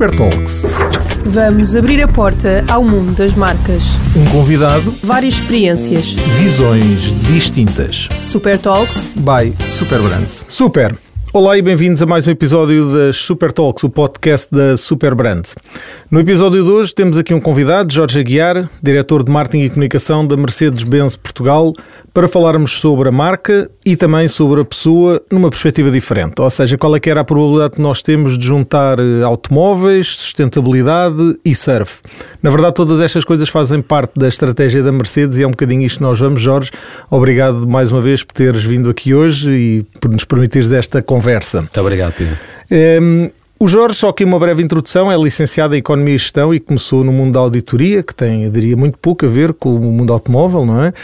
Super 0.00 0.16
Talks. 0.16 0.78
Vamos 1.26 1.76
abrir 1.76 2.02
a 2.02 2.08
porta 2.08 2.64
ao 2.70 2.82
mundo 2.82 3.12
das 3.12 3.34
marcas. 3.34 3.82
Um 4.16 4.24
convidado, 4.30 4.90
Várias 5.04 5.34
experiências. 5.34 6.14
visões 6.38 7.12
distintas. 7.20 8.08
Super 8.22 8.58
Talks. 8.58 9.10
By 9.14 9.54
Super 9.70 9.98
Brands. 10.00 10.42
Super! 10.48 11.09
Olá 11.32 11.56
e 11.56 11.62
bem-vindos 11.62 12.02
a 12.02 12.06
mais 12.06 12.26
um 12.26 12.32
episódio 12.32 12.92
das 12.92 13.18
Super 13.18 13.52
Talks, 13.52 13.84
o 13.84 13.88
podcast 13.88 14.48
da 14.50 14.76
Super 14.76 15.14
Brands. 15.14 15.54
No 16.10 16.18
episódio 16.18 16.64
de 16.64 16.68
hoje 16.68 16.92
temos 16.92 17.16
aqui 17.16 17.32
um 17.32 17.38
convidado, 17.38 17.92
Jorge 17.92 18.18
Aguiar, 18.18 18.68
diretor 18.82 19.22
de 19.22 19.30
marketing 19.30 19.62
e 19.62 19.68
comunicação 19.68 20.26
da 20.26 20.36
Mercedes-Benz 20.36 21.14
Portugal, 21.14 21.72
para 22.12 22.26
falarmos 22.26 22.72
sobre 22.72 23.10
a 23.10 23.12
marca 23.12 23.70
e 23.86 23.94
também 23.94 24.26
sobre 24.26 24.60
a 24.60 24.64
pessoa 24.64 25.22
numa 25.30 25.50
perspectiva 25.50 25.88
diferente. 25.88 26.42
Ou 26.42 26.50
seja, 26.50 26.76
qual 26.76 26.96
é 26.96 26.98
que 26.98 27.08
era 27.08 27.20
a 27.20 27.24
probabilidade 27.24 27.76
que 27.76 27.80
nós 27.80 28.02
temos 28.02 28.36
de 28.36 28.44
juntar 28.44 28.98
eh, 28.98 29.22
automóveis, 29.22 30.08
sustentabilidade 30.08 31.38
e 31.44 31.54
surf. 31.54 32.02
Na 32.42 32.50
verdade, 32.50 32.74
todas 32.74 33.00
estas 33.00 33.24
coisas 33.24 33.48
fazem 33.48 33.80
parte 33.80 34.18
da 34.18 34.26
estratégia 34.26 34.82
da 34.82 34.90
Mercedes 34.90 35.38
e 35.38 35.44
é 35.44 35.46
um 35.46 35.50
bocadinho 35.50 35.82
isto 35.82 35.98
que 35.98 36.02
nós 36.02 36.18
vamos. 36.18 36.42
Jorge, 36.42 36.72
obrigado 37.08 37.68
mais 37.68 37.92
uma 37.92 38.02
vez 38.02 38.24
por 38.24 38.32
teres 38.32 38.64
vindo 38.64 38.90
aqui 38.90 39.14
hoje 39.14 39.52
e 39.52 39.86
por 40.00 40.10
nos 40.10 40.24
permitires 40.24 40.72
esta 40.72 41.00
conversa. 41.00 41.19
Muito 41.62 41.80
obrigado, 41.80 42.14
Pedro. 42.14 42.36
Um, 42.70 43.30
o 43.62 43.68
Jorge, 43.68 43.98
só 43.98 44.08
aqui 44.08 44.24
uma 44.24 44.38
breve 44.38 44.62
introdução, 44.62 45.12
é 45.12 45.16
licenciado 45.18 45.74
em 45.74 45.80
Economia 45.80 46.14
e 46.14 46.18
Gestão 46.18 46.54
e 46.54 46.58
começou 46.58 47.04
no 47.04 47.12
mundo 47.12 47.34
da 47.34 47.40
auditoria, 47.40 48.02
que 48.02 48.14
tem, 48.14 48.44
eu 48.44 48.50
diria, 48.50 48.74
muito 48.74 48.96
pouco 48.96 49.26
a 49.26 49.28
ver 49.28 49.52
com 49.52 49.76
o 49.76 49.92
mundo 49.92 50.14
automóvel, 50.14 50.64
não 50.64 50.82
é? 50.82 50.94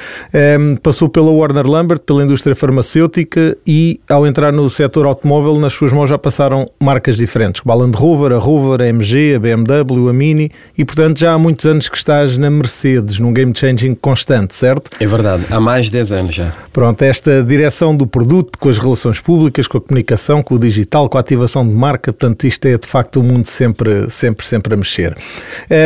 Um, 0.58 0.74
passou 0.76 1.06
pela 1.06 1.30
Warner 1.30 1.66
Lambert, 1.66 2.00
pela 2.00 2.24
indústria 2.24 2.56
farmacêutica 2.56 3.54
e, 3.66 4.00
ao 4.08 4.26
entrar 4.26 4.54
no 4.54 4.70
setor 4.70 5.04
automóvel, 5.04 5.60
nas 5.60 5.74
suas 5.74 5.92
mãos 5.92 6.08
já 6.08 6.16
passaram 6.16 6.66
marcas 6.80 7.18
diferentes, 7.18 7.60
como 7.60 7.74
a 7.74 7.76
Land 7.76 7.94
Rover, 7.94 8.32
a 8.32 8.38
Rover, 8.38 8.80
a 8.80 8.88
MG, 8.88 9.34
a 9.34 9.38
BMW, 9.38 10.08
a 10.08 10.12
Mini 10.14 10.50
e, 10.78 10.82
portanto, 10.82 11.18
já 11.18 11.34
há 11.34 11.38
muitos 11.38 11.66
anos 11.66 11.90
que 11.90 11.98
estás 11.98 12.38
na 12.38 12.48
Mercedes, 12.48 13.18
num 13.18 13.34
game 13.34 13.52
changing 13.54 13.94
constante, 13.94 14.56
certo? 14.56 14.88
É 14.98 15.06
verdade, 15.06 15.44
há 15.50 15.60
mais 15.60 15.86
de 15.86 15.92
10 15.92 16.12
anos 16.12 16.34
já. 16.34 16.54
Pronto, 16.72 17.02
esta 17.02 17.42
direção 17.42 17.94
do 17.94 18.06
produto, 18.06 18.58
com 18.58 18.70
as 18.70 18.78
relações 18.78 19.20
públicas, 19.20 19.68
com 19.68 19.76
a 19.76 19.80
comunicação, 19.82 20.42
com 20.42 20.54
o 20.54 20.58
digital, 20.58 21.06
com 21.06 21.18
a 21.18 21.20
ativação 21.20 21.68
de 21.68 21.74
marca, 21.74 22.14
portanto, 22.14 22.45
isto 22.46 22.66
é 22.66 22.76
de 22.78 22.86
facto 22.86 23.20
o 23.20 23.22
mundo 23.22 23.44
sempre, 23.46 24.10
sempre, 24.10 24.46
sempre 24.46 24.74
a 24.74 24.76
mexer. 24.76 25.16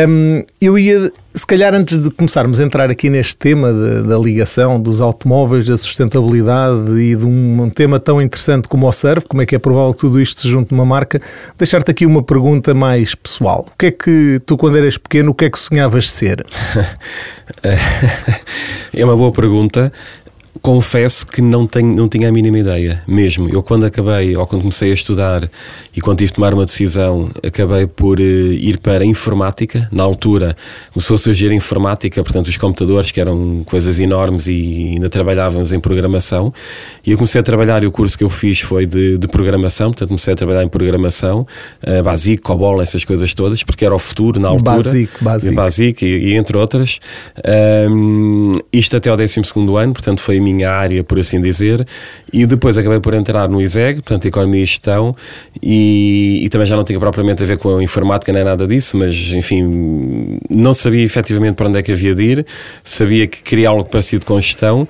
Hum, 0.07 0.43
eu 0.59 0.77
ia, 0.77 1.11
se 1.33 1.45
calhar, 1.47 1.73
antes 1.73 1.97
de 1.97 2.09
começarmos 2.11 2.59
a 2.59 2.63
entrar 2.63 2.89
aqui 2.91 3.09
neste 3.09 3.37
tema 3.37 3.71
de- 3.73 4.07
da 4.07 4.17
ligação 4.17 4.79
dos 4.79 5.01
automóveis, 5.01 5.65
da 5.65 5.77
sustentabilidade 5.77 6.91
e 6.99 7.15
de 7.15 7.25
um, 7.25 7.63
um 7.63 7.69
tema 7.69 7.99
tão 7.99 8.21
interessante 8.21 8.67
como 8.67 8.87
o 8.87 8.91
surf, 8.91 9.25
como 9.27 9.41
é 9.41 9.45
que 9.45 9.55
é 9.55 9.59
provável 9.59 9.93
que 9.93 9.99
tudo 10.01 10.19
isto 10.21 10.41
se 10.41 10.47
junte 10.49 10.71
numa 10.71 10.85
marca, 10.85 11.21
deixar-te 11.57 11.89
aqui 11.91 12.05
uma 12.05 12.23
pergunta 12.23 12.73
mais 12.73 13.15
pessoal. 13.15 13.65
O 13.73 13.77
que 13.77 13.85
é 13.87 13.91
que 13.91 14.41
tu, 14.45 14.57
quando 14.57 14.77
eras 14.77 14.97
pequeno, 14.97 15.31
o 15.31 15.35
que 15.35 15.45
é 15.45 15.49
que 15.49 15.59
sonhavas 15.59 16.09
ser? 16.11 16.45
É 18.93 19.05
uma 19.05 19.15
boa 19.15 19.31
pergunta. 19.31 19.91
Confesso 20.59 21.25
que 21.25 21.41
não, 21.41 21.65
tenho, 21.65 21.95
não 21.95 22.09
tinha 22.09 22.27
a 22.27 22.31
mínima 22.31 22.59
ideia, 22.59 23.01
mesmo. 23.07 23.47
Eu, 23.49 23.63
quando 23.63 23.85
acabei, 23.85 24.35
ou 24.35 24.45
quando 24.45 24.63
comecei 24.63 24.91
a 24.91 24.93
estudar 24.93 25.49
e 25.95 26.01
quando 26.01 26.17
tive 26.17 26.27
de 26.27 26.33
tomar 26.33 26.53
uma 26.53 26.65
decisão, 26.65 27.31
acabei 27.41 27.87
por 27.87 28.19
eh, 28.19 28.23
ir 28.23 28.77
para 28.77 28.99
a 28.99 29.05
informática. 29.05 29.87
Na 29.91 30.03
altura 30.03 30.55
começou 30.93 31.15
a 31.15 31.17
surgir 31.17 31.49
a 31.49 31.55
informática, 31.55 32.21
portanto, 32.21 32.47
os 32.47 32.57
computadores, 32.57 33.11
que 33.11 33.21
eram 33.21 33.63
coisas 33.65 33.97
enormes 33.97 34.47
e 34.47 34.91
ainda 34.95 35.09
trabalhávamos 35.09 35.71
em 35.71 35.79
programação. 35.79 36.53
E 37.05 37.11
eu 37.11 37.17
comecei 37.17 37.39
a 37.39 37.43
trabalhar, 37.43 37.81
e 37.83 37.87
o 37.87 37.91
curso 37.91 38.17
que 38.17 38.23
eu 38.23 38.29
fiz 38.29 38.59
foi 38.59 38.85
de, 38.85 39.17
de 39.17 39.27
programação, 39.29 39.87
portanto, 39.87 40.09
comecei 40.09 40.33
a 40.33 40.35
trabalhar 40.35 40.63
em 40.63 40.69
programação, 40.69 41.47
uh, 41.87 42.03
Basic, 42.03 42.41
COBOL, 42.41 42.81
essas 42.81 43.05
coisas 43.05 43.33
todas, 43.33 43.63
porque 43.63 43.85
era 43.85 43.95
o 43.95 43.99
futuro 43.99 44.37
na 44.39 44.49
altura. 44.49 44.75
Basic, 44.75 45.11
Basic. 45.21 45.55
Basic 45.55 46.05
e, 46.05 46.07
e 46.07 46.35
entre 46.35 46.57
outras. 46.57 46.99
Um, 47.89 48.51
isto 48.73 48.97
até 48.97 49.09
ao 49.09 49.15
12 49.15 49.39
ano, 49.79 49.93
portanto 49.93 50.19
foi 50.19 50.40
minha 50.41 50.71
área, 50.71 51.03
por 51.03 51.19
assim 51.19 51.39
dizer. 51.39 51.85
E 52.33 52.45
depois 52.45 52.77
acabei 52.77 52.99
por 52.99 53.13
entrar 53.13 53.47
no 53.49 53.61
ISEG, 53.61 54.01
portanto 54.01 54.25
Economia 54.25 54.63
e 54.63 54.65
Gestão, 54.65 55.15
e, 55.61 56.41
e 56.43 56.49
também 56.49 56.67
já 56.67 56.75
não 56.75 56.83
tinha 56.83 56.99
propriamente 56.99 57.43
a 57.43 57.45
ver 57.45 57.57
com 57.57 57.77
a 57.77 57.83
informática 57.83 58.31
nem 58.33 58.43
nada 58.43 58.67
disso, 58.67 58.97
mas 58.97 59.31
enfim, 59.33 60.39
não 60.49 60.73
sabia 60.73 61.03
efetivamente 61.03 61.55
para 61.55 61.67
onde 61.67 61.77
é 61.77 61.81
que 61.81 61.91
havia 61.91 62.15
de 62.15 62.23
ir, 62.23 62.45
sabia 62.83 63.27
que 63.27 63.43
queria 63.43 63.69
algo 63.69 63.85
parecido 63.85 64.25
com 64.25 64.39
gestão. 64.39 64.87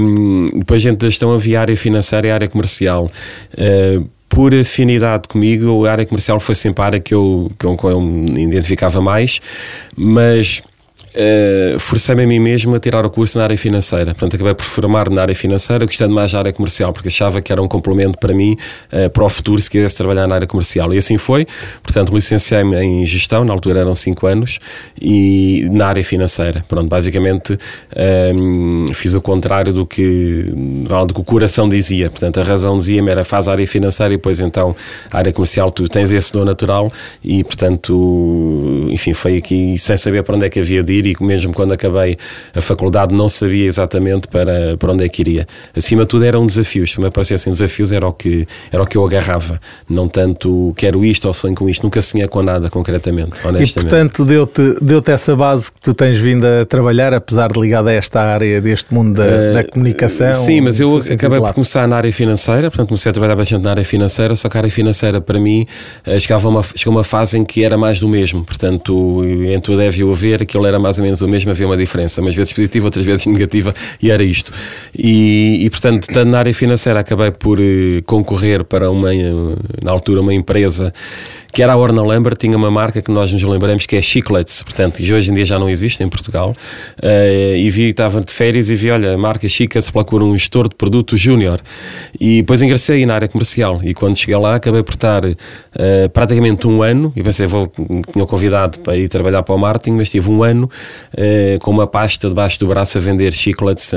Um, 0.00 0.46
depois, 0.58 0.82
dentro 0.82 0.98
da 1.06 1.10
gestão, 1.10 1.32
havia 1.32 1.60
área 1.60 1.76
financeira 1.76 2.26
e 2.26 2.30
área 2.30 2.48
comercial. 2.48 3.10
Uh, 3.54 4.08
por 4.34 4.52
afinidade 4.52 5.28
comigo, 5.28 5.86
a 5.86 5.92
área 5.92 6.04
comercial 6.04 6.40
foi 6.40 6.56
sempre 6.56 6.82
a 6.82 6.86
área 6.86 7.00
que 7.00 7.14
eu, 7.14 7.52
que 7.56 7.64
eu 7.66 8.00
me 8.00 8.42
identificava 8.42 9.00
mais, 9.00 9.40
mas 9.96 10.60
uh, 11.14 11.78
forcei-me 11.78 12.24
a 12.24 12.26
mim 12.26 12.38
mesmo 12.38 12.74
a 12.74 12.78
tirar 12.78 13.04
o 13.06 13.10
curso 13.10 13.38
na 13.38 13.44
área 13.44 13.56
financeira. 13.56 14.14
Portanto, 14.14 14.34
acabei 14.34 14.54
por 14.54 14.64
formar-me 14.64 15.14
na 15.14 15.22
área 15.22 15.34
financeira, 15.34 15.84
gostando 15.86 16.14
mais 16.14 16.32
da 16.32 16.38
área 16.38 16.52
comercial, 16.52 16.92
porque 16.92 17.08
achava 17.08 17.40
que 17.40 17.52
era 17.52 17.62
um 17.62 17.68
complemento 17.68 18.18
para 18.18 18.34
mim, 18.34 18.56
uh, 18.92 19.08
para 19.10 19.24
o 19.24 19.28
futuro, 19.28 19.60
se 19.60 19.70
quisesse 19.70 19.96
trabalhar 19.96 20.26
na 20.26 20.34
área 20.34 20.46
comercial. 20.46 20.92
E 20.92 20.98
assim 20.98 21.18
foi. 21.18 21.46
Portanto, 21.82 22.14
licenciei-me 22.14 22.76
em 22.76 23.06
gestão, 23.06 23.44
na 23.44 23.52
altura 23.52 23.80
eram 23.80 23.94
5 23.94 24.26
anos, 24.26 24.58
e 25.00 25.68
na 25.70 25.86
área 25.86 26.04
financeira. 26.04 26.64
Pronto, 26.68 26.88
basicamente 26.88 27.56
um, 28.34 28.86
fiz 28.92 29.14
o 29.14 29.20
contrário 29.20 29.72
do 29.72 29.86
que, 29.86 30.44
do 31.06 31.14
que 31.14 31.20
o 31.20 31.24
coração 31.24 31.68
dizia. 31.68 32.10
Portanto, 32.10 32.40
a 32.40 32.42
razão 32.42 32.78
dizia-me 32.78 33.10
era 33.10 33.24
faz 33.24 33.48
a 33.48 33.52
área 33.52 33.66
financeira 33.66 34.14
e 34.14 34.16
depois 34.16 34.40
então 34.40 34.74
a 35.12 35.18
área 35.18 35.32
comercial, 35.32 35.70
tu 35.70 35.88
tens 35.88 36.12
esse 36.12 36.32
dom 36.32 36.44
natural 36.44 36.90
e, 37.22 37.44
portanto, 37.44 38.86
enfim, 38.90 39.12
foi 39.12 39.36
aqui 39.36 39.78
sem 39.78 39.96
saber 39.96 40.22
para 40.22 40.36
onde 40.36 40.46
é 40.46 40.48
que 40.48 40.60
havia 40.60 40.82
de 40.82 40.92
ir 40.92 41.03
e 41.06 41.16
mesmo 41.20 41.52
quando 41.52 41.72
acabei 41.72 42.16
a 42.54 42.60
faculdade 42.60 43.14
não 43.14 43.28
sabia 43.28 43.66
exatamente 43.66 44.28
para, 44.28 44.76
para 44.76 44.92
onde 44.92 45.04
é 45.04 45.08
que 45.08 45.22
iria. 45.22 45.46
Acima 45.76 46.02
de 46.02 46.08
tudo 46.08 46.24
eram 46.24 46.46
desafios, 46.46 46.92
se 46.92 47.00
me 47.00 47.06
aparecessem 47.06 47.52
desafios 47.52 47.92
era 47.92 48.06
o 48.06 48.12
que, 48.12 48.46
era 48.72 48.82
o 48.82 48.86
que 48.86 48.96
eu 48.96 49.06
agarrava, 49.06 49.60
não 49.88 50.08
tanto 50.08 50.72
quero 50.76 51.04
isto 51.04 51.26
ou 51.26 51.34
sonho 51.34 51.54
com 51.54 51.68
isto, 51.68 51.82
nunca 51.82 52.00
sonhei 52.02 52.26
com 52.28 52.42
nada 52.42 52.70
concretamente, 52.70 53.40
E 53.44 53.46
honestamente. 53.46 53.74
portanto 53.74 54.24
deu-te 54.24 54.74
deu 54.80 55.02
essa 55.06 55.36
base 55.36 55.70
que 55.70 55.80
tu 55.80 55.94
tens 55.94 56.18
vindo 56.18 56.44
a 56.44 56.64
trabalhar, 56.64 57.12
apesar 57.12 57.52
de 57.52 57.60
ligada 57.60 57.90
a 57.90 57.92
esta 57.92 58.20
área 58.20 58.60
deste 58.60 58.92
mundo 58.92 59.14
da, 59.14 59.52
da 59.52 59.64
comunicação. 59.64 60.28
Eh, 60.28 60.32
Sim, 60.32 60.60
mas 60.62 60.80
eu 60.80 60.96
acabei 60.98 61.40
por 61.40 61.52
começar 61.52 61.86
na 61.86 61.96
área 61.96 62.12
financeira, 62.12 62.70
portanto 62.70 62.88
comecei 62.88 63.10
a 63.10 63.12
trabalhar 63.12 63.36
bastante 63.36 63.64
na 63.64 63.70
área 63.70 63.84
financeira, 63.84 64.34
só 64.36 64.48
que 64.48 64.56
a 64.56 64.60
área 64.60 64.70
financeira 64.70 65.20
para 65.20 65.38
mim 65.38 65.66
eh, 66.06 66.18
chegava 66.18 66.48
uma, 66.48 66.62
chegou 66.62 66.94
uma 66.94 67.04
fase 67.04 67.38
em 67.38 67.44
que 67.44 67.62
era 67.62 67.76
mais 67.76 68.00
do 68.00 68.08
mesmo, 68.08 68.44
portanto 68.44 69.22
entre 69.24 69.72
o 69.72 69.76
deve 69.76 70.00
e 70.00 70.04
o 70.04 70.10
haver, 70.12 70.42
aquilo 70.42 70.66
era 70.66 70.78
mais 70.78 70.93
ou 70.98 71.04
menos 71.04 71.22
o 71.22 71.28
mesmo, 71.28 71.50
havia 71.50 71.66
uma 71.66 71.76
diferença, 71.76 72.20
umas 72.20 72.34
vezes 72.34 72.52
positiva, 72.52 72.86
outras 72.86 73.04
vezes 73.04 73.26
negativa, 73.26 73.72
e 74.00 74.10
era 74.10 74.22
isto. 74.22 74.52
E, 74.96 75.64
e 75.64 75.70
portanto, 75.70 76.08
estando 76.08 76.30
na 76.30 76.38
área 76.38 76.54
financeira, 76.54 77.00
acabei 77.00 77.30
por 77.30 77.60
eh, 77.60 78.02
concorrer 78.04 78.64
para 78.64 78.90
uma, 78.90 79.14
eh, 79.14 79.32
na 79.82 79.90
altura, 79.90 80.20
uma 80.20 80.34
empresa 80.34 80.92
que 81.54 81.62
era 81.62 81.72
a 81.72 81.76
Orna 81.76 82.02
Lambert, 82.02 82.36
tinha 82.36 82.56
uma 82.56 82.68
marca 82.68 83.00
que 83.00 83.12
nós 83.12 83.32
nos 83.32 83.42
lembramos 83.44 83.86
que 83.86 83.94
é 83.94 84.02
Chiclets, 84.02 84.60
portanto, 84.64 84.96
que 84.96 85.12
hoje 85.14 85.30
em 85.30 85.34
dia 85.34 85.46
já 85.46 85.56
não 85.56 85.68
existe 85.68 86.02
em 86.02 86.08
Portugal. 86.08 86.52
Eh, 87.00 87.58
e 87.58 87.70
vi, 87.70 87.90
estava 87.90 88.20
de 88.20 88.32
férias 88.32 88.70
e 88.70 88.74
vi, 88.74 88.90
olha, 88.90 89.14
a 89.14 89.16
marca 89.16 89.48
Chiclets 89.48 89.88
procura 89.88 90.24
um 90.24 90.36
gestor 90.36 90.68
de 90.68 90.74
produto 90.74 91.16
júnior. 91.16 91.60
E 92.20 92.40
depois 92.40 92.60
ingressei 92.60 92.96
aí 92.96 93.06
na 93.06 93.14
área 93.14 93.28
comercial. 93.28 93.78
E 93.84 93.94
quando 93.94 94.16
cheguei 94.16 94.36
lá, 94.36 94.56
acabei 94.56 94.82
por 94.82 94.94
estar 94.94 95.22
eh, 95.24 96.08
praticamente 96.08 96.66
um 96.66 96.82
ano, 96.82 97.12
e 97.14 97.22
pensei, 97.22 97.46
vou, 97.46 97.70
tinha 98.12 98.26
convidado 98.26 98.80
para 98.80 98.96
ir 98.96 99.08
trabalhar 99.08 99.44
para 99.44 99.54
o 99.54 99.58
marketing, 99.58 99.96
mas 99.96 100.10
tive 100.10 100.28
um 100.30 100.42
ano 100.42 100.68
eh, 101.16 101.56
com 101.62 101.70
uma 101.70 101.86
pasta 101.86 102.26
debaixo 102.26 102.58
do 102.58 102.66
braço 102.66 102.98
a 102.98 103.00
vender 103.00 103.32
chiclets 103.32 103.92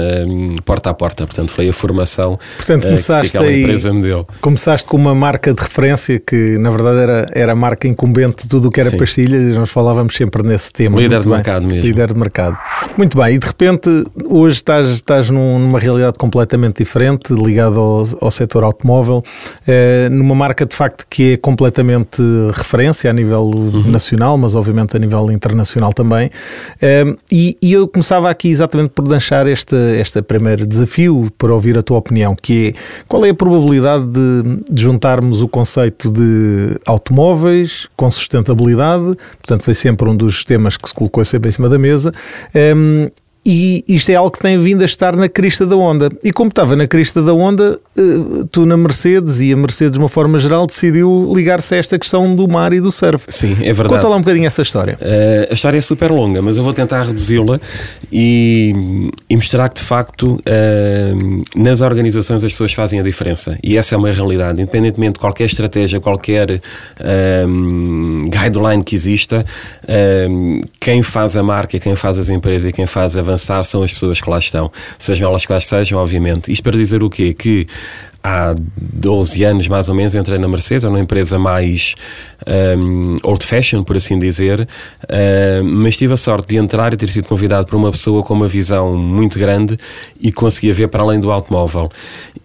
porta 0.63 0.91
a 0.91 0.93
porta. 0.93 1.25
Portanto, 1.25 1.49
foi 1.49 1.67
a 1.67 1.73
formação 1.73 2.37
Portanto, 2.55 2.81
eh, 2.81 2.81
que 2.81 2.87
começaste 2.89 3.35
aquela 3.35 3.49
aí- 3.49 3.63
empresa 3.63 3.91
me 3.91 4.03
deu. 4.03 4.27
Começaste 4.41 4.87
com 4.87 4.95
uma 4.95 5.15
marca 5.15 5.51
de 5.51 5.59
referência 5.63 6.19
que, 6.19 6.55
na 6.59 6.69
verdade, 6.69 6.99
era, 6.99 7.27
era 7.33 7.46
a 7.49 7.55
marca 7.55 7.87
incumbente 7.87 8.43
de 8.43 8.49
tudo 8.49 8.67
o 8.67 8.71
que 8.71 8.79
era 8.79 8.89
Sim. 8.89 8.97
pastilhas 8.97 9.57
nós 9.57 9.69
falávamos 9.69 10.15
sempre 10.15 10.43
nesse 10.43 10.71
tema. 10.71 10.99
Líder 10.99 11.15
Muito 11.17 11.23
de 11.23 11.27
bem. 11.29 11.35
mercado 11.37 11.63
mesmo. 11.63 11.81
Líder 11.81 12.13
de 12.13 12.19
mercado. 12.19 12.57
Muito 12.97 13.17
bem, 13.17 13.35
e 13.35 13.37
de 13.37 13.45
repente 13.47 13.89
hoje 14.25 14.55
estás, 14.55 14.89
estás 14.89 15.29
num- 15.29 15.59
numa 15.59 15.79
realidade 15.79 16.17
completamente 16.17 16.77
diferente, 16.83 17.33
ligado 17.33 17.79
ao, 17.79 18.03
ao 18.21 18.31
setor 18.31 18.63
automóvel, 18.63 19.23
eh, 19.67 20.07
numa 20.11 20.33
marca 20.35 20.65
de 20.65 20.75
facto 20.75 21.05
que 21.09 21.33
é 21.33 21.37
completamente 21.37 22.21
referência 22.53 23.09
a 23.09 23.13
nível 23.13 23.43
Uhum. 23.47 23.91
nacional, 23.91 24.37
mas 24.37 24.55
obviamente 24.55 24.95
a 24.95 24.99
nível 24.99 25.29
internacional 25.31 25.93
também. 25.93 26.29
Eh, 26.81 27.05
e, 27.31 27.57
e 27.61 27.73
eu 27.73 27.87
começava 27.87 28.29
aqui 28.29 28.49
exatamente 28.49 28.89
por 28.89 29.07
deixar 29.07 29.47
este, 29.47 29.75
este 29.99 30.21
primeiro 30.21 30.65
desafio 30.65 31.27
para 31.37 31.53
ouvir 31.53 31.77
a 31.77 31.81
tua 31.81 31.97
opinião, 31.97 32.35
que 32.41 32.69
é 32.75 32.79
qual 33.07 33.25
é 33.25 33.29
a 33.29 33.33
probabilidade 33.33 34.05
de, 34.07 34.43
de 34.71 34.81
juntarmos 34.81 35.41
o 35.41 35.47
conceito 35.47 36.11
de 36.11 36.75
com 37.95 38.09
sustentabilidade, 38.09 39.15
portanto 39.37 39.63
foi 39.63 39.73
sempre 39.73 40.09
um 40.09 40.15
dos 40.15 40.43
temas 40.43 40.77
que 40.77 40.87
se 40.87 40.93
colocou 40.95 41.23
sempre 41.23 41.49
em 41.49 41.51
cima 41.53 41.69
da 41.69 41.77
mesa, 41.77 42.13
ehm, 42.53 43.09
e 43.49 43.81
isto 43.87 44.09
é 44.09 44.15
algo 44.15 44.29
que 44.29 44.39
tem 44.39 44.59
vindo 44.59 44.81
a 44.81 44.85
estar 44.85 45.15
na 45.15 45.29
crista 45.29 45.65
da 45.65 45.77
onda. 45.77 46.09
E 46.21 46.33
como 46.33 46.49
estava 46.49 46.75
na 46.75 46.85
crista 46.85 47.23
da 47.23 47.33
onda, 47.33 47.79
eh, 47.97 48.01
tu 48.51 48.65
na 48.65 48.75
Mercedes 48.75 49.39
e 49.39 49.53
a 49.53 49.55
Mercedes 49.55 49.93
de 49.93 49.99
uma 49.99 50.09
forma 50.09 50.37
geral 50.37 50.67
decidiu 50.67 51.31
ligar-se 51.33 51.73
a 51.73 51.77
esta 51.77 51.97
questão 51.97 52.35
do 52.35 52.45
mar 52.45 52.73
e 52.73 52.81
do 52.81 52.91
surf. 52.91 53.23
Sim, 53.29 53.55
é 53.61 53.71
verdade. 53.71 53.87
Conta 53.87 54.09
lá 54.09 54.17
um 54.17 54.19
bocadinho 54.19 54.45
essa 54.45 54.61
história. 54.61 54.97
Uh, 54.99 55.47
a 55.49 55.53
história 55.53 55.77
é 55.77 55.81
super 55.81 56.11
longa, 56.11 56.41
mas 56.41 56.57
eu 56.57 56.63
vou 56.63 56.73
tentar 56.73 57.03
reduzi-la 57.03 57.57
e, 58.11 59.09
e, 59.29 59.35
mostrar 59.37 59.69
que 59.69 59.75
de 59.75 59.87
facto 59.87 60.25
uh, 60.25 61.43
nas 61.55 61.79
organizações 61.79 62.43
as 62.43 62.51
pessoas 62.51 62.73
fazem 62.73 62.99
a 62.99 63.03
diferença. 63.03 63.57
E 63.63 63.77
essa 63.77 63.95
é 63.95 63.97
uma 63.97 64.11
realidade. 64.11 64.61
Independentemente 64.61 65.13
de 65.13 65.19
qualquer 65.19 65.45
estratégia, 65.45 66.01
qualquer 66.01 66.51
uh, 66.51 68.29
guideline 68.29 68.83
que 68.83 68.93
exista, 68.93 69.45
quem 70.81 71.01
faz 71.01 71.37
a 71.37 71.43
marca, 71.43 71.79
quem 71.79 71.95
faz 71.95 72.19
as 72.19 72.27
empresas 72.27 72.69
e 72.69 72.73
quem 72.73 72.85
faz 72.85 73.15
avançar 73.15 73.36
são 73.37 73.83
as 73.83 73.93
pessoas 73.93 74.21
que 74.21 74.29
lá 74.29 74.37
estão, 74.37 74.71
sejam 74.97 75.29
elas 75.29 75.45
quais 75.45 75.65
sejam, 75.65 75.99
obviamente. 75.99 76.51
Isto 76.51 76.63
para 76.63 76.77
dizer 76.77 77.03
o 77.03 77.09
quê? 77.09 77.33
Que 77.33 77.67
há 78.27 78.53
12 78.77 79.43
anos 79.45 79.67
mais 79.69 79.87
ou 79.87 79.95
menos 79.95 80.13
entrei 80.13 80.37
na 80.37 80.47
Mercedes, 80.47 80.83
é 80.83 80.89
uma 80.89 80.99
empresa 80.99 81.39
mais 81.39 81.95
um, 82.45 83.17
old 83.23 83.45
fashion, 83.45 83.83
por 83.83 83.95
assim 83.95 84.19
dizer, 84.19 84.61
uh, 84.61 85.63
mas 85.63 85.97
tive 85.97 86.13
a 86.13 86.17
sorte 86.17 86.49
de 86.49 86.57
entrar 86.57 86.93
e 86.93 86.97
ter 86.97 87.09
sido 87.09 87.27
convidado 87.27 87.67
por 87.67 87.77
uma 87.77 87.91
pessoa 87.91 88.21
com 88.23 88.33
uma 88.33 88.47
visão 88.47 88.97
muito 88.97 89.39
grande 89.39 89.77
e 90.19 90.31
conseguia 90.31 90.73
ver 90.73 90.89
para 90.89 91.03
além 91.03 91.21
do 91.21 91.31
automóvel. 91.31 91.89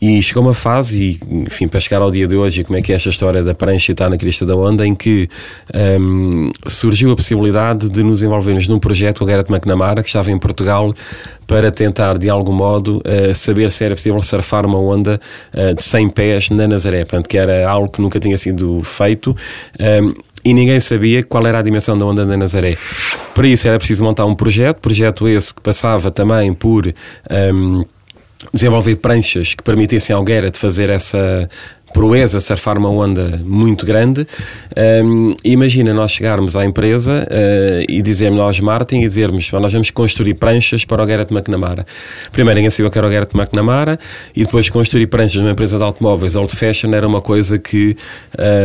E 0.01 0.23
chegou 0.23 0.43
uma 0.43 0.55
fase, 0.55 0.99
e, 1.01 1.45
enfim, 1.47 1.69
para 1.69 1.79
chegar 1.79 2.03
ao 2.03 2.11
dia 2.11 2.27
de 2.27 2.37
hoje, 2.37 2.65
como 2.65 2.79
é 2.79 2.83
que 2.83 2.93
é 2.93 2.97
esta 2.97 3.09
história 3.09 3.43
da 3.43 3.55
prancha 3.55 3.91
e 3.91 3.95
estar 3.95 4.11
na 4.11 4.17
crista 4.17 4.45
da 4.45 4.57
onda, 4.57 4.87
em 4.87 4.95
que 4.95 5.29
um, 6.01 6.51
surgiu 6.67 7.13
a 7.13 7.17
possibilidade 7.17 7.89
de 7.89 8.03
nos 8.03 8.23
envolvermos 8.23 8.67
num 8.69 8.79
projeto 8.79 9.19
com 9.19 9.25
a 9.25 9.29
Garrett 9.29 9.53
McNamara, 9.53 10.03
que 10.03 10.09
estava 10.09 10.31
em 10.31 10.39
Portugal, 10.39 10.93
para 11.53 11.71
tentar, 11.71 12.17
de 12.17 12.31
algum 12.31 12.55
modo, 12.55 13.03
uh, 13.07 13.35
saber 13.35 13.71
se 13.71 13.85
era 13.85 13.95
possível 13.95 14.23
surfar 14.23 14.65
uma 14.65 14.79
onda 14.79 15.21
uh, 15.53 15.75
de 15.75 15.85
100 15.85 16.09
pés 16.09 16.49
na 16.49 16.67
Nazaré, 16.67 17.01
portanto, 17.01 17.29
que 17.29 17.37
era 17.37 17.69
algo 17.69 17.91
que 17.91 18.01
nunca 18.01 18.19
tinha 18.19 18.39
sido 18.39 18.83
feito. 18.83 19.37
Um, 19.79 20.15
e 20.43 20.55
ninguém 20.55 20.81
sabia 20.81 21.23
qual 21.23 21.47
era 21.47 21.59
a 21.59 21.63
dimensão 21.63 21.95
da 21.95 22.07
onda 22.07 22.25
da 22.25 22.39
Nazaré. 22.39 22.79
Para 23.35 23.47
isso 23.47 23.69
era 23.69 23.77
preciso 23.77 24.03
montar 24.03 24.25
um 24.25 24.35
projeto, 24.35 24.81
projeto 24.81 25.29
esse 25.29 25.55
que 25.55 25.61
passava 25.61 26.11
também 26.11 26.55
por 26.55 26.87
um, 26.87 27.85
desenvolver 28.51 28.97
pranchas 28.97 29.55
que 29.55 29.63
permitissem 29.63 30.17
ao 30.17 30.25
Guerra 30.25 30.51
de 30.51 30.59
fazer 30.59 30.89
essa 30.89 31.51
proeza 31.93 32.41
surfar 32.41 32.79
uma 32.79 32.91
onda 32.91 33.41
muito 33.45 33.85
grande. 33.87 34.27
Um, 35.05 35.35
imagina 35.45 35.93
nós 35.93 36.13
chegarmos 36.13 36.57
à 36.57 36.65
empresa 36.65 37.27
uh, 37.31 37.85
e 37.89 38.03
dizermos 38.03 38.39
nós, 38.39 38.61
Martin, 38.61 38.97
e 38.97 39.01
dizermos 39.03 39.51
nós 39.53 39.73
vamos 39.73 39.91
construir 39.91 40.35
pranchas 40.35 40.85
para 40.85 41.03
o 41.03 41.07
Garrett 41.07 41.33
McNamara. 41.33 41.87
Primeiro 42.33 42.57
ninguém 42.57 42.71
sabia 42.71 42.91
que 42.91 42.99
era 42.99 43.07
o 43.07 43.11
Garrett 43.11 43.37
McNamara 43.37 43.99
e 44.35 44.45
depois 44.45 44.69
construir 44.69 45.07
pranchas 45.07 45.41
numa 45.41 45.53
empresa 45.53 45.79
de 45.79 45.85
automóveis 45.85 46.37
old 46.37 46.55
fashion 46.55 46.93
era 46.93 47.07
uma 47.07 47.21
coisa 47.21 47.59
que 47.59 47.97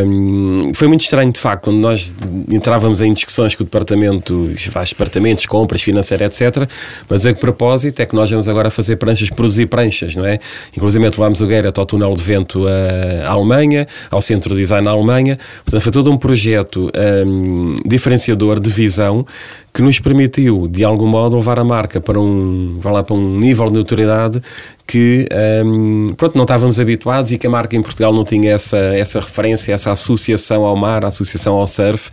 um, 0.05 0.71
foi 0.73 0.87
muito 0.87 1.01
estranho 1.01 1.31
de 1.31 1.39
facto. 1.39 1.65
Quando 1.65 1.77
nós 1.77 2.15
entrávamos 2.51 3.01
em 3.01 3.13
discussões 3.13 3.55
com 3.55 3.63
o 3.63 3.65
departamento, 3.65 4.51
os 4.55 4.67
vários 4.67 4.91
departamentos, 4.91 5.45
compras, 5.45 5.81
financeira, 5.81 6.25
etc. 6.25 6.69
Mas 7.09 7.25
a 7.25 7.33
propósito 7.33 8.01
é 8.01 8.05
que 8.05 8.15
nós 8.15 8.29
vamos 8.29 8.47
agora 8.47 8.69
fazer 8.69 8.95
pranchas, 8.95 9.29
produzir 9.29 9.67
pranchas, 9.67 10.15
não 10.15 10.25
é? 10.25 10.39
Inclusive 10.75 11.03
levámos 11.03 11.41
o 11.41 11.47
Garrett 11.47 11.79
ao 11.79 11.85
túnel 11.85 12.13
de 12.15 12.23
vento 12.23 12.67
a 12.67 13.16
à 13.23 13.31
Alemanha, 13.31 13.87
ao 14.09 14.21
Centro 14.21 14.53
de 14.53 14.61
Design 14.61 14.85
na 14.85 14.91
Alemanha. 14.91 15.37
Portanto, 15.63 15.81
foi 15.81 15.91
todo 15.91 16.11
um 16.11 16.17
projeto 16.17 16.89
um, 17.25 17.75
diferenciador 17.85 18.59
de 18.59 18.69
visão 18.69 19.25
que 19.73 19.81
nos 19.81 19.99
permitiu, 19.99 20.67
de 20.67 20.83
algum 20.83 21.05
modo, 21.05 21.35
levar 21.35 21.59
a 21.59 21.63
marca 21.63 22.01
para 22.01 22.19
um, 22.19 22.79
lá, 22.83 23.03
para 23.03 23.15
um 23.15 23.39
nível 23.39 23.67
de 23.67 23.73
notoriedade 23.73 24.41
que 24.87 25.27
um, 25.65 26.13
pronto, 26.15 26.35
não 26.35 26.45
estávamos 26.45 26.79
habituados 26.79 27.31
e 27.31 27.37
que 27.37 27.45
a 27.45 27.49
marca 27.49 27.75
em 27.75 27.81
Portugal 27.81 28.13
não 28.13 28.23
tinha 28.23 28.53
essa, 28.53 28.77
essa 28.77 29.19
referência, 29.19 29.73
essa 29.73 29.91
associação 29.91 30.63
ao 30.63 30.75
mar, 30.75 31.05
associação 31.05 31.55
ao 31.55 31.67
surf. 31.67 32.09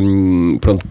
Um, 0.00 0.56
pronto, 0.58 0.86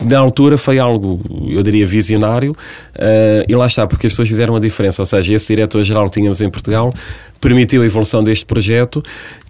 na 0.00 0.18
altura 0.18 0.56
foi 0.56 0.78
algo, 0.78 1.20
eu 1.48 1.62
diria, 1.62 1.86
visionário, 1.86 2.52
uh, 2.52 3.44
e 3.46 3.54
lá 3.54 3.66
está, 3.66 3.86
porque 3.86 4.06
as 4.06 4.12
pessoas 4.12 4.28
fizeram 4.28 4.56
a 4.56 4.60
diferença. 4.60 5.02
Ou 5.02 5.06
seja, 5.06 5.34
esse 5.34 5.48
diretor-geral 5.48 6.06
que 6.06 6.12
tínhamos 6.12 6.40
em 6.40 6.48
Portugal 6.48 6.92
permitiu 7.40 7.82
a 7.82 7.86
evolução 7.86 8.22
deste 8.22 8.44
projeto 8.44 9.02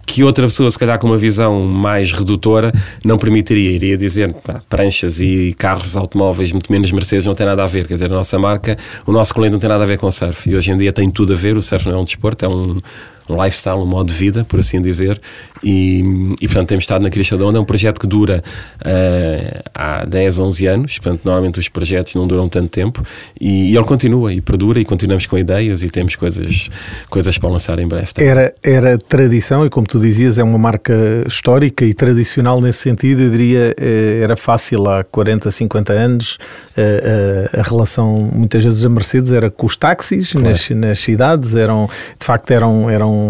que 0.05 0.23
outra 0.23 0.45
pessoa, 0.45 0.69
se 0.69 0.77
calhar 0.77 0.99
com 0.99 1.07
uma 1.07 1.17
visão 1.17 1.61
mais 1.61 2.11
redutora, 2.11 2.71
não 3.03 3.17
permitiria. 3.17 3.71
Iria 3.71 3.97
dizer, 3.97 4.33
pá, 4.33 4.59
pranchas 4.67 5.21
e 5.21 5.53
carros 5.57 5.95
automóveis, 5.95 6.51
muito 6.51 6.69
menos 6.71 6.91
Mercedes, 6.91 7.25
não 7.25 7.33
tem 7.33 7.45
nada 7.45 7.63
a 7.63 7.67
ver. 7.67 7.87
Quer 7.87 7.93
dizer, 7.93 8.11
a 8.11 8.15
nossa 8.15 8.37
marca, 8.37 8.77
o 9.05 9.11
nosso 9.11 9.33
cliente 9.33 9.53
não 9.53 9.59
tem 9.59 9.69
nada 9.69 9.83
a 9.83 9.87
ver 9.87 9.97
com 9.97 10.11
surf. 10.11 10.49
E 10.49 10.55
hoje 10.55 10.71
em 10.71 10.77
dia 10.77 10.91
tem 10.91 11.09
tudo 11.09 11.31
a 11.31 11.35
ver. 11.35 11.55
O 11.55 11.61
surf 11.61 11.87
não 11.87 11.97
é 11.97 12.01
um 12.01 12.03
desporto, 12.03 12.43
é 12.43 12.49
um, 12.49 12.81
um 13.31 13.43
lifestyle, 13.43 13.77
um 13.77 13.85
modo 13.85 14.07
de 14.07 14.13
vida, 14.13 14.45
por 14.45 14.59
assim 14.59 14.81
dizer. 14.81 15.19
E, 15.63 16.35
e 16.41 16.47
portanto, 16.47 16.69
temos 16.69 16.83
estado 16.83 17.03
na 17.03 17.09
Crista 17.09 17.37
da 17.37 17.45
Onda. 17.45 17.57
É 17.57 17.61
um 17.61 17.65
projeto 17.65 17.99
que 17.99 18.07
dura 18.07 18.43
uh, 18.79 19.61
há 19.73 20.05
10, 20.05 20.39
11 20.39 20.67
anos. 20.67 20.99
Portanto, 20.99 21.21
normalmente 21.23 21.59
os 21.59 21.69
projetos 21.69 22.15
não 22.15 22.27
duram 22.27 22.49
tanto 22.49 22.69
tempo. 22.69 23.03
E, 23.39 23.71
e, 23.71 23.75
ele 23.75 23.85
continua 23.85 24.33
e 24.33 24.41
perdura 24.41 24.79
e 24.79 24.85
continuamos 24.85 25.25
com 25.25 25.37
ideias 25.37 25.83
e 25.83 25.89
temos 25.89 26.15
coisas, 26.15 26.69
coisas 27.09 27.37
para 27.37 27.49
lançar 27.49 27.77
em 27.79 27.87
breve. 27.87 28.07
Era, 28.17 28.53
era 28.63 28.97
tradição 28.97 29.65
e, 29.65 29.69
como 29.69 29.85
tu 29.85 29.99
dizias, 29.99 30.37
é 30.37 30.43
uma 30.43 30.57
marca 30.57 30.93
histórica 31.27 31.85
e 31.85 31.93
tradicional 31.93 32.59
nesse 32.59 32.79
sentido. 32.79 33.21
Eu 33.21 33.29
diria, 33.29 33.75
eh, 33.79 34.21
era 34.23 34.35
fácil 34.35 34.87
há 34.89 35.03
40, 35.03 35.51
50 35.51 35.93
anos. 35.93 36.37
A, 36.75 36.81
eh, 36.81 37.49
a, 37.53 37.59
a 37.59 37.63
relação, 37.63 38.29
muitas 38.33 38.63
vezes, 38.63 38.85
a 38.85 38.89
Mercedes 38.89 39.31
era 39.31 39.51
com 39.51 39.65
os 39.65 39.77
táxis 39.77 40.31
claro. 40.31 40.49
nas, 40.49 40.69
nas 40.69 40.99
cidades. 40.99 41.55
Eram, 41.55 41.89
de 42.19 42.25
facto, 42.25 42.51
eram, 42.51 42.89
eram 42.89 43.20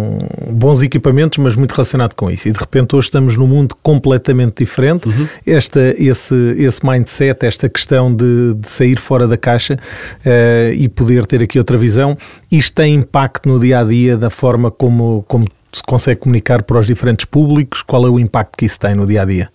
bons 0.51 0.81
equipamentos, 0.81 1.37
mas 1.37 1.55
muito 1.55 1.71
relacionado 1.71 2.15
com 2.15 2.29
isso. 2.29 2.47
E 2.47 2.51
de 2.51 2.59
repente 2.59 2.95
hoje 2.95 3.07
estamos 3.07 3.37
num 3.37 3.47
mundo 3.47 3.75
completamente 3.81 4.63
diferente. 4.63 5.07
Uhum. 5.07 5.27
Esta, 5.45 5.95
esse, 5.97 6.35
esse 6.57 6.85
mindset, 6.85 7.45
esta 7.45 7.69
questão 7.69 8.13
de, 8.13 8.53
de 8.55 8.69
sair 8.69 8.99
fora 8.99 9.27
da 9.27 9.37
caixa 9.37 9.75
uh, 9.75 10.73
e 10.73 10.87
poder 10.89 11.25
ter 11.25 11.43
aqui 11.43 11.57
outra 11.57 11.77
visão, 11.77 12.15
isto 12.51 12.73
tem 12.73 12.95
impacto 12.95 13.47
no 13.47 13.59
dia 13.59 13.79
a 13.79 13.83
dia 13.83 14.17
da 14.17 14.29
forma 14.29 14.69
como, 14.71 15.23
como 15.27 15.45
se 15.71 15.83
consegue 15.83 16.19
comunicar 16.19 16.63
para 16.63 16.79
os 16.79 16.87
diferentes 16.87 17.25
públicos? 17.25 17.81
Qual 17.81 18.05
é 18.05 18.09
o 18.09 18.19
impacto 18.19 18.57
que 18.57 18.65
isso 18.65 18.79
tem 18.79 18.95
no 18.95 19.07
dia 19.07 19.21
a 19.21 19.25
dia? 19.25 19.49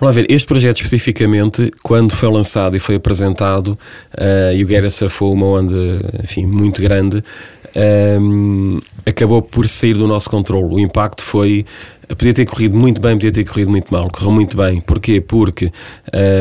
Vamos 0.00 0.14
lá 0.14 0.22
ver, 0.22 0.30
este 0.30 0.46
projeto 0.46 0.76
especificamente, 0.76 1.72
quando 1.82 2.14
foi 2.14 2.30
lançado 2.30 2.76
e 2.76 2.78
foi 2.78 2.94
apresentado, 2.94 3.76
uh, 4.14 4.54
e 4.54 4.62
o 4.62 4.66
Guerra 4.66 4.90
surfou 4.90 5.32
uma 5.32 5.46
onda 5.46 5.74
enfim, 6.22 6.46
muito 6.46 6.80
grande, 6.80 7.20
um, 8.20 8.78
acabou 9.06 9.42
por 9.42 9.68
sair 9.68 9.94
do 9.94 10.06
nosso 10.06 10.30
controle. 10.30 10.74
O 10.74 10.78
impacto 10.78 11.22
foi 11.22 11.64
podia 12.16 12.34
ter 12.34 12.46
corrido 12.46 12.76
muito 12.76 13.00
bem, 13.00 13.14
podia 13.14 13.32
ter 13.32 13.44
corrido 13.44 13.70
muito 13.70 13.92
mal. 13.92 14.08
Correu 14.12 14.32
muito 14.32 14.56
bem. 14.56 14.80
Porquê? 14.80 15.20
Porque, 15.20 15.70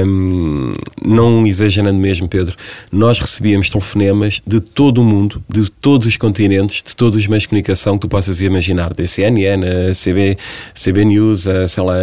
hum, 0.06 0.68
não 1.06 1.46
exagerando 1.46 2.00
mesmo, 2.00 2.28
Pedro, 2.28 2.56
nós 2.92 3.20
recebíamos 3.20 3.70
telefonemas 3.70 4.42
de 4.46 4.60
todo 4.60 5.02
o 5.02 5.04
mundo, 5.04 5.42
de 5.50 5.70
todos 5.70 6.08
os 6.08 6.18
continentes, 6.18 6.84
de 6.84 6.96
todos 6.96 7.18
os 7.18 7.28
meios 7.28 7.44
de 7.44 7.50
comunicação 7.50 7.94
que 7.94 8.02
tu 8.02 8.08
possas 8.08 8.42
imaginar, 8.42 8.94
da 8.94 9.06
CNN, 9.06 9.64
a 9.66 9.94
CB, 9.94 10.38
CB 10.74 11.06
News, 11.06 11.48
a, 11.48 11.68
sei 11.68 11.84
lá, 11.84 11.96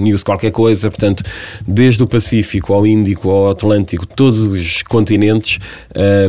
News 0.00 0.22
qualquer 0.22 0.50
coisa, 0.50 0.90
portanto, 0.90 1.22
desde 1.66 2.02
o 2.02 2.06
Pacífico 2.06 2.72
ao 2.72 2.86
Índico 2.86 3.30
ao 3.30 3.50
Atlântico, 3.50 4.06
todos 4.06 4.40
os 4.40 4.82
continentes 4.82 5.58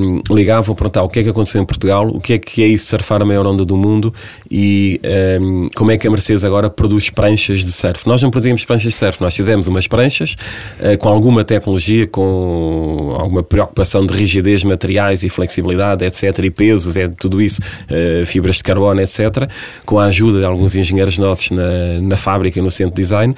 hum, 0.01 0.21
ligavam 0.29 0.75
para 0.75 0.91
perguntar 0.91 1.03
o 1.03 1.09
que 1.09 1.19
é 1.19 1.23
que 1.23 1.29
aconteceu 1.29 1.61
em 1.61 1.65
Portugal, 1.65 2.07
o 2.07 2.19
que 2.19 2.33
é 2.33 2.37
que 2.37 2.63
é 2.63 2.67
isso 2.67 2.87
surfar 2.87 3.21
a 3.21 3.25
maior 3.25 3.45
onda 3.45 3.65
do 3.65 3.77
mundo 3.77 4.13
e 4.49 4.99
hum, 5.41 5.69
como 5.75 5.91
é 5.91 5.97
que 5.97 6.07
a 6.07 6.11
Mercedes 6.11 6.43
agora 6.43 6.69
produz 6.81 7.11
pranchas 7.11 7.63
de 7.63 7.71
surf. 7.71 8.07
Nós 8.07 8.23
não 8.23 8.31
produzimos 8.31 8.65
pranchas 8.65 8.93
de 8.93 8.97
surf, 8.97 9.21
nós 9.21 9.35
fizemos 9.35 9.67
umas 9.67 9.85
pranchas 9.85 10.35
uh, 10.79 10.97
com 10.97 11.09
alguma 11.09 11.43
tecnologia, 11.43 12.07
com 12.07 13.15
alguma 13.19 13.43
preocupação 13.43 14.03
de 14.03 14.11
rigidez, 14.15 14.63
materiais 14.63 15.23
e 15.23 15.29
flexibilidade, 15.29 16.03
etc. 16.03 16.39
E 16.39 16.49
pesos, 16.49 16.97
é 16.97 17.07
tudo 17.07 17.39
isso, 17.39 17.61
uh, 17.61 18.25
fibras 18.25 18.55
de 18.55 18.63
carbono, 18.63 18.99
etc. 18.99 19.47
Com 19.85 19.99
a 19.99 20.05
ajuda 20.05 20.39
de 20.39 20.45
alguns 20.47 20.75
engenheiros 20.75 21.19
nossos 21.19 21.51
na, 21.51 22.01
na 22.01 22.17
fábrica 22.17 22.57
e 22.57 22.63
no 22.63 22.71
centro 22.71 22.95
de 22.95 23.01
design. 23.03 23.35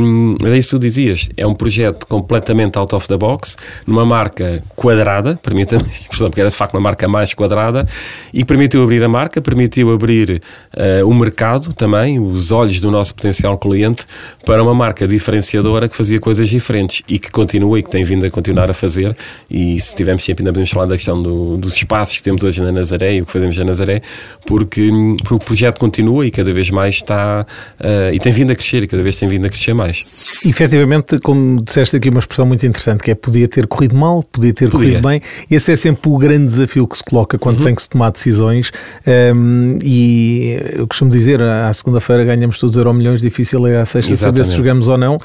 Um, 0.00 0.36
mas 0.40 0.52
é 0.52 0.56
isso 0.56 0.70
que 0.70 0.76
tu 0.76 0.78
dizias, 0.80 1.28
é 1.36 1.46
um 1.46 1.54
projeto 1.54 2.06
completamente 2.06 2.78
out 2.78 2.94
of 2.94 3.06
the 3.06 3.18
box, 3.18 3.54
numa 3.86 4.06
marca 4.06 4.62
quadrada, 4.74 5.38
permita-me, 5.42 5.84
porque 6.08 6.40
era 6.40 6.48
de 6.48 6.56
facto 6.56 6.72
uma 6.72 6.80
marca 6.80 7.06
mais 7.06 7.34
quadrada, 7.34 7.86
e 8.32 8.46
permitiu 8.46 8.82
abrir 8.82 9.04
a 9.04 9.08
marca, 9.08 9.42
permitiu 9.42 9.92
abrir 9.92 10.40
uh, 10.74 11.06
o 11.06 11.14
mercado 11.14 11.74
também, 11.74 12.18
os 12.18 12.50
olhos 12.50 12.61
olhos 12.62 12.80
do 12.80 12.90
nosso 12.90 13.14
potencial 13.14 13.58
cliente 13.58 14.06
para 14.46 14.62
uma 14.62 14.74
marca 14.74 15.06
diferenciadora 15.06 15.88
que 15.88 15.96
fazia 15.96 16.18
coisas 16.18 16.48
diferentes 16.48 17.02
e 17.08 17.18
que 17.18 17.30
continua 17.30 17.78
e 17.78 17.82
que 17.82 17.90
tem 17.90 18.04
vindo 18.04 18.24
a 18.24 18.30
continuar 18.30 18.70
a 18.70 18.74
fazer. 18.74 19.14
E 19.50 19.80
se 19.80 19.94
tivermos 19.94 20.24
tempo, 20.24 20.40
ainda 20.40 20.52
podemos 20.52 20.70
falar 20.70 20.86
da 20.86 20.96
questão 20.96 21.22
do, 21.22 21.56
dos 21.56 21.76
espaços 21.76 22.16
que 22.16 22.22
temos 22.22 22.42
hoje 22.42 22.62
na 22.62 22.72
Nazaré 22.72 23.16
e 23.16 23.22
o 23.22 23.26
que 23.26 23.32
fazemos 23.32 23.56
na 23.56 23.64
Nazaré, 23.64 24.00
porque, 24.46 24.90
porque 25.18 25.34
o 25.34 25.38
projeto 25.38 25.78
continua 25.78 26.26
e 26.26 26.30
cada 26.30 26.52
vez 26.52 26.70
mais 26.70 26.96
está 26.96 27.44
uh, 27.80 28.14
e 28.14 28.18
tem 28.18 28.32
vindo 28.32 28.52
a 28.52 28.54
crescer 28.54 28.82
e 28.82 28.86
cada 28.86 29.02
vez 29.02 29.16
tem 29.16 29.28
vindo 29.28 29.46
a 29.46 29.50
crescer 29.50 29.74
mais. 29.74 30.30
Efetivamente, 30.44 31.18
como 31.20 31.60
disseste 31.62 31.96
aqui, 31.96 32.08
uma 32.08 32.20
expressão 32.20 32.46
muito 32.46 32.64
interessante 32.64 33.02
que 33.02 33.10
é 33.10 33.14
podia 33.14 33.48
ter 33.48 33.66
corrido 33.66 33.96
mal, 33.96 34.22
podia 34.22 34.52
ter 34.52 34.68
podia. 34.68 34.88
corrido 34.88 35.08
bem. 35.08 35.20
Esse 35.50 35.72
é 35.72 35.76
sempre 35.76 36.10
o 36.10 36.18
grande 36.18 36.46
desafio 36.46 36.86
que 36.86 36.96
se 36.96 37.04
coloca 37.04 37.38
quando 37.38 37.58
uhum. 37.58 37.64
tem 37.64 37.74
que 37.74 37.82
se 37.82 37.88
tomar 37.88 38.10
decisões. 38.10 38.70
Um, 39.06 39.78
e 39.82 40.58
eu 40.72 40.86
costumo 40.86 41.10
dizer, 41.10 41.42
à 41.42 41.72
segunda-feira 41.72 42.24
ganhamos 42.24 42.51
todos 42.58 42.76
euro 42.76 42.92
milhões, 42.92 43.20
difícil 43.20 43.66
é 43.66 43.80
à 43.80 43.84
sexta 43.84 44.16
saber 44.16 44.44
se 44.44 44.56
jogamos 44.56 44.88
ou 44.88 44.98
não. 44.98 45.18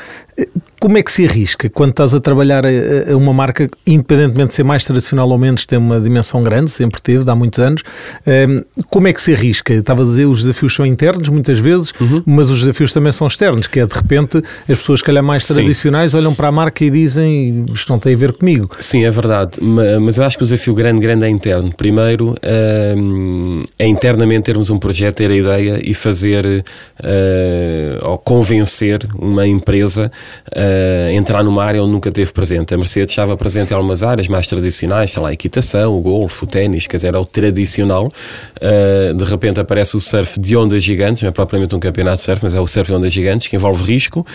Como 0.79 0.97
é 0.97 1.01
que 1.01 1.11
se 1.11 1.25
arrisca 1.25 1.69
quando 1.69 1.89
estás 1.89 2.13
a 2.13 2.19
trabalhar 2.19 2.63
a, 2.65 3.11
a 3.11 3.17
uma 3.17 3.33
marca, 3.33 3.67
independentemente 3.85 4.49
de 4.49 4.53
ser 4.53 4.63
mais 4.63 4.83
tradicional 4.83 5.27
ou 5.27 5.37
menos, 5.37 5.65
tem 5.65 5.79
uma 5.79 5.99
dimensão 5.99 6.43
grande, 6.43 6.69
sempre 6.69 7.01
teve, 7.01 7.29
há 7.29 7.35
muitos 7.35 7.59
anos. 7.59 7.81
Um, 8.27 8.63
como 8.89 9.07
é 9.07 9.13
que 9.13 9.21
se 9.21 9.33
arrisca? 9.33 9.73
Estava 9.73 10.03
a 10.03 10.05
dizer, 10.05 10.25
os 10.25 10.41
desafios 10.41 10.75
são 10.75 10.85
internos 10.85 11.29
muitas 11.29 11.57
vezes, 11.57 11.91
uhum. 11.99 12.21
mas 12.25 12.49
os 12.49 12.59
desafios 12.59 12.93
também 12.93 13.11
são 13.11 13.25
externos, 13.25 13.65
que 13.65 13.79
é 13.79 13.85
de 13.85 13.93
repente 13.93 14.37
as 14.37 14.77
pessoas, 14.77 15.01
calhar 15.01 15.23
mais 15.23 15.43
Sim. 15.43 15.55
tradicionais, 15.55 16.13
olham 16.13 16.33
para 16.33 16.49
a 16.49 16.51
marca 16.51 16.85
e 16.85 16.91
dizem 16.91 17.65
isto 17.73 17.91
não 17.91 17.97
tem 17.97 18.13
a 18.13 18.17
ver 18.17 18.33
comigo. 18.33 18.69
Sim, 18.79 19.03
é 19.03 19.11
verdade, 19.11 19.59
mas 19.61 20.17
eu 20.17 20.23
acho 20.23 20.37
que 20.37 20.43
o 20.43 20.45
desafio 20.45 20.75
grande, 20.75 21.01
grande 21.01 21.25
é 21.25 21.29
interno. 21.29 21.73
Primeiro, 21.75 22.35
um, 22.97 23.63
é 23.79 23.87
internamente 23.87 24.43
termos 24.43 24.69
um 24.69 24.77
projeto, 24.77 25.15
ter 25.15 25.31
a 25.31 25.35
ideia 25.35 25.81
e 25.83 25.93
fazer 25.93 26.63
uh, 27.17 28.09
ou 28.09 28.17
convencer 28.17 28.99
uma 29.19 29.47
empresa. 29.47 30.11
Uh, 30.55 30.67
uh, 30.67 31.11
entrar 31.11 31.43
numa 31.43 31.63
área 31.63 31.81
onde 31.81 31.91
nunca 31.91 32.11
teve 32.11 32.31
presente. 32.31 32.73
A 32.73 32.77
Mercedes 32.77 33.11
estava 33.11 33.35
presente 33.37 33.71
em 33.71 33.75
algumas 33.75 34.03
áreas 34.03 34.27
mais 34.27 34.47
tradicionais, 34.47 35.11
sei 35.11 35.21
lá, 35.21 35.29
a 35.29 35.33
equitação, 35.33 35.97
o 35.97 36.01
golfe, 36.01 36.43
o 36.43 36.47
ténis, 36.47 36.87
quer 36.87 36.97
dizer, 36.97 37.07
era 37.07 37.19
o 37.19 37.25
tradicional. 37.25 38.11
Uh, 38.57 39.13
de 39.13 39.23
repente 39.23 39.59
aparece 39.59 39.95
o 39.95 39.99
surf 39.99 40.39
de 40.39 40.55
ondas 40.55 40.83
gigantes, 40.83 41.21
não 41.21 41.29
é 41.29 41.31
propriamente 41.31 41.75
um 41.75 41.79
campeonato 41.79 42.17
de 42.17 42.23
surf, 42.23 42.43
mas 42.43 42.53
é 42.53 42.59
o 42.59 42.67
surf 42.67 42.89
de 42.89 42.97
ondas 42.97 43.13
gigantes, 43.13 43.47
que 43.47 43.55
envolve 43.55 43.83
risco, 43.83 44.25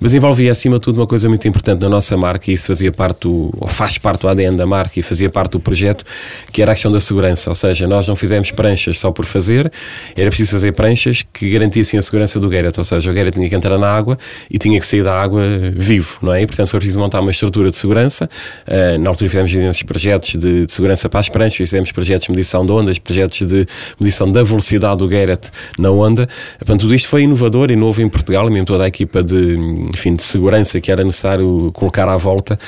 mas 0.00 0.14
envolvia 0.14 0.52
acima 0.52 0.76
de 0.76 0.82
tudo 0.82 1.00
uma 1.00 1.06
coisa 1.06 1.28
muito 1.28 1.46
importante 1.46 1.80
na 1.80 1.88
nossa 1.88 2.16
marca 2.16 2.50
e 2.50 2.54
isso 2.54 2.66
fazia 2.66 2.92
parte 2.92 3.22
do, 3.22 3.50
ou 3.58 3.68
faz 3.68 3.98
parte 3.98 4.22
do 4.22 4.28
ADN 4.28 4.56
da 4.56 4.66
marca 4.66 4.98
e 4.98 5.02
fazia 5.02 5.30
parte 5.30 5.52
do 5.52 5.60
projeto, 5.60 6.04
que 6.52 6.62
era 6.62 6.72
a 6.72 6.74
questão 6.74 6.90
da 6.90 7.00
segurança. 7.00 7.50
Ou 7.50 7.54
seja, 7.54 7.86
nós 7.86 8.06
não 8.08 8.16
fizemos 8.16 8.50
pranchas 8.50 8.98
só 8.98 9.10
por 9.10 9.24
fazer, 9.24 9.70
era 10.16 10.28
preciso 10.28 10.52
fazer 10.52 10.72
pranchas 10.72 11.24
que 11.32 11.50
garantissem 11.50 11.98
a 11.98 12.02
segurança 12.02 12.27
do 12.36 12.48
Garrett, 12.48 12.78
ou 12.78 12.84
seja, 12.84 13.10
o 13.10 13.14
Garrett 13.14 13.36
tinha 13.36 13.48
que 13.48 13.54
entrar 13.54 13.78
na 13.78 13.90
água 13.90 14.18
e 14.50 14.58
tinha 14.58 14.78
que 14.78 14.86
sair 14.86 15.02
da 15.02 15.20
água 15.20 15.42
vivo, 15.74 16.18
não 16.22 16.34
é? 16.34 16.42
E, 16.42 16.46
portanto, 16.46 16.68
foi 16.68 16.80
preciso 16.80 17.00
montar 17.00 17.20
uma 17.20 17.30
estrutura 17.30 17.70
de 17.70 17.76
segurança. 17.76 18.28
Uh, 18.66 18.98
na 18.98 19.10
altura 19.10 19.30
fizemos 19.30 19.54
esses 19.54 19.82
projetos 19.82 20.36
de, 20.36 20.66
de, 20.66 20.72
segurança 20.72 21.08
para 21.08 21.20
as 21.20 21.28
pranchas, 21.28 21.56
fizemos 21.56 21.92
projetos 21.92 22.26
de 22.26 22.32
medição 22.32 22.64
de 22.64 22.72
ondas, 22.72 22.98
projetos 22.98 23.46
de 23.46 23.66
medição 23.98 24.30
da 24.30 24.42
velocidade 24.42 24.98
do 24.98 25.08
Garrett 25.08 25.50
na 25.78 25.90
onda. 25.90 26.28
Portanto, 26.58 26.80
tudo 26.80 26.94
isto 26.94 27.08
foi 27.08 27.22
inovador 27.22 27.70
e 27.70 27.76
novo 27.76 28.02
em 28.02 28.08
Portugal, 28.08 28.48
mesmo 28.50 28.66
toda 28.66 28.84
a 28.84 28.88
equipa 28.88 29.22
de, 29.22 29.56
enfim, 29.94 30.16
de 30.16 30.22
segurança 30.22 30.80
que 30.80 30.90
era 30.90 31.04
necessário 31.04 31.70
colocar 31.72 32.08
à 32.08 32.16
volta, 32.16 32.58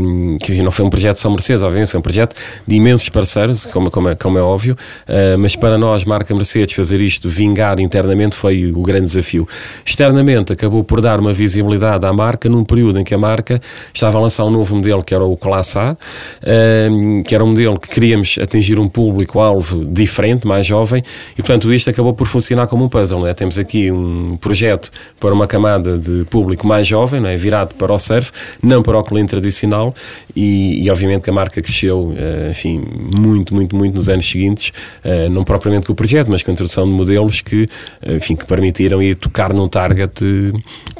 um, 0.00 0.36
eh, 0.36 0.38
que 0.44 0.62
não 0.62 0.70
foi 0.70 0.84
um 0.84 0.90
projeto 0.90 1.16
só 1.16 1.30
Mercedes, 1.30 1.62
obviamente, 1.62 1.90
foi 1.90 1.98
um 1.98 2.02
projeto 2.02 2.34
de 2.66 2.76
imensos 2.76 3.08
parceiros, 3.08 3.66
como, 3.66 3.90
como, 3.90 4.08
é, 4.08 4.14
como 4.14 4.38
é 4.38 4.42
óbvio, 4.42 4.74
uh, 5.08 5.38
mas 5.38 5.56
para 5.56 5.78
nós, 5.78 6.04
marca 6.04 6.34
Mercedes, 6.34 6.74
fazer 6.74 7.00
isto, 7.00 7.28
vingar 7.28 7.80
internamente, 7.80 8.34
foi 8.34 8.72
o 8.72 8.82
grande 8.92 9.06
desafio. 9.06 9.46
Externamente, 9.84 10.52
acabou 10.52 10.84
por 10.84 11.00
dar 11.00 11.18
uma 11.18 11.32
visibilidade 11.32 12.04
à 12.06 12.12
marca 12.12 12.48
num 12.48 12.64
período 12.64 12.98
em 12.98 13.04
que 13.04 13.14
a 13.14 13.18
marca 13.18 13.60
estava 13.92 14.18
a 14.18 14.20
lançar 14.20 14.44
um 14.44 14.50
novo 14.50 14.76
modelo 14.76 15.02
que 15.02 15.14
era 15.14 15.24
o 15.24 15.36
Classe 15.36 15.78
A, 15.78 15.96
ehm, 16.44 17.22
que 17.22 17.34
era 17.34 17.42
um 17.44 17.48
modelo 17.48 17.78
que 17.78 17.88
queríamos 17.88 18.38
atingir 18.40 18.78
um 18.78 18.88
público-alvo 18.88 19.84
diferente, 19.84 20.46
mais 20.46 20.66
jovem, 20.66 21.02
e 21.32 21.36
portanto 21.36 21.72
isto 21.72 21.90
acabou 21.90 22.14
por 22.14 22.26
funcionar 22.26 22.66
como 22.66 22.84
um 22.84 22.88
puzzle. 22.88 23.26
É? 23.26 23.34
Temos 23.34 23.58
aqui 23.58 23.90
um 23.90 24.36
projeto 24.36 24.90
para 25.18 25.32
uma 25.32 25.46
camada 25.46 25.98
de 25.98 26.24
público 26.24 26.66
mais 26.66 26.86
jovem, 26.86 27.26
é? 27.26 27.36
virado 27.36 27.74
para 27.74 27.92
o 27.92 27.98
surf, 27.98 28.30
não 28.62 28.82
para 28.82 28.98
o 28.98 29.02
cliente 29.02 29.30
tradicional, 29.30 29.94
e, 30.34 30.84
e 30.84 30.90
obviamente 30.90 31.22
que 31.22 31.30
a 31.30 31.32
marca 31.32 31.60
cresceu, 31.62 32.14
eh, 32.16 32.48
enfim, 32.50 32.82
muito, 33.12 33.54
muito, 33.54 33.76
muito 33.76 33.94
nos 33.94 34.08
anos 34.08 34.28
seguintes, 34.28 34.72
eh, 35.04 35.28
não 35.28 35.44
propriamente 35.44 35.86
com 35.86 35.92
o 35.92 35.96
projeto, 35.96 36.30
mas 36.30 36.42
com 36.42 36.50
a 36.50 36.52
introdução 36.52 36.84
de 36.84 36.92
modelos 36.92 37.40
que, 37.40 37.68
eh, 38.02 38.14
enfim, 38.14 38.36
que 38.36 38.46
permitiram 38.72 39.02
ir 39.02 39.16
tocar 39.16 39.52
num 39.52 39.68
target 39.68 40.12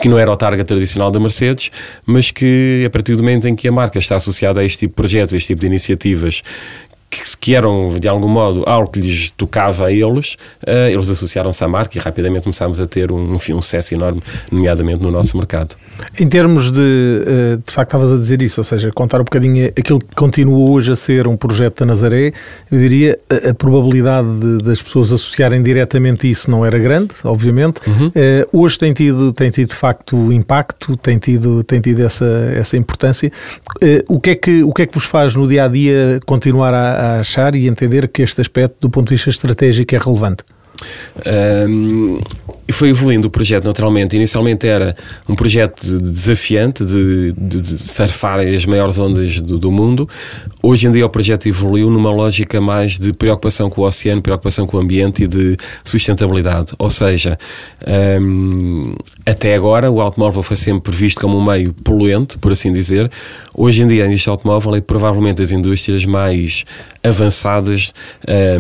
que 0.01 0.09
não 0.09 0.19
era 0.19 0.31
o 0.31 0.37
target 0.37 0.67
tradicional 0.67 1.11
da 1.11 1.19
Mercedes, 1.19 1.71
mas 2.05 2.31
que 2.31 2.85
a 2.87 2.91
partir 2.91 3.17
do 3.17 3.23
momento 3.23 3.49
em 3.49 3.55
que 3.55 3.67
a 3.67 3.73
marca 3.73 3.99
está 3.99 4.17
associada 4.17 4.61
a 4.61 4.65
este 4.65 4.81
tipo 4.81 4.93
de 4.93 4.97
projetos, 4.97 5.35
a 5.35 5.37
este 5.37 5.49
tipo 5.49 5.61
de 5.61 5.67
iniciativas 5.67 6.43
que, 7.13 7.37
que 7.39 7.55
eram 7.55 7.89
de 8.01 8.09
algum 8.09 8.29
modo 8.29 8.65
algo 8.67 8.91
que 8.91 8.99
lhes 8.99 9.31
tocava 9.31 9.87
a 9.87 9.93
eles, 9.93 10.37
uh, 10.67 10.89
eles 10.91 11.11
associaram-se 11.11 11.63
à 11.63 11.69
marca 11.69 11.99
e 11.99 12.01
rapidamente 12.01 12.45
começámos 12.45 12.81
a 12.81 12.87
ter 12.87 13.13
um, 13.13 13.35
enfim, 13.35 13.53
um 13.53 13.61
sucesso 13.61 13.95
enorme, 13.95 14.23
nomeadamente 14.51 15.03
no 15.03 15.11
nosso 15.11 15.37
mercado. 15.37 15.77
Em 16.19 16.27
termos 16.27 16.73
de, 16.73 16.81
uh, 16.81 17.63
de 17.65 17.71
facto, 17.71 17.91
estavas 17.91 18.13
a 18.13 18.17
dizer 18.17 18.41
isso, 18.41 18.61
ou 18.61 18.65
seja, 18.65 18.91
contar 18.93 19.21
um 19.21 19.25
bocadinho 19.25 19.67
aquilo 19.79 19.99
que 19.99 20.15
continua 20.15 20.71
hoje 20.71 20.93
a 20.93 20.97
ser 20.97 21.29
um 21.29 21.37
projeto 21.37 21.81
da 21.81 21.87
Nazaré, 21.87 22.33
eu 22.71 22.79
diria 22.79 23.19
a, 23.29 23.51
a 23.51 23.55
probabilidade 23.55 24.29
de, 24.41 24.63
das 24.63 24.81
pessoas 24.81 25.13
associarem 25.13 25.63
diretamente 25.63 26.31
isso 26.31 26.51
não 26.51 26.65
era 26.65 26.79
grande, 26.79 27.15
obviamente. 27.25 27.83
Uhum. 27.87 28.09
Uh, 28.09 28.63
hoje 28.63 28.79
tem 28.79 28.93
tido, 28.95 29.33
tem 29.35 29.51
tido 29.51 29.69
de 29.69 29.75
facto 29.75 30.33
impacto, 30.33 30.97
tem 30.97 31.19
tido, 31.19 31.63
tem 31.63 31.81
tido 31.81 32.03
essa, 32.03 32.51
essa 32.57 32.77
importância. 32.79 33.31
o, 34.09 34.19
que 34.19 34.31
é 34.31 34.35
que, 34.35 34.63
o 34.63 34.73
que 34.73 34.83
é 34.83 34.87
que 34.87 34.95
vos 34.95 35.05
faz 35.05 35.35
no 35.35 35.47
dia 35.47 35.65
a 35.65 35.69
dia 35.69 36.19
continuar 36.25 36.73
a 36.73 37.02
a 37.03 37.21
achar 37.21 37.55
e 37.55 37.67
entender 37.67 38.09
que 38.09 38.23
este 38.23 38.41
aspecto, 38.41 38.77
do 38.81 38.91
ponto 38.91 39.09
de 39.09 39.15
vista 39.15 39.31
estratégico, 39.31 39.95
é 39.95 39.99
relevante? 39.99 40.45
Um, 41.69 42.21
foi 42.71 42.89
evoluindo 42.89 43.29
o 43.29 43.31
projeto 43.31 43.65
naturalmente. 43.65 44.17
Inicialmente 44.17 44.67
era 44.67 44.97
um 45.29 45.35
projeto 45.35 45.83
desafiante 46.01 46.85
de, 46.85 47.33
de, 47.37 47.61
de 47.61 47.79
surfar 47.79 48.41
as 48.41 48.65
maiores 48.65 48.99
ondas 48.99 49.41
do, 49.41 49.59
do, 49.59 49.71
mundo. 49.71 50.09
Hoje 50.63 50.87
em 50.87 50.93
dia 50.93 51.05
o 51.05 51.09
projeto 51.09 51.47
evoluiu 51.47 51.91
numa 51.91 52.11
lógica 52.11 52.61
mais 52.61 52.99
de 52.99 53.13
preocupação 53.13 53.69
com 53.69 53.83
o 53.83 53.87
oceano, 53.87 54.23
preocupação 54.23 54.67
com 54.67 54.79
o 54.79 54.81
ambiente 54.81 55.25
e 55.25 55.29
de 55.29 55.57
sustentabilidade. 55.85 56.73
Ou 56.79 56.91
seja, 56.91 57.39
um, 58.21 58.95
até 59.27 59.55
agora 59.55 59.91
o 59.91 60.01
automóvel 60.01 60.43
foi 60.43 60.57
sempre 60.57 60.95
visto 60.95 61.21
como 61.21 61.37
um 61.37 61.45
meio 61.45 61.75
poluente, 61.75 62.39
por 62.39 62.53
assim 62.53 62.73
dizer. 62.73 63.11
Hoje 63.55 63.83
em 63.83 63.87
dia 63.87 64.07
indústria 64.07 64.33
automóvel 64.33 64.75
é 64.77 64.81
provavelmente 64.81 65.43
as 65.43 65.53
indústrias 65.53 66.07
mais 66.07 66.65
avançadas 67.05 67.93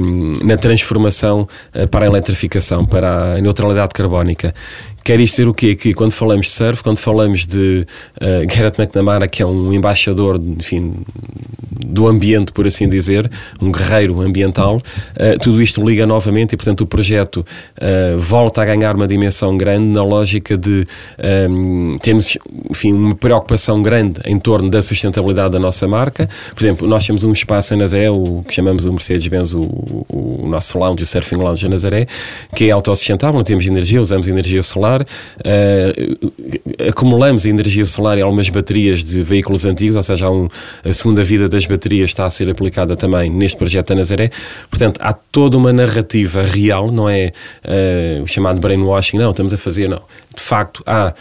um, 0.00 0.32
na 0.44 0.56
transformação 0.56 1.48
uh, 1.74 1.86
para 1.88 2.04
a 2.04 2.08
eletrificação, 2.08 2.84
para 2.84 3.34
a 3.34 3.40
neutralidade 3.40 3.90
carbónica. 3.94 4.54
Quer 5.04 5.20
isto 5.20 5.36
dizer 5.36 5.48
o 5.48 5.54
quê? 5.54 5.74
Que 5.74 5.92
quando 5.94 6.12
falamos 6.12 6.46
de 6.46 6.52
surf, 6.52 6.82
quando 6.82 6.98
falamos 6.98 7.46
de 7.46 7.86
uh, 8.20 8.46
Garrett 8.46 8.80
McNamara, 8.80 9.26
que 9.26 9.42
é 9.42 9.46
um 9.46 9.72
embaixador, 9.72 10.40
enfim, 10.58 10.94
do 11.92 12.08
ambiente, 12.08 12.52
por 12.52 12.66
assim 12.66 12.88
dizer, 12.88 13.30
um 13.60 13.72
guerreiro 13.72 14.20
ambiental, 14.20 14.76
uh, 14.76 15.38
tudo 15.40 15.60
isto 15.60 15.84
liga 15.84 16.06
novamente 16.06 16.52
e, 16.52 16.56
portanto, 16.56 16.82
o 16.82 16.86
projeto 16.86 17.38
uh, 17.38 18.18
volta 18.18 18.62
a 18.62 18.64
ganhar 18.64 18.94
uma 18.94 19.08
dimensão 19.08 19.56
grande 19.56 19.86
na 19.86 20.04
lógica 20.04 20.56
de 20.56 20.86
um, 21.50 21.94
ehm, 21.94 21.98
termos, 21.98 22.38
enfim, 22.70 22.92
uma 22.92 23.14
preocupação 23.14 23.82
grande 23.82 24.20
em 24.24 24.38
torno 24.38 24.70
da 24.70 24.82
sustentabilidade 24.82 25.52
da 25.52 25.58
nossa 25.58 25.86
marca. 25.88 26.28
Por 26.54 26.62
exemplo, 26.62 26.86
nós 26.86 27.06
temos 27.06 27.24
um 27.24 27.32
espaço 27.32 27.74
em 27.74 27.76
Nazaré, 27.76 28.10
o 28.10 28.44
que 28.46 28.54
chamamos 28.54 28.86
o 28.86 28.92
Mercedes-Benz, 28.92 29.54
o, 29.54 29.62
o, 30.08 30.46
nosso 30.48 30.78
lounge, 30.78 31.02
o 31.02 31.06
Surfing 31.06 31.36
Lounge 31.36 31.66
em 31.66 31.68
Nazaré, 31.68 32.06
que 32.54 32.68
é 32.68 32.70
autossustentável, 32.70 33.36
não 33.36 33.44
temos 33.44 33.66
energia, 33.66 34.00
usamos 34.00 34.28
energia 34.28 34.62
solar, 34.62 34.91
uh, 35.00 36.88
acumulamos 36.88 37.46
a 37.46 37.48
energia 37.48 37.86
solar 37.86 38.18
em 38.18 38.22
algumas 38.22 38.48
baterias 38.50 39.02
de 39.02 39.22
veículos 39.22 39.64
antigos, 39.64 39.96
ou 39.96 40.02
seja, 40.02 40.28
um, 40.30 40.48
a 40.84 40.92
segunda 40.92 41.22
vida 41.22 41.48
das 41.48 41.66
bateria 41.66 42.04
está 42.04 42.26
a 42.26 42.30
ser 42.30 42.50
aplicada 42.50 42.96
também 42.96 43.30
neste 43.30 43.56
projeto 43.56 43.88
da 43.88 43.94
Nazaré. 43.94 44.30
Portanto, 44.68 45.00
há 45.02 45.12
toda 45.12 45.56
uma 45.56 45.72
narrativa 45.72 46.42
real, 46.42 46.90
não 46.90 47.08
é 47.08 47.32
uh, 47.64 48.22
o 48.22 48.26
chamado 48.26 48.60
brainwashing, 48.60 49.18
não, 49.18 49.30
estamos 49.30 49.54
a 49.54 49.56
fazer, 49.56 49.88
não. 49.88 50.02
De 50.34 50.42
facto, 50.42 50.82
há 50.86 51.12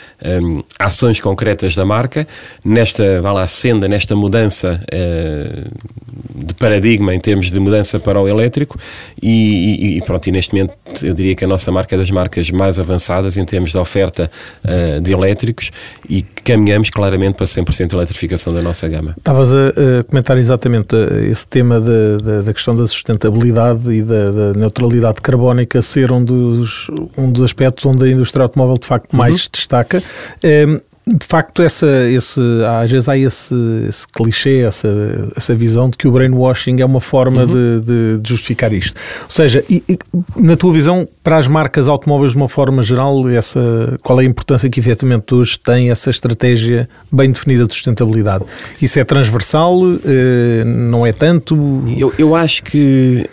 um, 0.42 0.60
eh, 0.60 0.64
ações 0.80 1.20
concretas 1.20 1.76
da 1.76 1.84
marca 1.84 2.26
nesta, 2.64 3.22
vá 3.22 3.34
lá, 3.34 3.46
senda, 3.46 3.86
nesta 3.86 4.16
mudança 4.16 4.82
uh, 4.88 6.46
de 6.46 6.54
paradigma 6.54 7.14
em 7.14 7.20
termos 7.20 7.52
de 7.52 7.60
mudança 7.60 8.00
para 8.00 8.22
o 8.22 8.28
elétrico 8.28 8.80
e, 9.22 9.98
e, 9.98 10.02
pronto, 10.02 10.28
e 10.28 10.32
neste 10.32 10.54
momento 10.54 10.78
eu 11.04 11.14
diria 11.14 11.36
que 11.36 11.44
a 11.44 11.48
nossa 11.48 11.72
marca 11.74 11.96
é 11.96 11.98
das 11.98 12.10
marcas 12.10 12.50
mais 12.52 12.80
avançadas 12.80 13.38
em 13.38 13.44
termos 13.44 13.61
de 13.70 13.78
oferta 13.78 14.32
uh, 14.64 15.02
de 15.02 15.14
elétricos 15.14 15.72
e 16.10 16.24
caminhamos 16.24 16.90
claramente 16.90 17.36
para 17.36 17.46
100% 17.46 17.90
de 17.90 17.96
eletrificação 17.96 18.52
da 18.52 18.62
nossa 18.62 18.88
gama. 18.88 19.14
Estavas 19.18 19.54
a, 19.54 19.68
a 20.00 20.04
comentar 20.04 20.32
salientar 20.32 20.38
exatamente 20.38 20.96
eh, 20.96 21.30
esse 21.30 21.48
tema 21.48 21.80
da, 21.80 22.18
da, 22.18 22.42
da 22.42 22.54
questão 22.54 22.76
da 22.76 22.88
sustentabilidade 22.88 23.92
e 23.92 24.02
da, 24.02 24.32
da, 24.32 24.54
neutralidade 24.54 25.22
carbónica 25.22 25.82
ser 25.82 26.12
um 26.12 26.24
dos, 26.24 26.88
um 27.18 27.32
dos 27.32 27.44
aspectos 27.44 27.86
onde 27.86 28.06
a 28.06 28.10
indústria 28.10 28.44
automóvel 28.44 28.78
de 28.78 28.88
facto 28.88 29.16
mais 29.16 29.44
uhum. 29.44 29.50
destaca. 29.52 30.02
É, 30.42 30.82
de 31.08 31.26
facto, 31.26 31.64
essa, 31.64 31.88
esse, 32.10 32.40
às 32.82 32.92
vezes 32.92 33.10
há 33.10 33.18
esse, 33.18 33.56
esse 33.88 34.08
clichê, 34.08 34.60
essa, 34.60 34.88
essa 35.36 35.56
visão 35.56 35.90
de 35.90 35.98
que 35.98 36.08
o 36.08 36.12
brainwashing 36.12 36.80
é 36.80 36.86
uma 36.86 37.02
forma 37.02 37.44
uhum. 37.44 37.82
de, 37.82 38.20
de, 38.20 38.30
justificar 38.30 38.72
isto. 38.72 39.00
Ou 39.24 39.30
seja, 39.30 39.64
e, 39.70 39.84
e, 39.90 39.98
na 40.38 40.56
tua 40.56 40.72
visão, 40.72 41.08
para 41.24 41.38
as 41.38 41.48
marcas 41.48 41.88
automóveis 41.88 42.32
de 42.32 42.38
uma 42.38 42.48
forma 42.48 42.84
geral, 42.84 43.28
essa, 43.30 43.98
qual 44.04 44.20
é 44.22 44.24
a 44.24 44.28
importância 44.28 44.70
que 44.70 44.80
efetivamente 44.80 45.34
hoje 45.34 45.60
tem 45.60 45.90
essa 45.90 46.10
estratégia 46.10 46.88
bem 47.12 47.32
definida 47.32 47.66
de 47.66 47.74
sustentabilidade? 47.74 48.46
Isso 48.82 49.00
é 49.00 49.04
transversal? 49.04 49.80
Eh, 50.06 50.64
não 50.66 51.06
é 51.06 51.12
tanto? 51.12 51.56
Eu, 51.98 52.14
eu 52.18 52.36
acho 52.36 52.64
que. 52.64 53.28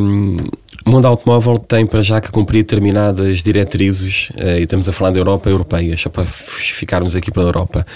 Hum, 0.00 0.36
o 0.84 0.90
mundo 0.90 1.06
automóvel 1.06 1.58
tem 1.58 1.86
para 1.86 2.02
já 2.02 2.20
que 2.20 2.30
cumprir 2.30 2.62
determinadas 2.62 3.42
diretrizes, 3.42 4.30
uh, 4.30 4.58
e 4.58 4.62
estamos 4.62 4.88
a 4.88 4.92
falar 4.92 5.10
da 5.10 5.18
Europa 5.18 5.48
europeia, 5.48 5.96
só 5.96 6.10
para 6.10 6.24
ficarmos 6.26 7.16
aqui 7.16 7.30
pela 7.30 7.46
Europa. 7.46 7.86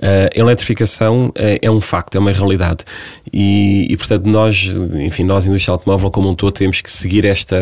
A 0.00 0.38
eletrificação 0.38 1.28
uh, 1.28 1.32
é 1.60 1.70
um 1.70 1.80
facto, 1.80 2.16
é 2.16 2.18
uma 2.18 2.32
realidade. 2.32 2.84
E, 3.32 3.86
e, 3.90 3.96
portanto, 3.96 4.26
nós, 4.26 4.70
enfim, 4.94 5.24
nós, 5.24 5.46
indústria 5.46 5.72
automóvel 5.72 6.10
como 6.10 6.28
um 6.28 6.34
todo, 6.34 6.52
temos 6.52 6.80
que 6.80 6.90
seguir 6.90 7.24
esta, 7.24 7.56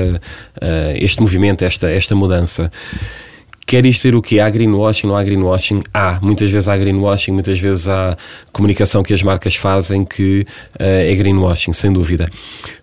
este 0.96 1.20
movimento, 1.20 1.64
esta, 1.64 1.90
esta 1.90 2.14
mudança. 2.14 2.70
Quer 3.66 3.86
isto 3.86 4.02
ser 4.02 4.14
o 4.14 4.20
que 4.20 4.38
Há 4.38 4.50
greenwashing, 4.50 5.06
não 5.06 5.16
há 5.16 5.24
greenwashing? 5.24 5.82
Há. 5.92 6.18
Muitas 6.20 6.50
vezes 6.50 6.68
há 6.68 6.76
greenwashing, 6.76 7.32
muitas 7.32 7.58
vezes 7.58 7.88
há 7.88 8.16
comunicação 8.52 9.02
que 9.02 9.14
as 9.14 9.22
marcas 9.22 9.54
fazem 9.54 10.04
que 10.04 10.44
uh, 10.74 10.82
é 10.82 11.14
greenwashing, 11.14 11.72
sem 11.72 11.92
dúvida. 11.92 12.28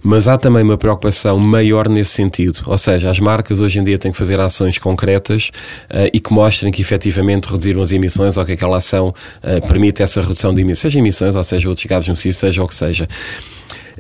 Mas 0.02 0.28
há 0.28 0.38
também 0.38 0.64
uma 0.64 0.78
preocupação 0.78 1.38
maior 1.38 1.88
nesse 1.88 2.12
sentido. 2.12 2.60
Ou 2.66 2.78
seja, 2.78 3.10
as 3.10 3.20
marcas 3.20 3.62
hoje 3.62 3.80
em 3.80 3.84
dia 3.84 3.98
têm 3.98 4.12
que 4.12 4.18
fazer 4.18 4.40
ações 4.40 4.78
concretas 4.78 5.52
uh, 5.90 6.10
e 6.12 6.20
que 6.20 6.34
mostrem 6.34 6.72
que 6.72 6.82
efetivamente 6.82 7.46
reduziram 7.46 7.82
as 7.82 7.92
emissões 7.92 8.38
ou 8.38 8.46
que 8.46 8.54
aquela 8.54 8.78
ação 8.78 9.10
uh, 9.10 9.68
permite 9.68 10.02
essa 10.02 10.22
redução 10.22 10.54
de 10.54 10.62
emissões, 10.62 10.82
seja 10.82 11.00
emissões 11.00 11.36
ou 11.36 11.44
seja 11.44 11.70
outros 11.70 11.86
gases 11.86 12.10
nocivos, 12.10 12.38
seja 12.38 12.64
o 12.64 12.68
que 12.68 12.76
seja 12.76 13.08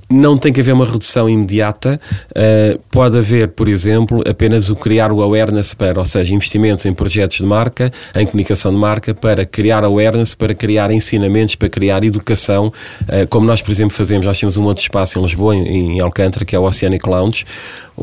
não 0.10 0.38
tem 0.38 0.51
que 0.51 0.60
haver 0.62 0.74
uma 0.74 0.86
redução 0.86 1.29
imediata. 1.29 2.00
Uh, 2.31 2.79
pode 2.91 3.17
haver, 3.17 3.50
por 3.50 3.67
exemplo, 3.67 4.22
apenas 4.27 4.70
o 4.70 4.75
criar 4.75 5.12
o 5.12 5.22
awareness 5.22 5.74
para, 5.74 6.00
ou 6.00 6.05
seja, 6.05 6.34
investimentos 6.34 6.86
em 6.86 6.93
projetos 6.93 7.38
de 7.38 7.46
marca, 7.46 7.91
em 8.15 8.25
comunicação 8.25 8.72
de 8.74 8.77
marca, 8.77 9.13
para 9.13 9.46
criar 9.46 9.84
awareness, 9.84 10.36
para 10.36 10.53
criar 10.53 10.91
ensinamentos, 10.91 11.55
para 11.55 11.70
criar 11.70 12.03
educação, 12.03 12.67
uh, 12.67 13.27
como 13.29 13.46
nós, 13.46 13.62
por 13.62 13.72
exemplo, 13.72 13.96
fazemos. 13.96 14.25
Nós 14.25 14.39
temos 14.39 14.58
um 14.58 14.63
outro 14.63 14.84
espaço 14.84 15.17
em 15.17 15.22
Lisboa, 15.22 15.55
em, 15.55 15.98
em 15.98 16.00
Alcântara, 16.00 16.46
que 16.46 16.55
é 16.55 16.60
o 16.60 16.63
Oceanic 16.63 17.08
Lounge, 17.08 17.46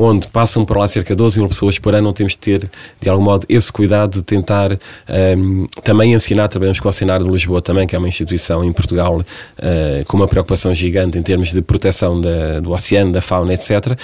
onde 0.01 0.27
passam 0.29 0.65
por 0.65 0.77
lá 0.77 0.87
cerca 0.87 1.15
de 1.15 1.17
12 1.17 1.39
mil 1.39 1.49
pessoas 1.49 1.79
por 1.79 1.95
ano, 1.95 2.13
temos 2.13 2.33
de 2.33 2.39
ter, 2.39 2.71
de 3.01 3.09
algum 3.09 3.23
modo, 3.23 3.47
esse 3.49 3.73
cuidado 3.73 4.19
de 4.19 4.23
tentar 4.23 4.73
um, 4.73 4.77
ehm, 5.09 5.67
também 5.83 6.15
ensinar, 6.15 6.49
trabalhamos 6.49 6.81
com 6.81 6.89
o 6.89 6.91
Oceanário 6.91 7.27
de 7.27 7.33
Lisboa 7.33 7.61
também, 7.61 7.87
que 7.87 7.95
é 7.95 7.99
uma 7.99 8.09
instituição 8.09 8.65
em 8.65 8.73
Portugal 8.73 9.19
uh, 9.19 10.05
com 10.07 10.17
uma 10.17 10.29
preocupação 10.29 10.73
gigante 10.73 11.19
em 11.19 11.23
termos 11.23 11.53
de 11.53 11.61
proteção 11.63 12.21
da, 12.21 12.61
do 12.61 12.73
oceano, 12.73 13.13
da 13.13 13.21
fauna, 13.21 13.55
etc. 13.55 13.99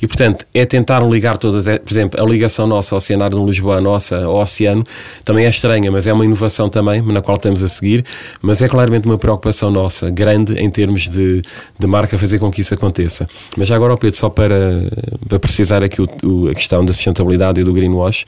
E, 0.00 0.06
portanto, 0.06 0.44
é 0.54 0.64
tentar 0.64 1.00
ligar 1.00 1.36
todas, 1.36 1.66
é, 1.66 1.78
por 1.78 1.92
exemplo, 1.92 2.22
a 2.22 2.26
ligação 2.26 2.66
nossa 2.66 2.94
ao 2.94 2.98
Oceanário 2.98 3.38
de 3.38 3.44
Lisboa, 3.44 3.80
nossa 3.80 4.24
ao 4.24 4.36
oceano, 4.36 4.84
também 5.24 5.44
é 5.44 5.48
estranha, 5.48 5.90
mas 5.90 6.06
é 6.06 6.12
uma 6.12 6.24
inovação 6.24 6.68
também, 6.68 7.02
na 7.02 7.20
qual 7.20 7.36
estamos 7.36 7.62
a 7.62 7.68
seguir, 7.68 8.04
mas 8.40 8.62
é 8.62 8.68
claramente 8.68 9.06
uma 9.06 9.18
preocupação 9.18 9.70
nossa, 9.70 10.10
grande, 10.10 10.58
em 10.58 10.70
termos 10.70 11.08
de, 11.08 11.42
de 11.78 11.86
marca, 11.86 12.16
fazer 12.16 12.38
com 12.38 12.50
que 12.50 12.60
isso 12.60 12.74
aconteça. 12.74 13.28
Mas 13.56 13.68
já 13.68 13.76
agora, 13.76 13.96
Pedro, 13.96 14.16
só 14.16 14.28
para, 14.28 14.82
para 15.28 15.37
para 15.38 15.48
precisar 15.48 15.84
aqui 15.84 16.00
o, 16.00 16.06
o, 16.24 16.48
a 16.48 16.54
questão 16.54 16.84
da 16.84 16.92
sustentabilidade 16.92 17.60
e 17.60 17.64
do 17.64 17.72
greenwash. 17.72 18.24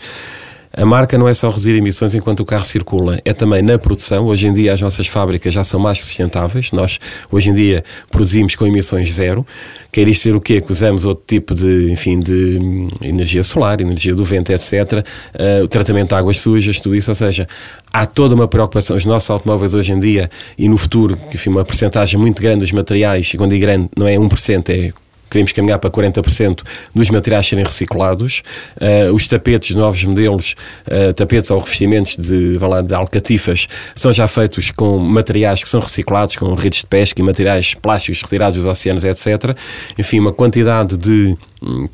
A 0.72 0.86
marca 0.86 1.18
não 1.18 1.26
é 1.26 1.34
só 1.34 1.48
reduzir 1.48 1.76
emissões 1.76 2.14
enquanto 2.14 2.40
o 2.40 2.44
carro 2.44 2.64
circula, 2.64 3.20
é 3.24 3.32
também 3.32 3.60
na 3.60 3.76
produção. 3.76 4.26
Hoje 4.26 4.46
em 4.46 4.52
dia 4.52 4.72
as 4.72 4.80
nossas 4.80 5.08
fábricas 5.08 5.52
já 5.52 5.64
são 5.64 5.80
mais 5.80 5.98
sustentáveis. 5.98 6.70
Nós, 6.70 7.00
hoje 7.30 7.50
em 7.50 7.54
dia, 7.54 7.82
produzimos 8.08 8.54
com 8.54 8.64
emissões 8.66 9.12
zero. 9.12 9.44
Quer 9.90 10.06
isto 10.06 10.22
dizer 10.22 10.36
o 10.36 10.40
quê? 10.40 10.60
Que 10.60 10.70
usamos 10.70 11.04
outro 11.04 11.24
tipo 11.26 11.56
de, 11.56 11.90
enfim, 11.90 12.20
de 12.20 12.58
hum, 12.62 12.88
energia 13.02 13.42
solar, 13.42 13.80
energia 13.80 14.14
do 14.14 14.24
vento, 14.24 14.52
etc. 14.52 14.72
Uh, 14.72 15.02
eh, 15.34 15.62
o 15.64 15.68
tratamento 15.68 16.10
de 16.10 16.14
águas 16.14 16.38
sujas, 16.38 16.78
tudo 16.78 16.94
isso. 16.94 17.10
Ou 17.10 17.16
seja, 17.16 17.48
há 17.92 18.06
toda 18.06 18.36
uma 18.36 18.46
preocupação. 18.46 18.96
Os 18.96 19.04
nossos 19.04 19.28
automóveis 19.28 19.74
hoje 19.74 19.90
em 19.90 19.98
dia 19.98 20.30
e 20.56 20.68
no 20.68 20.78
futuro, 20.78 21.18
enfim, 21.34 21.50
uma 21.50 21.64
porcentagem 21.64 22.18
muito 22.18 22.40
grande 22.40 22.60
dos 22.60 22.70
materiais, 22.70 23.28
e 23.34 23.36
quando 23.36 23.50
digo 23.50 23.62
grande, 23.62 23.90
não 23.96 24.06
é 24.06 24.14
1%, 24.14 24.68
é 24.68 24.92
queremos 25.30 25.52
caminhar 25.52 25.78
para 25.78 25.90
40% 25.90 26.62
dos 26.94 27.10
materiais 27.10 27.46
serem 27.46 27.64
reciclados. 27.64 28.42
Uh, 28.76 29.14
os 29.14 29.28
tapetes, 29.28 29.74
novos 29.74 30.02
modelos, 30.04 30.54
uh, 30.86 31.14
tapetes 31.14 31.50
ou 31.50 31.58
revestimentos 31.58 32.16
de, 32.16 32.58
lá, 32.58 32.80
de 32.80 32.94
alcatifas, 32.94 33.66
são 33.94 34.12
já 34.12 34.26
feitos 34.26 34.70
com 34.70 34.98
materiais 34.98 35.62
que 35.62 35.68
são 35.68 35.80
reciclados, 35.80 36.36
com 36.36 36.52
redes 36.54 36.80
de 36.80 36.86
pesca 36.86 37.20
e 37.20 37.24
materiais 37.24 37.74
plásticos 37.74 38.22
retirados 38.22 38.56
dos 38.58 38.66
oceanos, 38.66 39.04
etc. 39.04 39.56
Enfim, 39.98 40.18
uma 40.18 40.32
quantidade 40.32 40.96
de 40.96 41.36
hum, 41.62 41.88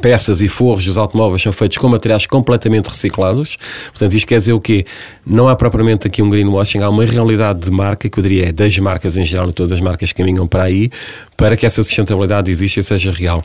peças 0.00 0.40
e 0.40 0.48
forros 0.48 0.84
dos 0.84 0.98
automóveis 0.98 1.42
são 1.42 1.52
feitos 1.52 1.78
com 1.78 1.88
materiais 1.88 2.26
completamente 2.26 2.88
reciclados. 2.88 3.56
Portanto, 3.90 4.14
isto 4.14 4.26
quer 4.26 4.36
dizer 4.36 4.52
o 4.52 4.60
quê? 4.60 4.84
Não 5.26 5.48
há 5.48 5.56
propriamente 5.56 6.06
aqui 6.06 6.22
um 6.22 6.30
greenwashing, 6.30 6.80
há 6.80 6.88
uma 6.88 7.04
realidade 7.04 7.64
de 7.64 7.70
marca, 7.70 8.08
que 8.08 8.18
eu 8.18 8.22
diria 8.22 8.48
é 8.48 8.52
das 8.52 8.78
marcas 8.78 9.16
em 9.16 9.24
geral, 9.24 9.48
e 9.48 9.52
todas 9.52 9.72
as 9.72 9.80
marcas 9.80 10.12
caminham 10.12 10.46
para 10.46 10.64
aí, 10.64 10.90
para 11.36 11.56
que 11.56 11.66
essa 11.66 11.82
sustentabilidade 11.82 12.50
exista 12.50 12.80
e 12.80 12.82
seja 12.82 13.10
real. 13.10 13.44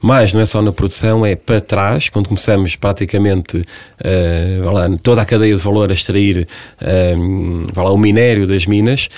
Mas 0.00 0.34
não 0.34 0.40
é 0.40 0.46
só 0.46 0.60
na 0.60 0.72
produção, 0.72 1.24
é 1.24 1.34
para 1.34 1.60
trás, 1.60 2.08
quando 2.08 2.28
começamos 2.28 2.76
praticamente 2.76 3.56
uh, 3.56 4.70
lá, 4.72 4.88
toda 5.02 5.22
a 5.22 5.24
cadeia 5.24 5.56
de 5.56 5.62
valor 5.62 5.90
a 5.90 5.94
extrair 5.94 6.46
uh, 6.80 7.66
lá, 7.74 7.90
o 7.90 7.98
minério 7.98 8.46
das 8.46 8.66
minas, 8.66 9.08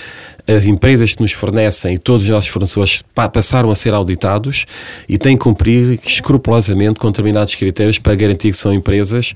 as 0.55 0.65
empresas 0.65 1.13
que 1.13 1.21
nos 1.21 1.31
fornecem 1.31 1.93
e 1.93 1.97
todos 1.97 2.23
os 2.23 2.29
nossos 2.29 2.49
fornecedores 2.49 3.03
passaram 3.13 3.69
a 3.69 3.75
ser 3.75 3.93
auditados 3.93 4.65
e 5.07 5.17
têm 5.17 5.37
que 5.37 5.43
cumprir 5.43 5.99
escrupulosamente 6.05 6.99
com 6.99 7.09
determinados 7.11 7.55
critérios 7.55 7.99
para 7.99 8.15
garantir 8.15 8.51
que 8.51 8.57
são 8.57 8.73
empresas 8.73 9.33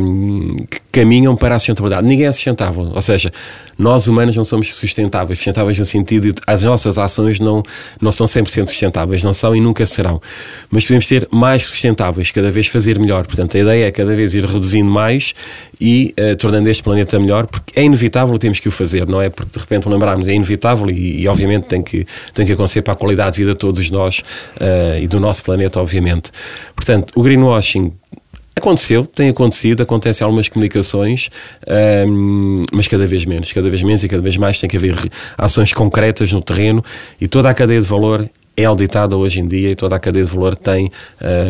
um, 0.00 0.56
que 0.56 0.83
caminham 0.94 1.34
para 1.34 1.56
a 1.56 1.58
sustentabilidade. 1.58 2.06
Ninguém 2.06 2.26
é 2.26 2.32
sustentável, 2.32 2.92
ou 2.94 3.02
seja, 3.02 3.32
nós 3.76 4.06
humanos 4.06 4.36
não 4.36 4.44
somos 4.44 4.72
sustentáveis, 4.72 5.38
sustentáveis 5.38 5.76
no 5.76 5.84
sentido 5.84 6.32
de 6.32 6.40
as 6.46 6.62
nossas 6.62 6.98
ações 6.98 7.40
não, 7.40 7.64
não 8.00 8.12
são 8.12 8.28
100% 8.28 8.68
sustentáveis, 8.68 9.24
não 9.24 9.34
são 9.34 9.56
e 9.56 9.60
nunca 9.60 9.84
serão. 9.84 10.22
Mas 10.70 10.84
podemos 10.84 11.08
ser 11.08 11.26
mais 11.32 11.66
sustentáveis, 11.66 12.30
cada 12.30 12.48
vez 12.52 12.68
fazer 12.68 12.96
melhor. 13.00 13.26
Portanto, 13.26 13.56
a 13.56 13.60
ideia 13.60 13.86
é 13.86 13.90
cada 13.90 14.14
vez 14.14 14.34
ir 14.34 14.44
reduzindo 14.44 14.88
mais 14.88 15.34
e 15.80 16.14
uh, 16.16 16.36
tornando 16.36 16.70
este 16.70 16.84
planeta 16.84 17.18
melhor, 17.18 17.46
porque 17.48 17.78
é 17.78 17.82
inevitável, 17.82 18.38
temos 18.38 18.60
que 18.60 18.68
o 18.68 18.70
fazer, 18.70 19.04
não 19.08 19.20
é 19.20 19.28
porque 19.28 19.50
de 19.52 19.58
repente 19.58 19.88
lembrarmos, 19.88 20.28
é 20.28 20.32
inevitável 20.32 20.88
e, 20.90 21.22
e 21.22 21.28
obviamente 21.28 21.64
tem 21.64 21.82
que, 21.82 22.06
tem 22.32 22.46
que 22.46 22.52
acontecer 22.52 22.82
para 22.82 22.92
a 22.92 22.96
qualidade 22.96 23.32
de 23.32 23.42
vida 23.42 23.50
de 23.50 23.58
todos 23.58 23.90
nós 23.90 24.20
uh, 24.20 25.02
e 25.02 25.08
do 25.08 25.18
nosso 25.18 25.42
planeta, 25.42 25.80
obviamente. 25.80 26.30
Portanto, 26.76 27.12
o 27.16 27.22
greenwashing 27.22 27.92
Aconteceu, 28.64 29.04
tem 29.04 29.28
acontecido, 29.28 29.82
acontece 29.82 30.24
algumas 30.24 30.48
comunicações, 30.48 31.28
um, 32.08 32.64
mas 32.72 32.88
cada 32.88 33.06
vez 33.06 33.26
menos, 33.26 33.52
cada 33.52 33.68
vez 33.68 33.82
menos 33.82 34.02
e 34.02 34.08
cada 34.08 34.22
vez 34.22 34.38
mais 34.38 34.58
tem 34.58 34.70
que 34.70 34.78
haver 34.78 34.96
ações 35.36 35.74
concretas 35.74 36.32
no 36.32 36.40
terreno 36.40 36.82
e 37.20 37.28
toda 37.28 37.50
a 37.50 37.52
cadeia 37.52 37.78
de 37.78 37.86
valor 37.86 38.26
é 38.56 38.64
auditada 38.64 39.18
hoje 39.18 39.40
em 39.40 39.46
dia 39.46 39.70
e 39.70 39.74
toda 39.74 39.96
a 39.96 39.98
cadeia 39.98 40.24
de 40.24 40.30
valor 40.30 40.56
tem 40.56 40.90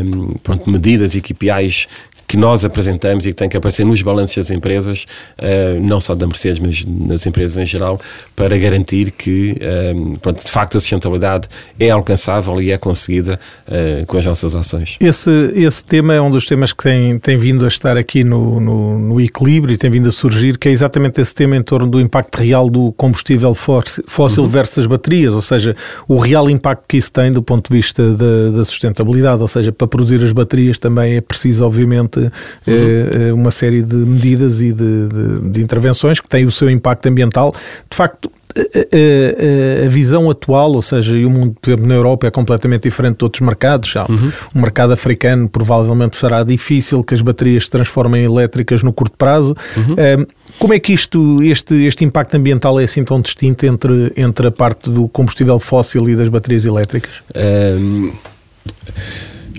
um, 0.05 0.35
pronto, 0.43 0.69
medidas 0.69 1.15
e 1.15 1.21
KPIs 1.21 1.87
que 2.27 2.37
nós 2.37 2.65
apresentamos 2.65 3.27
e 3.27 3.29
que 3.29 3.35
tem 3.35 3.49
que 3.49 3.57
aparecer 3.57 3.85
nos 3.85 4.03
balanços 4.03 4.37
das 4.37 4.51
empresas, 4.51 5.07
uh, 5.39 5.81
não 5.81 6.01
só 6.01 6.15
da 6.15 6.27
Mercedes, 6.27 6.59
mas 6.59 6.85
nas 6.85 7.27
empresas 7.27 7.57
em 7.57 7.67
geral, 7.67 7.99
para 8.35 8.57
garantir 8.59 9.11
que, 9.11 9.57
eh, 9.61 9.95
pronto, 10.21 10.45
de 10.45 10.51
facto, 10.51 10.77
a 10.77 10.81
sustentabilidade 10.81 11.49
é 11.79 11.91
alcançável 11.91 12.61
e 12.61 12.71
é 12.71 12.77
conseguida 12.77 13.39
uh, 13.69 14.07
com 14.07 14.17
as 14.17 14.25
nossas 14.25 14.55
ações. 14.55 14.97
Esse, 15.01 15.31
esse 15.55 15.85
tema 15.85 16.15
é 16.15 16.21
um 16.21 16.31
dos 16.31 16.47
temas 16.47 16.73
que 16.73 16.83
tem, 16.83 17.19
tem 17.19 17.37
vindo 17.37 17.65
a 17.65 17.69
estar 17.69 17.97
aqui 17.97 18.25
no, 18.25 18.61
no, 18.61 18.99
no 18.99 19.21
equilíbrio 19.21 19.75
e 19.75 19.79
tem 19.79 19.91
vindo 19.91 20.09
a 20.09 20.13
surgir, 20.13 20.59
que 20.59 20.69
é 20.69 20.73
exatamente 20.73 21.21
esse 21.21 21.35
tema 21.35 21.57
em 21.57 21.63
torno 21.63 21.89
do 21.89 22.01
impacto 22.01 22.37
real 22.37 22.69
do 22.69 22.93
combustível 22.93 23.55
fóssil 23.55 24.45
uhum. 24.45 24.49
versus 24.49 24.79
as 24.79 24.87
baterias, 24.87 25.35
ou 25.35 25.43
seja, 25.43 25.77
o 26.09 26.19
real 26.19 26.49
impacto 26.51 26.87
que 26.89 26.97
isso 26.97 27.13
tem 27.13 27.33
do 27.33 27.43
ponto 27.43 27.71
de 27.71 27.77
vista 27.77 28.15
da, 28.15 28.51
da 28.57 28.65
sustentabilidade, 28.65 29.41
ou 29.41 29.49
seja, 29.49 29.73
para 29.73 29.87
produzir 29.87 30.23
as 30.23 30.33
baterias 30.33 30.79
também 30.79 31.17
é 31.17 31.21
preciso, 31.21 31.65
obviamente, 31.65 32.24
uhum. 32.67 33.35
uma 33.35 33.51
série 33.51 33.83
de 33.83 33.97
medidas 33.97 34.61
e 34.61 34.73
de, 34.73 35.09
de, 35.09 35.51
de 35.51 35.63
intervenções 35.63 36.21
que 36.21 36.29
têm 36.29 36.45
o 36.45 36.51
seu 36.51 36.71
impacto 36.71 37.07
ambiental. 37.07 37.55
De 37.91 37.97
facto, 37.97 38.31
a, 38.57 39.87
a, 39.87 39.89
visão 39.89 40.31
atual, 40.31 40.73
ou 40.73 40.83
seja, 40.83 41.19
e 41.19 41.27
o 41.27 41.31
mundo, 41.31 41.57
por 41.61 41.71
exemplo, 41.71 41.87
na 41.87 41.95
Europa 41.95 42.27
é 42.27 42.31
completamente 42.31 42.83
diferente 42.85 43.19
de 43.19 43.25
outros 43.25 43.41
mercados. 43.41 43.91
Já. 43.91 44.07
Uhum. 44.09 44.33
O 44.55 44.59
mercado 44.61 44.93
africano 44.93 45.49
provavelmente 45.49 46.17
será 46.17 46.45
difícil 46.45 47.03
que 47.03 47.15
as 47.15 47.21
baterias 47.21 47.65
se 47.65 47.71
transformem 47.71 48.23
em 48.23 48.25
elétricas 48.27 48.83
no 48.83 48.93
curto 48.93 49.17
prazo. 49.17 49.57
Uhum. 49.77 50.27
como 50.59 50.75
é 50.75 50.79
que 50.79 50.93
isto, 50.93 51.43
este, 51.43 51.75
este 51.85 52.05
impacto 52.05 52.37
ambiental 52.37 52.79
é 52.79 52.85
assim 52.85 53.03
tão 53.03 53.21
distinto 53.21 53.67
entre, 53.67 54.13
entre 54.17 54.47
a 54.47 54.51
parte 54.51 54.89
do 54.89 55.09
combustível 55.09 55.59
fóssil 55.59 56.09
e 56.09 56.17
das 56.17 56.29
baterias 56.29 56.65
elétricas? 56.65 57.23
Um... 57.35 58.13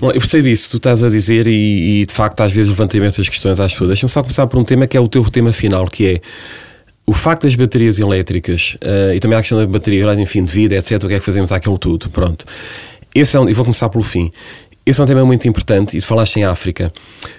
Eu 0.02 0.12
percebo 0.12 0.48
isso 0.48 0.64
que 0.64 0.70
tu 0.72 0.76
estás 0.76 1.02
a 1.02 1.08
dizer 1.08 1.46
e, 1.46 2.02
e, 2.02 2.06
de 2.06 2.12
facto 2.12 2.40
às 2.42 2.52
vezes 2.52 2.68
levanta 2.68 2.96
imensas 2.96 3.28
questões 3.28 3.58
às 3.60 3.72
pessoas. 3.72 3.88
Deixa-me 3.88 4.10
só 4.10 4.22
começar 4.22 4.46
por 4.46 4.58
um 4.58 4.64
tema 4.64 4.86
que 4.86 4.96
é 4.96 5.00
o 5.00 5.08
teu 5.08 5.24
tema 5.30 5.52
final, 5.52 5.86
que 5.86 6.06
é 6.06 6.20
o 7.06 7.12
facto 7.12 7.44
das 7.44 7.54
baterias 7.54 7.98
elétricas 7.98 8.76
uh, 8.82 9.14
e 9.14 9.20
também 9.20 9.38
a 9.38 9.40
questão 9.40 9.58
da 9.58 9.66
bateria, 9.66 10.12
enfim, 10.14 10.44
de 10.44 10.52
vida, 10.52 10.76
etc., 10.76 11.02
o 11.04 11.08
que 11.08 11.14
é 11.14 11.18
que 11.18 11.24
fazemos 11.24 11.52
àquilo 11.52 11.78
tudo, 11.78 12.10
pronto. 12.10 12.44
Esse 13.14 13.36
é 13.36 13.40
um, 13.40 13.48
e 13.48 13.52
vou 13.52 13.64
começar 13.64 13.88
pelo 13.88 14.04
fim. 14.04 14.30
Esse 14.84 15.00
é 15.00 15.04
um 15.04 15.06
tema 15.06 15.24
muito 15.24 15.48
importante 15.48 15.96
e 15.96 16.00
tu 16.00 16.06
falaste 16.06 16.36
em 16.36 16.44
África. 16.44 16.92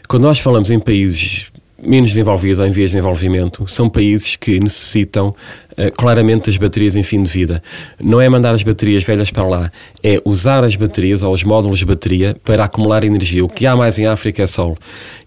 Quando 0.07 0.23
nós 0.23 0.39
falamos 0.39 0.69
em 0.71 0.79
países 0.79 1.51
menos 1.87 2.09
desenvolvidos 2.09 2.59
ou 2.59 2.67
em 2.67 2.71
vias 2.71 2.91
de 2.91 2.97
desenvolvimento 2.97 3.65
são 3.67 3.89
países 3.89 4.35
que 4.35 4.59
necessitam 4.59 5.29
uh, 5.29 5.91
claramente 5.95 6.47
das 6.47 6.57
baterias 6.57 6.95
em 6.95 7.03
fim 7.03 7.23
de 7.23 7.29
vida. 7.29 7.63
Não 8.03 8.19
é 8.19 8.27
mandar 8.27 8.53
as 8.53 8.61
baterias 8.61 9.03
velhas 9.03 9.31
para 9.31 9.47
lá, 9.47 9.71
é 10.03 10.21
usar 10.25 10.63
as 10.63 10.75
baterias 10.75 11.23
ou 11.23 11.33
os 11.33 11.43
módulos 11.43 11.79
de 11.79 11.85
bateria 11.85 12.35
para 12.43 12.65
acumular 12.65 13.03
energia. 13.03 13.43
O 13.43 13.47
que 13.47 13.65
há 13.65 13.75
mais 13.75 13.97
em 13.97 14.05
África 14.05 14.43
é 14.43 14.47
sol. 14.47 14.77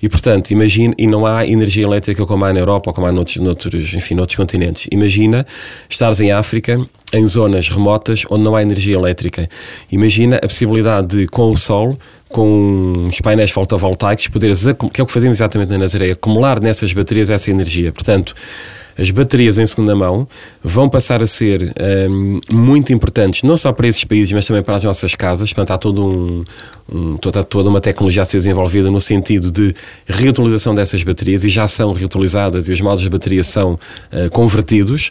E, 0.02 0.08
portanto, 0.08 0.50
imagine, 0.50 0.94
e 0.98 1.06
não 1.06 1.24
há 1.24 1.46
energia 1.46 1.84
elétrica 1.84 2.26
como 2.26 2.44
há 2.44 2.52
na 2.52 2.60
Europa 2.60 2.90
ou 2.90 2.94
como 2.94 3.06
há 3.06 3.12
noutros, 3.12 3.36
noutros, 3.38 3.94
enfim, 3.94 4.14
noutros 4.14 4.36
continentes. 4.36 4.86
Imagina 4.92 5.46
estares 5.88 6.20
em 6.20 6.30
África, 6.30 6.78
em 7.12 7.26
zonas 7.26 7.68
remotas 7.68 8.24
onde 8.28 8.44
não 8.44 8.54
há 8.54 8.62
energia 8.62 8.94
elétrica. 8.94 9.48
Imagina 9.90 10.36
a 10.36 10.46
possibilidade 10.46 11.06
de, 11.08 11.26
com 11.26 11.50
o 11.50 11.56
sol, 11.56 11.98
com 12.30 13.08
os 13.08 13.20
painéis 13.20 13.50
fotovoltaicos, 13.50 14.28
poderes, 14.28 14.64
que 14.92 15.00
é 15.00 15.04
o 15.04 15.06
que 15.06 15.12
fazemos 15.12 15.38
exatamente 15.38 15.70
na 15.70 15.78
Nazaré, 15.78 16.12
acumular 16.12 16.60
nessas 16.60 16.92
baterias 16.92 17.30
essa 17.30 17.50
energia. 17.50 17.92
Portanto, 17.92 18.34
as 18.98 19.10
baterias 19.10 19.58
em 19.58 19.66
segunda 19.66 19.96
mão 19.96 20.28
vão 20.62 20.88
passar 20.88 21.22
a 21.22 21.26
ser 21.26 21.74
um, 22.10 22.40
muito 22.50 22.92
importantes, 22.92 23.42
não 23.42 23.56
só 23.56 23.72
para 23.72 23.88
esses 23.88 24.04
países, 24.04 24.32
mas 24.32 24.46
também 24.46 24.62
para 24.62 24.76
as 24.76 24.84
nossas 24.84 25.14
casas. 25.14 25.52
Portanto, 25.52 25.70
há 25.70 25.78
todo 25.78 26.06
um, 26.06 26.44
um, 26.92 27.16
toda, 27.16 27.42
toda 27.42 27.68
uma 27.68 27.80
tecnologia 27.80 28.22
a 28.22 28.24
ser 28.26 28.36
desenvolvida 28.36 28.90
no 28.90 29.00
sentido 29.00 29.50
de 29.50 29.74
reutilização 30.06 30.74
dessas 30.74 31.02
baterias 31.02 31.44
e 31.44 31.48
já 31.48 31.66
são 31.66 31.92
reutilizadas 31.92 32.68
e 32.68 32.72
os 32.72 32.80
modos 32.80 33.00
de 33.00 33.08
bateria 33.08 33.42
são 33.42 33.72
uh, 33.72 34.30
convertidos. 34.30 35.10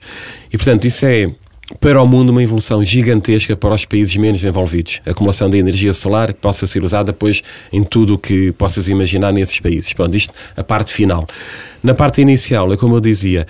E, 0.53 0.57
portanto, 0.57 0.85
isso 0.85 1.05
é 1.05 1.31
para 1.79 2.01
o 2.01 2.07
mundo 2.07 2.29
uma 2.29 2.41
evolução 2.41 2.83
gigantesca 2.83 3.55
para 3.55 3.73
os 3.73 3.85
países 3.85 4.15
menos 4.17 4.41
desenvolvidos. 4.41 5.01
A 5.05 5.11
acumulação 5.11 5.49
de 5.49 5.57
energia 5.57 5.93
solar 5.93 6.33
que 6.33 6.39
possa 6.39 6.65
ser 6.65 6.83
usada 6.83 7.11
depois 7.11 7.41
em 7.71 7.83
tudo 7.83 8.15
o 8.15 8.17
que 8.17 8.51
possas 8.53 8.87
imaginar 8.87 9.31
nesses 9.31 9.59
países. 9.59 9.93
Pronto, 9.93 10.15
isto 10.15 10.33
a 10.57 10.63
parte 10.63 10.91
final. 10.91 11.25
Na 11.81 11.93
parte 11.93 12.21
inicial, 12.21 12.73
é 12.73 12.77
como 12.77 12.97
eu 12.97 12.99
dizia, 12.99 13.47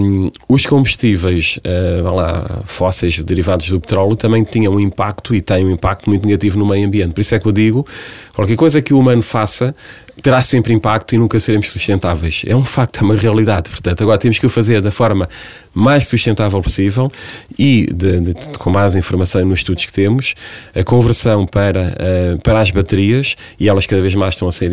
um, 0.00 0.30
os 0.48 0.64
combustíveis 0.64 1.58
uh, 1.58 2.14
lá, 2.14 2.62
fósseis 2.64 3.22
derivados 3.22 3.68
do 3.68 3.78
petróleo 3.78 4.16
também 4.16 4.42
tinham 4.42 4.74
um 4.74 4.80
impacto 4.80 5.34
e 5.34 5.42
têm 5.42 5.66
um 5.66 5.70
impacto 5.70 6.08
muito 6.08 6.26
negativo 6.26 6.58
no 6.58 6.66
meio 6.66 6.86
ambiente. 6.86 7.12
Por 7.12 7.20
isso 7.20 7.34
é 7.34 7.38
que 7.38 7.46
eu 7.46 7.52
digo, 7.52 7.86
qualquer 8.34 8.56
coisa 8.56 8.80
que 8.80 8.94
o 8.94 8.98
humano 8.98 9.22
faça 9.22 9.74
terá 10.22 10.40
sempre 10.40 10.72
impacto 10.72 11.14
e 11.14 11.18
nunca 11.18 11.38
seremos 11.40 11.70
sustentáveis. 11.70 12.44
É 12.46 12.54
um 12.54 12.64
facto, 12.64 13.00
é 13.00 13.02
uma 13.02 13.16
realidade. 13.16 13.68
Portanto, 13.68 14.02
agora 14.02 14.16
temos 14.18 14.38
que 14.38 14.46
o 14.46 14.48
fazer 14.48 14.80
da 14.80 14.90
forma 14.92 15.28
mais 15.74 16.06
sustentável 16.06 16.62
possível 16.62 17.10
e, 17.58 17.88
de, 17.92 18.20
de, 18.20 18.34
com 18.58 18.70
mais 18.70 18.94
informação 18.94 19.44
nos 19.44 19.60
estudos 19.60 19.84
que 19.84 19.92
temos, 19.92 20.34
a 20.74 20.84
conversão 20.84 21.44
para, 21.44 21.96
uh, 22.34 22.38
para 22.40 22.60
as 22.60 22.70
baterias, 22.70 23.34
e 23.58 23.68
elas 23.68 23.84
cada 23.84 24.00
vez 24.00 24.14
mais 24.14 24.34
estão 24.34 24.46
a 24.46 24.52
ser 24.52 24.70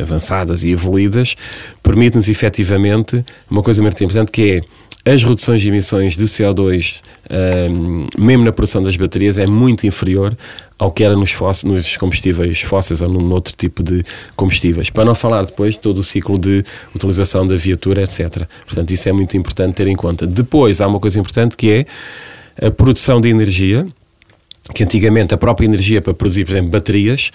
avançadas 0.00 0.64
e 0.64 0.70
evoluídas, 0.70 1.34
permite-nos 1.82 2.28
efetivamente 2.28 3.24
uma 3.50 3.62
coisa 3.62 3.82
muito 3.82 4.02
importante 4.02 4.32
que 4.32 4.62
é 4.64 4.88
as 5.12 5.22
reduções 5.22 5.62
de 5.62 5.68
emissões 5.68 6.16
de 6.16 6.24
CO2, 6.24 7.00
um, 7.70 8.06
mesmo 8.18 8.44
na 8.44 8.52
produção 8.52 8.82
das 8.82 8.96
baterias, 8.96 9.38
é 9.38 9.46
muito 9.46 9.86
inferior 9.86 10.36
ao 10.78 10.90
que 10.92 11.02
era 11.02 11.16
nos, 11.16 11.32
fósseis, 11.32 11.64
nos 11.64 11.96
combustíveis 11.96 12.60
fósseis 12.60 13.02
ou 13.02 13.08
num 13.08 13.32
outro 13.32 13.54
tipo 13.56 13.82
de 13.82 14.04
combustíveis. 14.36 14.90
Para 14.90 15.04
não 15.04 15.14
falar 15.14 15.44
depois 15.44 15.74
de 15.74 15.80
todo 15.80 15.98
o 15.98 16.04
ciclo 16.04 16.38
de 16.38 16.64
utilização 16.94 17.46
da 17.46 17.56
viatura, 17.56 18.02
etc. 18.02 18.46
Portanto, 18.64 18.90
isso 18.92 19.08
é 19.08 19.12
muito 19.12 19.36
importante 19.36 19.74
ter 19.74 19.86
em 19.88 19.96
conta. 19.96 20.26
Depois, 20.26 20.80
há 20.80 20.86
uma 20.86 21.00
coisa 21.00 21.18
importante 21.18 21.56
que 21.56 21.70
é 22.60 22.66
a 22.66 22.70
produção 22.70 23.20
de 23.20 23.28
energia 23.28 23.86
que 24.74 24.84
antigamente 24.84 25.32
a 25.32 25.38
própria 25.38 25.66
energia 25.66 26.02
para 26.02 26.12
produzir, 26.12 26.44
por 26.44 26.52
exemplo, 26.52 26.70
baterias 26.70 27.30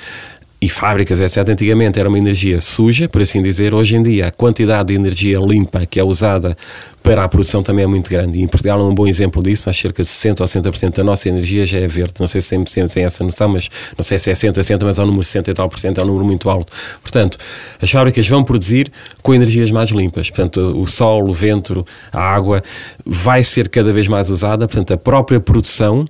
e 0.64 0.70
fábricas, 0.70 1.20
etc., 1.20 1.50
antigamente 1.50 2.00
era 2.00 2.08
uma 2.08 2.18
energia 2.18 2.62
suja, 2.62 3.10
por 3.10 3.22
assim 3.22 3.42
dizer. 3.42 3.76
Hoje 3.76 3.98
em 3.98 4.02
dia, 4.02 4.28
a 4.28 4.32
quantidade 4.32 4.88
de 4.88 4.94
energia 4.94 5.38
limpa 5.38 5.86
que 5.86 6.00
é 6.00 6.04
usada 6.06 6.56
para 7.04 7.22
a 7.22 7.28
produção 7.28 7.62
também 7.62 7.84
é 7.84 7.88
muito 7.88 8.10
grande. 8.10 8.40
E 8.40 8.44
em 8.44 8.48
Portugal 8.48 8.80
é 8.80 8.84
um 8.86 8.96
bom 8.96 9.06
exemplo 9.06 9.44
disso. 9.44 9.70
Há 9.70 9.74
cerca 9.74 10.02
de 10.02 10.10
60% 10.10 10.40
ou 10.40 10.48
60% 10.48 10.96
da 10.96 11.04
nossa 11.04 11.28
energia 11.28 11.66
já 11.66 11.80
é 11.80 11.86
verde. 11.86 12.14
Não 12.18 12.28
sei 12.28 12.40
se 12.40 12.52
tem, 12.52 12.64
tem 12.64 13.04
essa 13.04 13.26
noção, 13.26 13.50
mas 13.50 13.70
não 13.98 14.04
sei 14.04 14.18
se 14.18 14.32
é 14.32 14.36
60, 14.36 14.64
60, 14.64 14.86
mas 14.86 15.00
é 15.00 15.04
um 15.04 15.08
número 15.08 15.26
60 15.26 15.52
e 15.52 15.54
tal 15.54 15.68
por 15.68 15.80
cento, 15.80 16.00
é 16.00 16.04
um 16.06 16.08
número 16.08 16.24
muito 16.24 16.50
alto. 16.50 16.72
Portanto, 17.02 17.38
as 17.82 17.92
fábricas 17.92 18.26
vão 18.30 18.42
produzir 18.42 18.90
com 19.22 19.34
energias 19.34 19.70
mais 19.70 19.90
limpas. 19.90 20.30
Portanto, 20.30 20.62
o 20.82 20.88
sol, 20.88 21.30
o 21.30 21.34
vento, 21.34 21.86
a 22.10 22.22
água 22.22 22.64
vai 23.06 23.44
ser 23.44 23.68
cada 23.68 23.92
vez 23.92 24.08
mais 24.08 24.30
usada. 24.30 24.66
Portanto, 24.66 24.94
a 24.94 24.98
própria 24.98 25.42
produção 25.42 26.08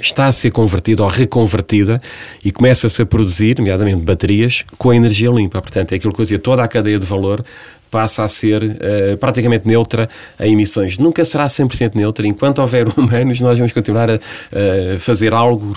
está 0.00 0.26
a 0.26 0.32
ser 0.32 0.50
convertida 0.50 1.02
ou 1.02 1.08
reconvertida 1.08 2.00
e 2.44 2.50
começa-se 2.50 3.00
a 3.02 3.06
produzir, 3.06 3.58
nomeadamente 3.58 4.02
baterias, 4.02 4.64
com 4.76 4.92
energia 4.92 5.30
limpa. 5.30 5.60
Portanto, 5.60 5.92
é 5.92 5.96
aquilo 5.96 6.12
que 6.12 6.20
eu 6.20 6.24
dizia, 6.24 6.38
toda 6.38 6.62
a 6.62 6.68
cadeia 6.68 6.98
de 6.98 7.06
valor 7.06 7.44
passa 7.90 8.24
a 8.24 8.28
ser 8.28 8.60
uh, 8.64 9.16
praticamente 9.20 9.68
neutra 9.68 10.08
a 10.36 10.48
emissões. 10.48 10.98
Nunca 10.98 11.24
será 11.24 11.46
100% 11.46 11.94
neutra. 11.94 12.26
Enquanto 12.26 12.58
houver 12.58 12.88
humanos, 12.98 13.40
nós 13.40 13.56
vamos 13.56 13.72
continuar 13.72 14.10
a, 14.10 14.14
a 14.14 14.98
fazer 14.98 15.32
algo, 15.32 15.72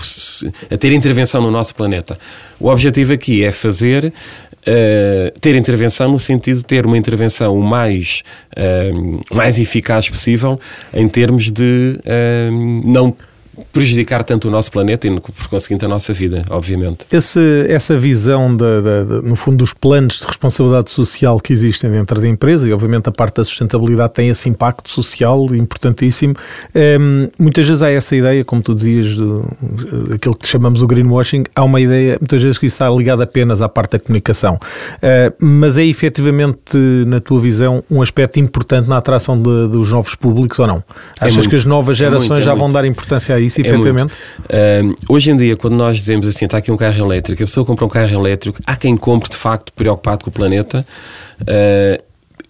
a 0.68 0.76
ter 0.76 0.92
intervenção 0.92 1.40
no 1.40 1.50
nosso 1.50 1.76
planeta. 1.76 2.18
O 2.58 2.68
objetivo 2.68 3.12
aqui 3.12 3.44
é 3.44 3.52
fazer 3.52 4.12
Uh, 4.66 5.30
ter 5.40 5.54
intervenção 5.54 6.12
no 6.12 6.20
sentido 6.20 6.58
de 6.58 6.64
ter 6.64 6.84
uma 6.84 6.98
intervenção 6.98 7.58
o 7.58 7.62
mais, 7.62 8.22
uh, 8.52 9.34
mais 9.34 9.58
eficaz 9.58 10.10
possível 10.10 10.60
em 10.92 11.08
termos 11.08 11.50
de 11.50 11.98
uh, 12.00 12.90
não 12.90 13.14
prejudicar 13.72 14.24
tanto 14.24 14.48
o 14.48 14.50
nosso 14.50 14.70
planeta 14.70 15.06
e, 15.06 15.20
por 15.20 15.48
conseguinte, 15.48 15.84
a 15.84 15.88
nossa 15.88 16.12
vida, 16.12 16.44
obviamente. 16.50 17.06
Esse, 17.10 17.66
essa 17.68 17.96
visão, 17.96 18.54
de, 18.54 18.64
de, 18.64 19.04
de, 19.20 19.28
no 19.28 19.36
fundo, 19.36 19.58
dos 19.58 19.72
planos 19.72 20.20
de 20.20 20.26
responsabilidade 20.26 20.90
social 20.90 21.38
que 21.40 21.52
existem 21.52 21.90
dentro 21.90 22.20
da 22.20 22.28
empresa, 22.28 22.68
e 22.68 22.72
obviamente 22.72 23.08
a 23.08 23.12
parte 23.12 23.36
da 23.36 23.44
sustentabilidade 23.44 24.12
tem 24.12 24.28
esse 24.28 24.48
impacto 24.48 24.90
social 24.90 25.54
importantíssimo. 25.54 26.34
Um, 26.74 27.28
muitas 27.38 27.66
vezes 27.66 27.82
há 27.82 27.90
essa 27.90 28.14
ideia, 28.14 28.44
como 28.44 28.62
tu 28.62 28.74
dizias, 28.74 29.16
do, 29.16 29.44
aquilo 30.14 30.36
que 30.36 30.46
chamamos 30.46 30.82
o 30.82 30.86
greenwashing, 30.86 31.44
há 31.54 31.64
uma 31.64 31.80
ideia, 31.80 32.16
muitas 32.20 32.42
vezes, 32.42 32.58
que 32.58 32.66
isso 32.66 32.74
está 32.74 32.90
ligado 32.90 33.22
apenas 33.22 33.60
à 33.60 33.68
parte 33.68 33.92
da 33.92 33.98
comunicação. 33.98 34.54
Uh, 34.54 35.44
mas 35.44 35.78
é 35.78 35.84
efetivamente, 35.84 36.76
na 37.06 37.20
tua 37.20 37.40
visão, 37.40 37.82
um 37.90 38.02
aspecto 38.02 38.38
importante 38.38 38.88
na 38.88 38.98
atração 38.98 39.40
dos 39.40 39.92
novos 39.92 40.14
públicos 40.14 40.58
ou 40.58 40.66
não? 40.66 40.76
É 41.20 41.26
Achas 41.26 41.32
é 41.32 41.36
muito, 41.36 41.50
que 41.50 41.56
as 41.56 41.64
novas 41.64 41.96
é 41.96 41.98
gerações 41.98 42.30
é 42.30 42.34
muito, 42.34 42.44
já 42.44 42.54
vão 42.54 42.70
dar 42.70 42.84
importância 42.84 43.34
a 43.34 43.40
isso? 43.40 43.47
Isso, 43.48 43.60
é 43.60 43.64
efetivamente? 43.64 44.12
Uh, 44.44 44.94
hoje 45.08 45.30
em 45.30 45.36
dia, 45.36 45.56
quando 45.56 45.74
nós 45.74 45.96
dizemos 45.96 46.26
assim, 46.26 46.44
está 46.44 46.58
aqui 46.58 46.70
um 46.70 46.76
carro 46.76 46.98
elétrico, 46.98 47.42
a 47.42 47.46
pessoa 47.46 47.66
compra 47.66 47.84
um 47.84 47.88
carro 47.88 48.14
elétrico, 48.14 48.58
há 48.66 48.76
quem 48.76 48.96
compre 48.96 49.28
de 49.30 49.36
facto 49.36 49.72
preocupado 49.72 50.24
com 50.24 50.30
o 50.30 50.32
planeta. 50.32 50.86
Uh, 51.42 52.08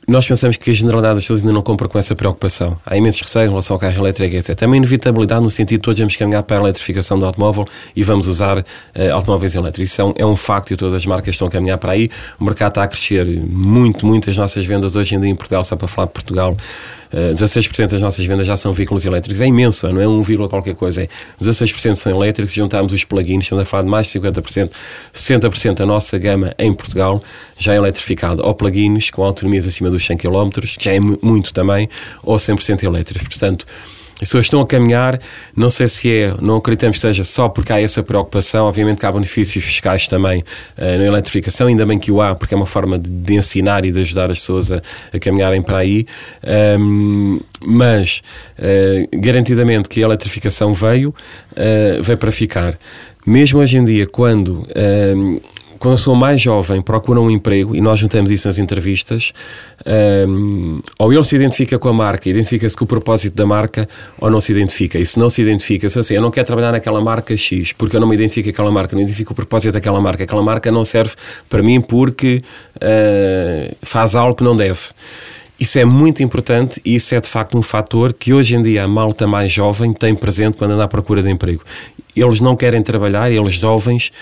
nós 0.09 0.27
pensamos 0.27 0.57
que 0.57 0.71
a 0.71 0.73
generalidade 0.73 1.17
das 1.17 1.25
pessoas 1.25 1.41
ainda 1.41 1.53
não 1.53 1.61
compra 1.61 1.87
com 1.87 1.99
essa 1.99 2.17
preocupação. 2.17 2.79
Há 2.87 2.97
imensos 2.97 3.21
receios 3.21 3.47
em 3.47 3.51
relação 3.51 3.75
ao 3.75 3.79
carro 3.79 3.99
elétrico, 3.99 4.37
etc. 4.37 4.63
É 4.63 4.67
uma 4.67 4.77
inevitabilidade 4.79 5.43
no 5.43 5.51
sentido 5.51 5.81
de 5.81 5.83
todos 5.83 6.01
vamos 6.01 6.17
caminhar 6.17 6.43
para 6.45 6.57
a 6.57 6.61
eletrificação 6.61 7.19
do 7.19 7.27
automóvel 7.27 7.67
e 7.95 8.03
vamos 8.03 8.27
usar 8.27 8.57
uh, 8.57 8.65
automóveis 9.13 9.55
elétricos. 9.55 9.93
Isso 9.93 10.01
é 10.01 10.05
um, 10.07 10.15
é 10.17 10.25
um, 10.25 10.35
facto 10.35 10.73
e 10.73 10.77
todas 10.79 10.95
as 10.95 11.05
marcas 11.05 11.35
estão 11.35 11.47
a 11.47 11.51
caminhar 11.51 11.77
para 11.77 11.93
aí. 11.93 12.11
O 12.41 12.45
mercado 12.45 12.71
está 12.71 12.85
a 12.85 12.89
crescer 12.89 13.27
muito, 13.27 14.07
muito. 14.07 14.31
As 14.31 14.39
nossas 14.39 14.65
vendas 14.65 14.97
hoje 14.97 15.15
em 15.15 15.21
dia 15.21 15.29
em 15.29 15.37
Portugal, 15.37 15.63
só 15.63 15.77
para 15.77 15.87
falar 15.87 16.07
de 16.07 16.15
Portugal, 16.15 16.57
16% 17.13 17.91
das 17.91 18.03
nossas 18.03 18.25
vendas 18.25 18.47
já 18.47 18.57
são 18.57 18.73
veículos 18.73 19.05
elétricos. 19.05 19.41
É 19.41 19.47
imenso, 19.47 19.89
não 19.89 20.01
é 20.01 20.09
1, 20.09 20.49
qualquer 20.49 20.75
coisa. 20.75 21.03
É 21.03 21.09
16% 21.41 21.95
são 21.95 22.13
elétricos. 22.13 22.53
Juntarmos 22.53 22.93
os 22.93 23.05
plugins, 23.05 23.45
estamos 23.45 23.63
a 23.63 23.65
falar 23.65 23.83
de 23.85 23.89
mais 23.89 24.09
de 24.09 24.21
50%. 24.21 24.71
60% 25.15 25.75
da 25.75 25.87
nossa 25.87 26.19
gama 26.19 26.55
em 26.59 26.73
Portugal 26.73 27.23
já 27.57 27.75
é 27.75 27.77
eletrificado. 27.77 28.45
Ou 28.45 28.55
plugins 28.55 29.11
com 29.11 29.23
autonomias 29.23 29.67
acima 29.67 29.91
dos 29.91 30.05
100 30.05 30.17
km, 30.19 30.51
que 30.79 30.85
já 30.85 30.93
é 30.93 31.01
muito 31.01 31.53
também, 31.53 31.89
ou 32.23 32.37
100% 32.37 32.83
elétricos. 32.83 33.29
Portanto, 33.29 33.67
as 34.21 34.29
pessoas 34.29 34.47
estão 34.47 34.61
a 34.61 34.67
caminhar, 34.67 35.19
não 35.55 35.71
sei 35.71 35.87
se 35.87 36.13
é, 36.13 36.35
não 36.41 36.57
acreditamos 36.57 36.97
que 36.97 37.01
seja 37.01 37.23
só 37.23 37.49
porque 37.49 37.73
há 37.73 37.81
essa 37.81 38.03
preocupação, 38.03 38.67
obviamente 38.67 38.99
que 38.99 39.07
há 39.07 39.13
benefícios 39.13 39.65
fiscais 39.65 40.09
também 40.09 40.41
uh, 40.41 40.99
na 40.99 41.05
eletrificação, 41.05 41.69
ainda 41.69 41.87
bem 41.87 42.01
que 42.01 42.11
o 42.11 42.21
há, 42.21 42.35
porque 42.35 42.53
é 42.53 42.57
uma 42.57 42.67
forma 42.67 42.99
de, 42.99 43.09
de 43.09 43.35
ensinar 43.35 43.85
e 43.85 43.93
de 43.93 44.01
ajudar 44.01 44.29
as 44.29 44.41
pessoas 44.41 44.73
a, 44.73 44.83
a 45.13 45.19
caminharem 45.21 45.63
para 45.63 45.79
aí, 45.79 46.05
um, 46.81 47.39
mas 47.65 48.21
uh, 48.59 49.21
garantidamente 49.21 49.89
que 49.89 50.03
a 50.03 50.07
eletrificação 50.07 50.75
veio, 50.75 51.11
uh, 51.11 52.03
veio 52.03 52.19
para 52.19 52.33
ficar. 52.33 52.77
Mesmo 53.25 53.61
hoje 53.61 53.77
em 53.77 53.85
dia, 53.85 54.07
quando 54.07 54.67
quando 55.79 55.95
eu 55.95 55.99
sou 55.99 56.15
mais 56.15 56.41
jovem, 56.41 56.83
procuram 56.83 57.27
um 57.27 57.31
emprego, 57.31 57.75
e 57.75 57.81
nós 57.81 58.03
notamos 58.03 58.31
isso 58.31 58.49
nas 58.49 58.59
entrevistas, 58.59 59.33
um, 60.29 60.81
ou 60.99 61.13
ele 61.13 61.25
se 61.25 61.37
identifica 61.37 61.79
com 61.79 61.89
a 61.89 61.93
marca, 61.93 62.29
identifica-se 62.29 62.77
com 62.77 62.85
o 62.85 62.87
propósito 62.87 63.35
da 63.35 63.47
marca, 63.47 63.89
ou 64.19 64.31
não 64.31 64.41
se 64.41 64.53
identifica. 64.53 64.99
E 64.99 65.07
se 65.07 65.19
não 65.19 65.31
se 65.31 65.43
identifica, 65.43 65.89
se 65.89 65.99
assim, 65.99 66.15
eu 66.15 66.23
não 66.23 66.31
quero 66.31 66.47
trabalhar 66.47 66.73
naquela 66.73 67.01
marca 67.01 67.37
X, 67.37 67.73
porque 67.73 67.97
eu 67.97 68.01
não 68.01 68.09
me 68.09 68.15
identifico 68.15 68.49
com 68.49 68.51
aquela 68.51 68.71
marca, 68.71 68.95
não 68.95 69.03
identifico 69.03 69.33
o 69.33 69.37
propósito 69.37 69.73
daquela 69.73 70.01
marca, 70.01 70.25
aquela 70.25 70.43
marca 70.43 70.71
não 70.71 70.85
serve 70.85 71.15
para 71.49 71.63
mim 71.63 71.81
porque 71.81 72.43
uh, 72.77 73.77
faz 73.83 74.15
algo 74.15 74.35
que 74.35 74.45
não 74.45 74.57
deve. 74.57 74.81
Isso 75.59 75.77
é 75.79 75.85
muito 75.85 76.23
importante 76.23 76.81
e 76.85 76.95
isso 76.95 77.15
é 77.17 77.21
de 77.21 77.29
facto 77.29 77.59
um 77.59 77.63
fator 77.63 78.13
que 78.13 78.33
hoje 78.33 78.55
em 78.55 78.63
dia 78.63 78.85
a 78.85 78.89
malta 78.89 79.27
mais 79.27 79.51
jovem 79.51 79.93
tem 79.93 80.15
presente 80.15 80.57
quando 80.57 80.73
anda 80.73 80.85
à 80.85 80.89
procura 80.89 81.21
de 81.21 81.29
emprego. 81.31 81.63
Eles 82.15 82.41
não 82.41 82.55
querem 82.55 82.81
trabalhar, 82.81 83.31
eles 83.31 83.55
jovens, 83.55 84.13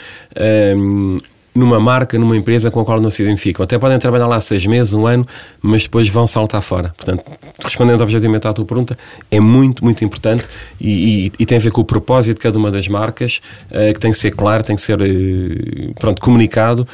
um, 0.76 1.18
numa 1.56 1.80
marca, 1.80 2.18
numa 2.18 2.36
empresa 2.36 2.70
com 2.70 2.80
a 2.80 2.84
qual 2.84 3.00
não 3.00 3.10
se 3.10 3.22
identificam. 3.22 3.64
Até 3.64 3.78
podem 3.78 3.98
trabalhar 3.98 4.26
lá 4.26 4.40
seis 4.40 4.66
meses, 4.66 4.94
um 4.94 5.06
ano, 5.06 5.26
mas 5.62 5.82
depois 5.82 6.08
vão 6.08 6.26
saltar 6.26 6.62
fora. 6.62 6.94
Portanto, 6.96 7.24
respondendo 7.62 8.00
objetivamente 8.00 8.46
à 8.46 8.52
tua 8.52 8.64
pergunta, 8.64 8.96
é 9.30 9.40
muito, 9.40 9.84
muito 9.84 10.04
importante 10.04 10.44
e, 10.80 11.26
e, 11.26 11.32
e 11.40 11.46
tem 11.46 11.58
a 11.58 11.60
ver 11.60 11.70
com 11.70 11.80
o 11.80 11.84
propósito 11.84 12.36
de 12.36 12.42
cada 12.42 12.58
uma 12.58 12.70
das 12.70 12.88
marcas, 12.88 13.40
uh, 13.70 13.92
que 13.92 14.00
tem 14.00 14.12
que 14.12 14.18
ser 14.18 14.30
claro, 14.32 14.62
tem 14.62 14.76
que 14.76 14.82
ser 14.82 15.00
uh, 15.00 15.94
pronto, 15.98 16.20
comunicado 16.20 16.86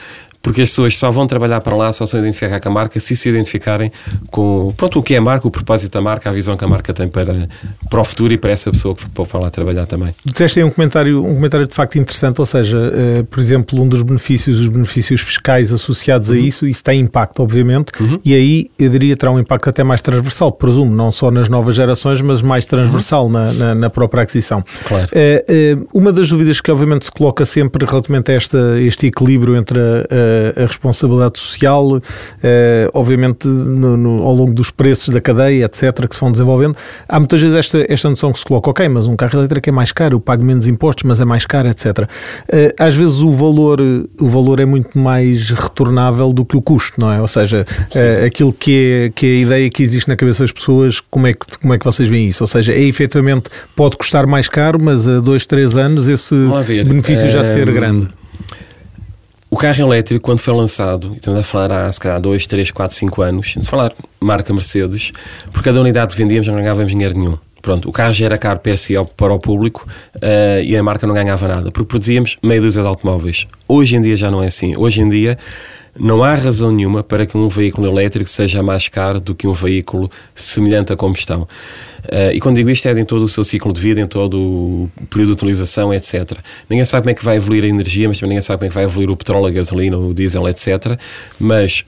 porque 0.43 0.63
as 0.63 0.71
pessoas 0.71 0.97
só 0.99 1.11
vão 1.11 1.27
trabalhar 1.27 1.61
para 1.61 1.77
lá, 1.77 1.93
só 1.93 2.05
se 2.05 2.17
identificar 2.17 2.59
com 2.61 2.69
a 2.69 2.73
marca, 2.73 2.99
se 2.99 3.15
se 3.15 3.29
identificarem 3.29 3.93
com 4.31 4.75
pronto, 4.77 4.99
o 4.99 5.03
que 5.03 5.15
é 5.15 5.19
a 5.19 5.21
marca, 5.21 5.47
o 5.47 5.51
propósito 5.51 5.93
da 5.93 6.01
marca, 6.01 6.29
a 6.29 6.33
visão 6.33 6.57
que 6.57 6.65
a 6.65 6.69
marca 6.69 6.93
tem 6.93 7.07
para, 7.07 7.49
para 7.89 8.01
o 8.01 8.05
futuro 8.05 8.33
e 8.33 8.37
para 8.37 8.51
essa 8.51 8.71
pessoa 8.71 8.95
que 8.95 9.05
for 9.15 9.27
para 9.27 9.41
lá 9.41 9.51
trabalhar 9.51 9.87
também. 9.87 10.13
Dizeste 10.25 10.59
aí 10.59 10.65
um 10.65 10.71
comentário, 10.71 11.25
um 11.25 11.35
comentário 11.35 11.67
de 11.67 11.75
facto 11.75 11.97
interessante, 11.97 12.41
ou 12.41 12.47
seja, 12.47 12.79
uh, 12.79 13.25
por 13.25 13.39
exemplo, 13.39 13.81
um 13.81 13.89
dos 13.89 14.03
benefícios, 14.03 14.61
os 14.61 14.69
benefícios 14.69 15.21
fiscais 15.21 15.73
associados 15.73 16.31
uhum. 16.31 16.37
a 16.37 16.39
isso, 16.41 16.67
isso 16.67 16.83
tem 16.83 17.01
impacto, 17.01 17.41
obviamente, 17.41 17.93
uhum. 18.01 18.19
e 18.25 18.35
aí 18.35 18.71
eu 18.79 18.89
diria 18.89 19.17
terá 19.17 19.31
um 19.31 19.39
impacto 19.39 19.71
até 19.71 19.85
mais 19.85 20.03
transversal, 20.03 20.51
presumo, 20.51 20.93
não 20.93 21.13
só 21.13 21.31
nas 21.31 21.49
novas 21.49 21.77
gerações, 21.77 22.21
mas 22.21 22.43
mais 22.43 22.65
transversal 22.65 23.27
uhum. 23.27 23.31
na, 23.31 23.53
na, 23.53 23.75
na, 23.75 23.91
própria 23.91 24.23
aquisição. 24.23 24.65
Claro. 24.89 25.07
Uh, 25.07 25.83
uh, 25.83 25.89
uma 25.95 26.13
das 26.13 26.29
dúvidas 26.29 26.61
que 26.61 26.71
obviamente 26.71 27.05
se 27.05 27.13
coloca 27.13 27.45
sempre 27.45 27.87
relativamente 27.87 28.33
a 28.33 28.35
esta, 28.35 28.81
este 28.81 29.07
equilíbrio 29.07 29.57
entre 29.57 29.79
a 29.79 30.32
a 30.57 30.67
responsabilidade 30.67 31.39
social, 31.39 32.01
eh, 32.43 32.89
obviamente 32.93 33.49
no, 33.49 33.97
no, 33.97 34.23
ao 34.23 34.35
longo 34.35 34.53
dos 34.53 34.71
preços 34.71 35.09
da 35.09 35.21
cadeia, 35.21 35.65
etc., 35.65 36.07
que 36.09 36.15
se 36.15 36.21
vão 36.21 36.31
desenvolvendo. 36.31 36.77
Há 37.09 37.19
muitas 37.19 37.41
vezes 37.41 37.57
esta, 37.57 37.87
esta 37.89 38.09
noção 38.09 38.33
que 38.33 38.39
se 38.39 38.45
coloca, 38.45 38.71
ok, 38.71 38.89
mas 38.89 39.07
um 39.07 39.17
carro 39.17 39.39
elétrico 39.39 39.69
é 39.69 39.73
mais 39.73 39.93
caro, 39.93 40.17
eu 40.17 40.21
pago 40.21 40.45
menos 40.45 40.69
impostos, 40.69 41.05
mas 41.05 41.21
é 41.21 41.25
mais 41.25 41.47
caro, 41.47 41.69
etc. 41.69 42.09
Eh, 42.49 42.75
às 42.79 42.95
vezes 42.95 43.21
o 43.21 43.33
valor, 43.33 43.81
o 44.21 44.27
valor 44.27 44.61
é 44.61 44.65
muito 44.65 44.99
mais 44.99 45.51
retornável 45.51 46.33
do 46.33 46.45
que 46.45 46.57
o 46.57 46.63
custo, 46.63 47.01
não 47.01 47.13
é? 47.13 47.21
Ou 47.21 47.29
seja, 47.29 47.65
eh, 47.95 48.25
aquilo 48.27 48.53
que 48.53 49.07
é, 49.07 49.11
que 49.11 49.27
é 49.27 49.29
a 49.31 49.41
ideia 49.41 49.71
que 49.71 49.83
existe 49.83 50.09
na 50.09 50.17
cabeça 50.17 50.45
das 50.45 50.53
pessoas, 50.53 51.01
como 51.01 51.27
é, 51.27 51.33
que, 51.33 51.59
como 51.61 51.75
é 51.75 51.79
que 51.79 51.85
vocês 51.85 52.09
veem 52.09 52.29
isso? 52.29 52.43
Ou 52.43 52.49
seja, 52.49 52.73
é 52.73 52.81
efetivamente 52.81 53.51
pode 53.75 53.97
custar 53.97 54.27
mais 54.27 54.49
caro, 54.49 54.79
mas 54.83 55.09
a 55.09 55.21
dois, 55.21 55.47
três 55.47 55.77
anos 55.77 56.09
esse 56.09 56.35
benefício 56.85 57.29
já 57.29 57.45
ser 57.45 57.71
grande. 57.71 58.09
O 59.53 59.57
carro 59.59 59.83
elétrico, 59.83 60.25
quando 60.25 60.39
foi 60.39 60.55
lançado, 60.55 61.13
estamos 61.15 61.39
a 61.39 61.43
falar 61.43 61.73
há 61.73 61.93
se 61.93 62.01
calhar 62.01 62.19
2, 62.19 62.47
3, 62.47 62.71
4, 62.71 62.97
5 62.97 63.21
anos, 63.21 63.55
a 63.61 63.63
falar 63.63 63.93
marca 64.19 64.51
Mercedes, 64.51 65.13
por 65.53 65.63
cada 65.63 65.79
unidade 65.79 66.15
que 66.15 66.23
vendíamos 66.23 66.49
não 66.49 66.55
ganhávamos 66.55 66.91
dinheiro 66.91 67.15
nenhum. 67.15 67.37
Pronto, 67.63 67.89
o 67.89 67.93
carro 67.93 68.13
já 68.13 68.27
era 68.27 68.37
caro 68.37 68.59
per 68.59 68.77
si 68.77 68.95
para 69.17 69.33
o 69.33 69.39
público 69.39 69.87
uh, 70.17 70.63
e 70.65 70.77
a 70.77 70.83
marca 70.83 71.07
não 71.07 71.15
ganhava 71.15 71.47
nada, 71.47 71.71
porque 71.71 71.89
produzíamos 71.89 72.37
meia 72.43 72.61
dúzia 72.61 72.83
de 72.83 72.89
automóveis. 72.89 73.47
Hoje 73.69 73.95
em 73.95 74.03
dia 74.03 74.17
já 74.17 74.33
não 74.33 74.43
é 74.43 74.49
assim. 74.49 74.77
Hoje 74.77 75.01
em 75.01 75.09
dia 75.09 75.39
não 75.99 76.25
há 76.25 76.35
razão 76.35 76.73
nenhuma 76.73 77.03
para 77.03 77.27
que 77.27 77.37
um 77.37 77.49
veículo 77.49 77.87
elétrico 77.87 78.29
seja 78.29 78.63
mais 78.63 78.89
caro 78.89 79.21
do 79.21 79.35
que 79.35 79.47
um 79.47 79.53
veículo 79.53 80.11
semelhante 80.35 80.93
a 80.93 80.97
combustão. 80.97 81.43
Uh, 81.43 82.33
e 82.35 82.41
quando 82.41 82.57
digo 82.57 82.69
isto 82.69 82.89
é 82.89 82.99
em 82.99 83.05
todo 83.05 83.25
o 83.25 83.29
seu 83.29 83.45
ciclo 83.45 83.73
de 83.73 83.81
vida, 83.81 84.01
em 84.01 84.09
todo 84.09 84.41
o 84.41 84.91
período 85.09 85.29
de 85.29 85.35
utilização, 85.35 85.95
etc. 85.95 86.33
Ninguém 86.69 86.85
sabe 86.85 87.03
como 87.03 87.11
é 87.11 87.15
que 87.15 87.25
vai 87.25 87.37
evoluir 87.37 87.63
a 87.63 87.69
energia, 87.69 88.09
mas 88.09 88.19
também 88.19 88.31
ninguém 88.31 88.43
sabe 88.43 88.59
como 88.59 88.67
é 88.67 88.69
que 88.71 88.75
vai 88.75 88.85
evoluir 88.85 89.11
o 89.11 89.17
petróleo, 89.17 89.47
a 89.47 89.51
gasolina, 89.51 89.97
o 89.97 90.13
diesel, 90.13 90.49
etc. 90.49 90.99
Mas 91.39 91.85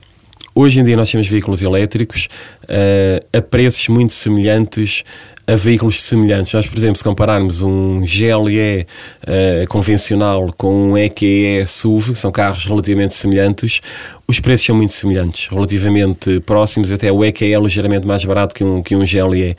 hoje 0.55 0.79
em 0.79 0.83
dia 0.83 0.95
nós 0.95 1.11
temos 1.11 1.27
veículos 1.27 1.61
elétricos 1.61 2.27
uh, 2.63 3.37
a 3.37 3.41
preços 3.41 3.87
muito 3.89 4.13
semelhantes 4.13 5.03
a 5.47 5.55
veículos 5.55 6.01
semelhantes. 6.01 6.53
Nós, 6.53 6.67
por 6.67 6.77
exemplo, 6.77 6.97
se 6.97 7.03
compararmos 7.03 7.61
um 7.61 8.01
GLE 8.01 8.81
uh, 8.81 9.67
convencional 9.67 10.51
com 10.57 10.91
um 10.91 10.97
EQE 10.97 11.65
SUV, 11.67 12.15
são 12.15 12.31
carros 12.31 12.65
relativamente 12.65 13.13
semelhantes, 13.13 13.81
os 14.27 14.39
preços 14.39 14.65
são 14.65 14.75
muito 14.75 14.93
semelhantes, 14.93 15.47
relativamente 15.47 16.39
próximos, 16.41 16.91
até 16.91 17.11
o 17.11 17.23
EQE 17.23 17.53
é 17.53 17.59
ligeiramente 17.59 18.07
mais 18.07 18.25
barato 18.25 18.55
que 18.55 18.63
um, 18.63 18.81
que 18.81 18.95
um 18.95 19.05
GLE. 19.05 19.55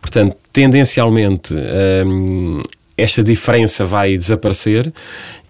Portanto, 0.00 0.36
tendencialmente, 0.52 1.54
um, 1.54 2.60
esta 2.96 3.22
diferença 3.22 3.84
vai 3.84 4.18
desaparecer 4.18 4.92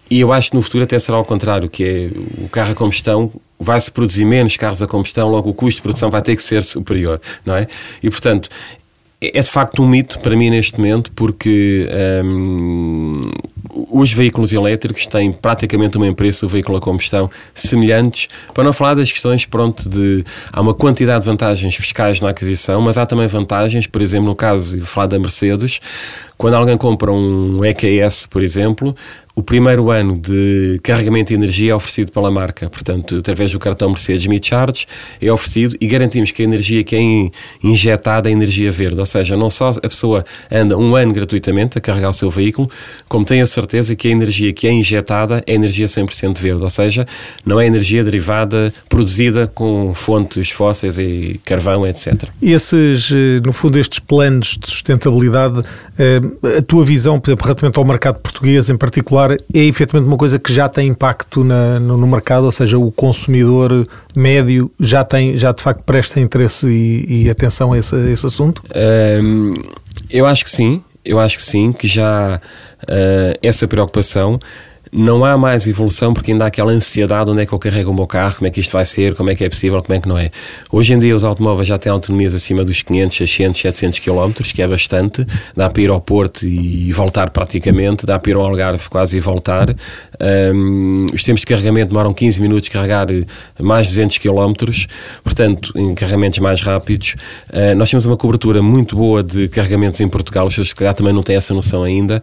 e 0.09 0.19
eu 0.19 0.31
acho 0.31 0.51
que 0.51 0.55
no 0.55 0.61
futuro 0.61 0.83
até 0.83 0.97
será 0.99 1.17
ao 1.17 1.25
contrário, 1.25 1.69
que 1.69 1.83
é 1.83 2.09
o 2.43 2.49
carro 2.49 2.71
a 2.71 2.75
combustão 2.75 3.31
vai-se 3.59 3.89
produzir 3.91 4.25
menos 4.25 4.57
carros 4.57 4.81
a 4.81 4.87
combustão, 4.87 5.29
logo 5.29 5.49
o 5.49 5.53
custo 5.53 5.77
de 5.77 5.83
produção 5.83 6.11
vai 6.11 6.21
ter 6.21 6.35
que 6.35 6.43
ser 6.43 6.63
superior, 6.63 7.19
não 7.45 7.55
é? 7.55 7.67
E, 8.01 8.09
portanto, 8.09 8.49
é 9.21 9.41
de 9.41 9.49
facto 9.49 9.81
um 9.81 9.87
mito 9.87 10.19
para 10.19 10.35
mim 10.35 10.49
neste 10.49 10.77
momento, 10.77 11.11
porque 11.13 11.87
um, 12.25 13.21
os 13.91 14.11
veículos 14.11 14.51
elétricos 14.51 15.07
têm 15.07 15.31
praticamente 15.31 15.95
uma 15.95 16.07
empresa, 16.07 16.45
o 16.45 16.49
veículo 16.49 16.77
a 16.77 16.81
combustão, 16.81 17.29
semelhantes, 17.55 18.27
para 18.53 18.63
não 18.63 18.73
falar 18.73 18.95
das 18.95 19.11
questões, 19.11 19.45
pronto, 19.45 19.87
de. 19.87 20.23
Há 20.51 20.59
uma 20.59 20.73
quantidade 20.73 21.21
de 21.21 21.27
vantagens 21.27 21.73
fiscais 21.75 22.19
na 22.19 22.29
aquisição, 22.29 22.81
mas 22.81 22.97
há 22.97 23.05
também 23.05 23.27
vantagens, 23.27 23.87
por 23.87 24.01
exemplo, 24.01 24.27
no 24.27 24.35
caso, 24.35 24.77
vou 24.77 24.85
falar 24.85 25.07
da 25.07 25.17
Mercedes, 25.17 25.79
quando 26.37 26.55
alguém 26.55 26.77
compra 26.77 27.11
um 27.11 27.63
EQS, 27.63 28.25
por 28.25 28.43
exemplo, 28.43 28.93
o 29.35 29.41
primeiro 29.41 29.89
ano 29.89 30.19
de 30.19 30.79
carregamento 30.83 31.29
de 31.29 31.33
energia 31.33 31.71
é 31.71 31.75
oferecido 31.75 32.11
pela 32.11 32.29
marca, 32.29 32.69
portanto, 32.69 33.17
através 33.17 33.51
do 33.51 33.57
cartão 33.57 33.89
Mercedes 33.89 34.27
Me 34.27 34.39
Charge, 34.41 34.85
é 35.19 35.31
oferecido 35.31 35.75
e 35.81 35.87
garantimos 35.87 36.29
que 36.29 36.43
a 36.43 36.45
energia 36.45 36.83
que 36.83 36.95
é 36.95 37.67
injetada 37.67 38.29
é 38.29 38.31
energia 38.31 38.71
verde, 38.71 38.99
ou 38.99 39.05
seja, 39.05 39.35
não 39.35 39.49
só 39.49 39.71
a 39.71 39.89
pessoa 39.89 40.23
anda 40.51 40.77
um 40.77 40.95
ano 40.95 41.13
gratuitamente 41.13 41.79
a 41.79 41.81
carregar 41.81 42.09
o 42.09 42.13
seu 42.13 42.29
veículo, 42.29 42.69
como 43.09 43.25
tem 43.25 43.41
a 43.41 43.47
certeza 43.47 43.95
que 43.95 44.07
a 44.07 44.11
energia 44.11 44.53
que 44.53 44.67
é 44.67 44.71
injetada 44.71 45.43
é 45.47 45.55
energia 45.55 45.87
100% 45.87 46.37
verde, 46.37 46.61
ou 46.61 46.69
seja, 46.69 47.03
não 47.43 47.59
é 47.59 47.65
energia 47.65 48.03
derivada, 48.03 48.71
produzida 48.87 49.47
com 49.47 49.95
fontes 49.95 50.51
fósseis 50.51 50.99
e 50.99 51.39
carvão, 51.43 51.87
etc. 51.87 52.29
Esses, 52.39 53.11
eh, 53.11 53.41
no 53.43 53.51
fundo, 53.51 53.79
estes 53.79 53.97
planos 53.97 54.59
de 54.61 54.69
sustentabilidade, 54.69 55.61
eh, 55.97 56.21
a 56.59 56.61
tua 56.61 56.85
visão, 56.85 57.19
por 57.19 57.29
exemplo, 57.29 57.45
relativamente 57.45 57.79
ao 57.79 57.85
mercado 57.85 58.19
português 58.19 58.69
em 58.69 58.77
particular, 58.77 59.22
é 59.31 59.59
efetivamente 59.59 60.07
uma 60.07 60.17
coisa 60.17 60.39
que 60.39 60.51
já 60.51 60.67
tem 60.67 60.89
impacto 60.89 61.43
na, 61.43 61.79
no, 61.79 61.97
no, 61.97 62.07
mercado, 62.07 62.45
ou 62.45 62.51
seja, 62.51 62.77
o 62.77 62.91
consumidor 62.91 63.87
médio 64.15 64.71
já 64.79 65.03
tem, 65.03 65.37
já 65.37 65.51
de 65.51 65.61
facto 65.61 65.83
presta 65.83 66.19
interesse 66.19 66.67
e, 66.67 67.23
e 67.23 67.29
atenção 67.29 67.73
a 67.73 67.77
esse, 67.77 67.95
a 67.95 68.09
esse 68.09 68.25
assunto? 68.25 68.61
Um, 69.23 69.55
eu 70.09 70.25
acho 70.25 70.43
que 70.43 70.49
sim, 70.49 70.83
eu 71.03 71.19
acho 71.19 71.37
que 71.37 71.43
sim, 71.43 71.71
que 71.71 71.87
já 71.87 72.39
uh, 72.83 73.39
essa 73.41 73.67
preocupação 73.67 74.39
não 74.93 75.25
há 75.25 75.35
mais 75.37 75.65
evolução 75.65 76.13
porque 76.13 76.31
ainda 76.31 76.45
há 76.45 76.47
aquela 76.47 76.71
ansiedade 76.71 77.29
onde 77.31 77.41
é 77.41 77.45
que 77.45 77.53
eu 77.53 77.59
carrego 77.59 77.91
o 77.91 77.93
meu 77.93 78.05
carro, 78.05 78.35
como 78.35 78.47
é 78.47 78.51
que 78.51 78.59
isto 78.59 78.71
vai 78.71 78.85
ser, 78.85 79.15
como 79.15 79.31
é 79.31 79.35
que 79.35 79.43
é 79.43 79.49
possível, 79.49 79.81
como 79.81 79.97
é 79.97 79.99
que 79.99 80.07
não 80.07 80.17
é. 80.17 80.29
Hoje 80.71 80.93
em 80.93 80.99
dia 80.99 81.15
os 81.15 81.23
automóveis 81.23 81.67
já 81.67 81.77
têm 81.77 81.91
autonomias 81.91 82.35
acima 82.35 82.63
dos 82.63 82.83
500, 82.83 83.17
600, 83.17 83.61
700 83.61 83.99
km, 83.99 84.31
que 84.53 84.61
é 84.61 84.67
bastante, 84.67 85.25
dá 85.55 85.69
para 85.69 85.81
ir 85.81 85.89
ao 85.89 85.99
Porto 85.99 86.45
e 86.45 86.91
voltar 86.91 87.31
praticamente, 87.31 88.05
dá 88.05 88.19
para 88.19 88.31
ir 88.31 88.35
ao 88.35 88.45
Algarve 88.45 88.87
quase 88.87 89.17
e 89.17 89.19
voltar. 89.19 89.69
Um, 90.53 91.07
os 91.11 91.23
tempos 91.23 91.41
de 91.41 91.47
carregamento 91.47 91.87
demoram 91.89 92.13
15 92.13 92.41
minutos 92.41 92.69
carregar 92.69 93.07
mais 93.59 93.87
de 93.87 93.93
200 93.93 94.17
km, 94.19 94.53
portanto, 95.23 95.73
em 95.75 95.95
carregamentos 95.95 96.39
mais 96.39 96.61
rápidos. 96.61 97.15
Uh, 97.49 97.75
nós 97.75 97.89
temos 97.89 98.05
uma 98.05 98.15
cobertura 98.15 98.61
muito 98.61 98.95
boa 98.95 99.23
de 99.23 99.47
carregamentos 99.47 99.99
em 100.01 100.07
Portugal, 100.07 100.45
os 100.45 100.53
seus 100.53 100.69
se 100.69 100.75
calhar 100.75 100.93
também 100.93 101.13
não 101.13 101.23
têm 101.23 101.35
essa 101.35 101.53
noção 101.53 101.83
ainda. 101.83 102.21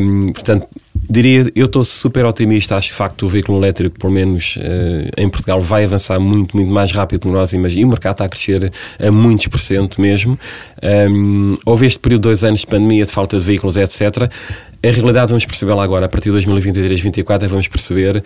Um, 0.00 0.26
portanto, 0.32 0.66
diria, 1.08 1.50
eu 1.54 1.66
estou 1.66 1.84
super 1.84 2.24
otimista. 2.24 2.76
Acho 2.76 2.88
de 2.88 2.94
facto 2.94 3.26
o 3.26 3.28
veículo 3.28 3.58
elétrico, 3.58 3.98
pelo 3.98 4.12
menos 4.12 4.56
uh, 4.56 5.10
em 5.20 5.28
Portugal, 5.28 5.60
vai 5.60 5.84
avançar 5.84 6.18
muito, 6.18 6.56
muito 6.56 6.72
mais 6.72 6.92
rápido 6.92 7.22
do 7.22 7.28
que 7.28 7.34
nós 7.34 7.52
imaginamos. 7.52 7.82
E 7.82 7.84
o 7.84 7.88
mercado 7.88 8.12
está 8.14 8.24
a 8.24 8.28
crescer 8.28 8.72
a 8.98 9.10
muitos 9.10 9.46
por 9.48 9.60
cento 9.60 10.00
mesmo. 10.00 10.38
Um, 11.10 11.54
houve 11.64 11.86
este 11.86 11.98
período 11.98 12.22
de 12.22 12.28
dois 12.28 12.44
anos 12.44 12.60
de 12.60 12.66
pandemia, 12.66 13.04
de 13.04 13.12
falta 13.12 13.38
de 13.38 13.42
veículos, 13.44 13.76
etc. 13.76 14.30
A 14.84 14.90
realidade 14.90 15.28
vamos 15.28 15.46
percebê-la 15.46 15.82
agora, 15.82 16.04
a 16.04 16.08
partir 16.10 16.26
de 16.26 16.32
2023, 16.32 16.86
2024, 16.90 17.48
vamos 17.48 17.66
perceber 17.68 18.22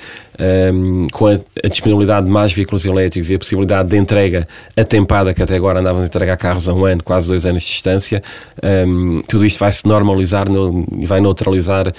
um, 0.74 1.06
com 1.12 1.28
a, 1.28 1.34
a, 1.34 1.68
disponibilidade 1.68 2.26
de 2.26 2.32
mais 2.32 2.52
veículos 2.52 2.84
elétricos 2.84 3.30
e 3.30 3.36
a 3.36 3.38
possibilidade 3.38 3.88
de 3.90 3.96
entrega 3.96 4.48
atempada, 4.76 5.32
que 5.32 5.40
até 5.40 5.54
agora 5.54 5.78
andávamos 5.78 6.06
a 6.06 6.06
entregar 6.08 6.36
carros 6.36 6.68
a 6.68 6.74
um 6.74 6.84
ano, 6.84 7.00
quase 7.04 7.28
dois 7.28 7.46
anos 7.46 7.62
de 7.62 7.68
distância, 7.68 8.20
um, 8.60 9.22
tudo 9.28 9.46
isto 9.46 9.60
vai 9.60 9.70
se 9.70 9.86
normalizar 9.86 10.50
no, 10.50 10.84
e 10.98 11.06
vai 11.06 11.20
neutralizar 11.20 11.86
uh, 11.86 11.92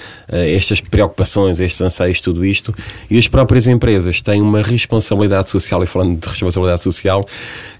estas 0.72 0.80
preocupações, 0.80 1.60
estes 1.60 1.80
anseios, 1.80 2.20
tudo 2.20 2.44
isto. 2.44 2.74
E 3.10 3.18
as 3.18 3.26
próprias 3.26 3.66
empresas 3.66 4.22
têm 4.22 4.40
uma 4.40 4.62
responsabilidade 4.62 5.50
social, 5.50 5.82
e 5.82 5.86
falando 5.86 6.18
de 6.18 6.28
responsabilidade 6.28 6.82
social, 6.82 7.26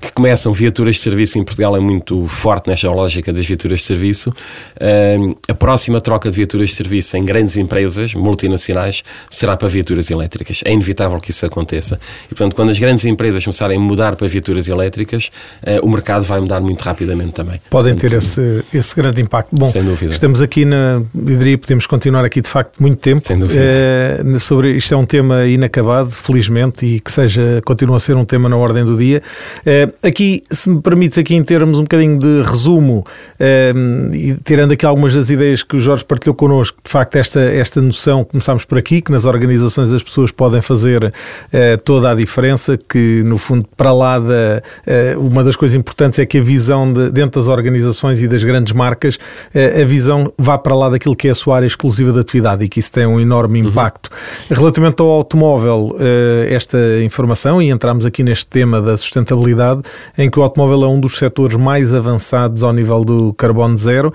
que 0.00 0.12
começam 0.12 0.52
viaturas 0.52 0.96
de 0.96 1.02
serviço 1.02 1.38
em 1.38 1.44
Portugal 1.44 1.76
é 1.76 1.80
muito 1.80 2.26
forte 2.26 2.68
nesta 2.68 2.90
lógica 2.90 3.32
das 3.32 3.46
viaturas 3.46 3.80
de 3.80 3.86
serviço. 3.86 4.32
Um, 4.80 5.34
a 5.48 5.54
próxima 5.54 6.00
troca 6.00 6.30
de 6.30 6.36
viaturas 6.36 6.70
de 6.70 6.74
serviço 6.74 7.16
em 7.16 7.24
grandes 7.24 7.56
empresas 7.56 8.14
multinacionais 8.14 9.02
será 9.30 9.56
para 9.56 9.68
viaturas 9.68 10.10
elétricas. 10.10 10.60
É 10.64 10.72
inevitável 10.72 11.18
que 11.20 11.30
isso 11.30 11.46
aconteça. 11.46 11.98
E, 12.26 12.28
portanto, 12.34 12.54
quando 12.54 12.70
as 12.70 12.78
grandes 12.78 13.04
empresas 13.04 13.44
começarem 13.44 13.76
a 13.76 13.80
mudar 13.80 14.16
para 14.16 14.26
viaturas 14.26 14.66
elétricas, 14.66 15.30
uh, 15.62 15.86
o 15.86 15.90
mercado 15.90 16.22
vai 16.24 16.40
mudar 16.40 16.60
muito 16.60 16.82
rapidamente 16.82 17.32
também. 17.32 17.60
Podem 17.70 17.94
portanto, 17.94 18.10
ter 18.10 18.16
esse, 18.16 18.64
esse 18.74 18.96
grande 18.96 19.20
impacto. 19.20 19.54
Bom, 19.54 19.66
sem 19.66 19.84
dúvida. 19.84 20.12
estamos 20.12 20.40
aqui 20.40 20.64
na. 20.64 21.02
Eu 21.14 21.38
diria 21.38 21.58
podemos 21.58 21.86
continuar 21.86 22.24
aqui 22.24 22.40
de 22.40 22.48
facto 22.48 22.79
muito 22.80 22.98
tempo. 22.98 23.26
Sem 23.26 23.38
dúvida. 23.38 23.60
Uh, 24.24 24.38
sobre, 24.38 24.72
isto 24.72 24.94
é 24.94 24.96
um 24.96 25.06
tema 25.06 25.46
inacabado, 25.46 26.10
felizmente, 26.10 26.86
e 26.86 27.00
que 27.00 27.12
seja, 27.12 27.60
continua 27.64 27.96
a 27.96 28.00
ser 28.00 28.16
um 28.16 28.24
tema 28.24 28.48
na 28.48 28.56
ordem 28.56 28.84
do 28.84 28.96
dia. 28.96 29.22
Uh, 29.60 30.06
aqui, 30.06 30.42
se 30.50 30.70
me 30.70 30.80
permites, 30.80 31.18
aqui 31.18 31.34
em 31.34 31.42
termos 31.42 31.78
um 31.78 31.82
bocadinho 31.82 32.18
de 32.18 32.42
resumo, 32.42 33.04
e 34.12 34.36
tirando 34.44 34.72
aqui 34.72 34.84
algumas 34.84 35.14
das 35.14 35.30
ideias 35.30 35.62
que 35.62 35.76
o 35.76 35.78
Jorge 35.78 36.04
partilhou 36.04 36.34
connosco 36.34 36.78
de 36.84 36.90
facto, 36.90 37.16
esta, 37.16 37.40
esta 37.40 37.80
noção, 37.80 38.24
começámos 38.24 38.64
por 38.64 38.78
aqui, 38.78 39.00
que 39.00 39.12
nas 39.12 39.24
organizações 39.24 39.92
as 39.92 40.02
pessoas 40.02 40.30
podem 40.30 40.60
fazer 40.60 41.12
eh, 41.52 41.76
toda 41.76 42.10
a 42.10 42.14
diferença, 42.14 42.76
que 42.76 43.22
no 43.24 43.38
fundo, 43.38 43.66
para 43.76 43.92
lá 43.92 44.18
da. 44.18 44.62
Eh, 44.86 45.14
uma 45.16 45.44
das 45.44 45.56
coisas 45.56 45.76
importantes 45.76 46.18
é 46.18 46.26
que 46.26 46.38
a 46.38 46.42
visão 46.42 46.92
de, 46.92 47.10
dentro 47.10 47.40
das 47.40 47.48
organizações 47.48 48.22
e 48.22 48.28
das 48.28 48.42
grandes 48.42 48.72
marcas, 48.72 49.18
eh, 49.54 49.82
a 49.82 49.84
visão 49.84 50.32
vá 50.38 50.58
para 50.58 50.74
lá 50.74 50.88
daquilo 50.88 51.14
que 51.14 51.28
é 51.28 51.30
a 51.30 51.34
sua 51.34 51.56
área 51.56 51.66
exclusiva 51.66 52.12
de 52.12 52.20
atividade 52.20 52.64
que 52.70 52.80
isso 52.80 52.92
tem 52.92 53.06
um 53.06 53.20
enorme 53.20 53.60
uhum. 53.62 53.68
impacto. 53.68 54.10
Uhum. 54.50 54.56
Relativamente 54.56 55.00
ao 55.00 55.08
automóvel, 55.08 55.96
esta 56.48 56.78
informação, 57.02 57.60
e 57.60 57.70
entramos 57.70 58.04
aqui 58.04 58.22
neste 58.22 58.46
tema 58.46 58.80
da 58.80 58.96
sustentabilidade, 58.96 59.82
em 60.16 60.30
que 60.30 60.38
o 60.38 60.42
automóvel 60.42 60.84
é 60.84 60.88
um 60.88 61.00
dos 61.00 61.18
setores 61.18 61.56
mais 61.56 61.94
avançados 61.94 62.62
ao 62.62 62.72
nível 62.72 63.04
do 63.04 63.32
carbono 63.34 63.76
zero 63.76 64.12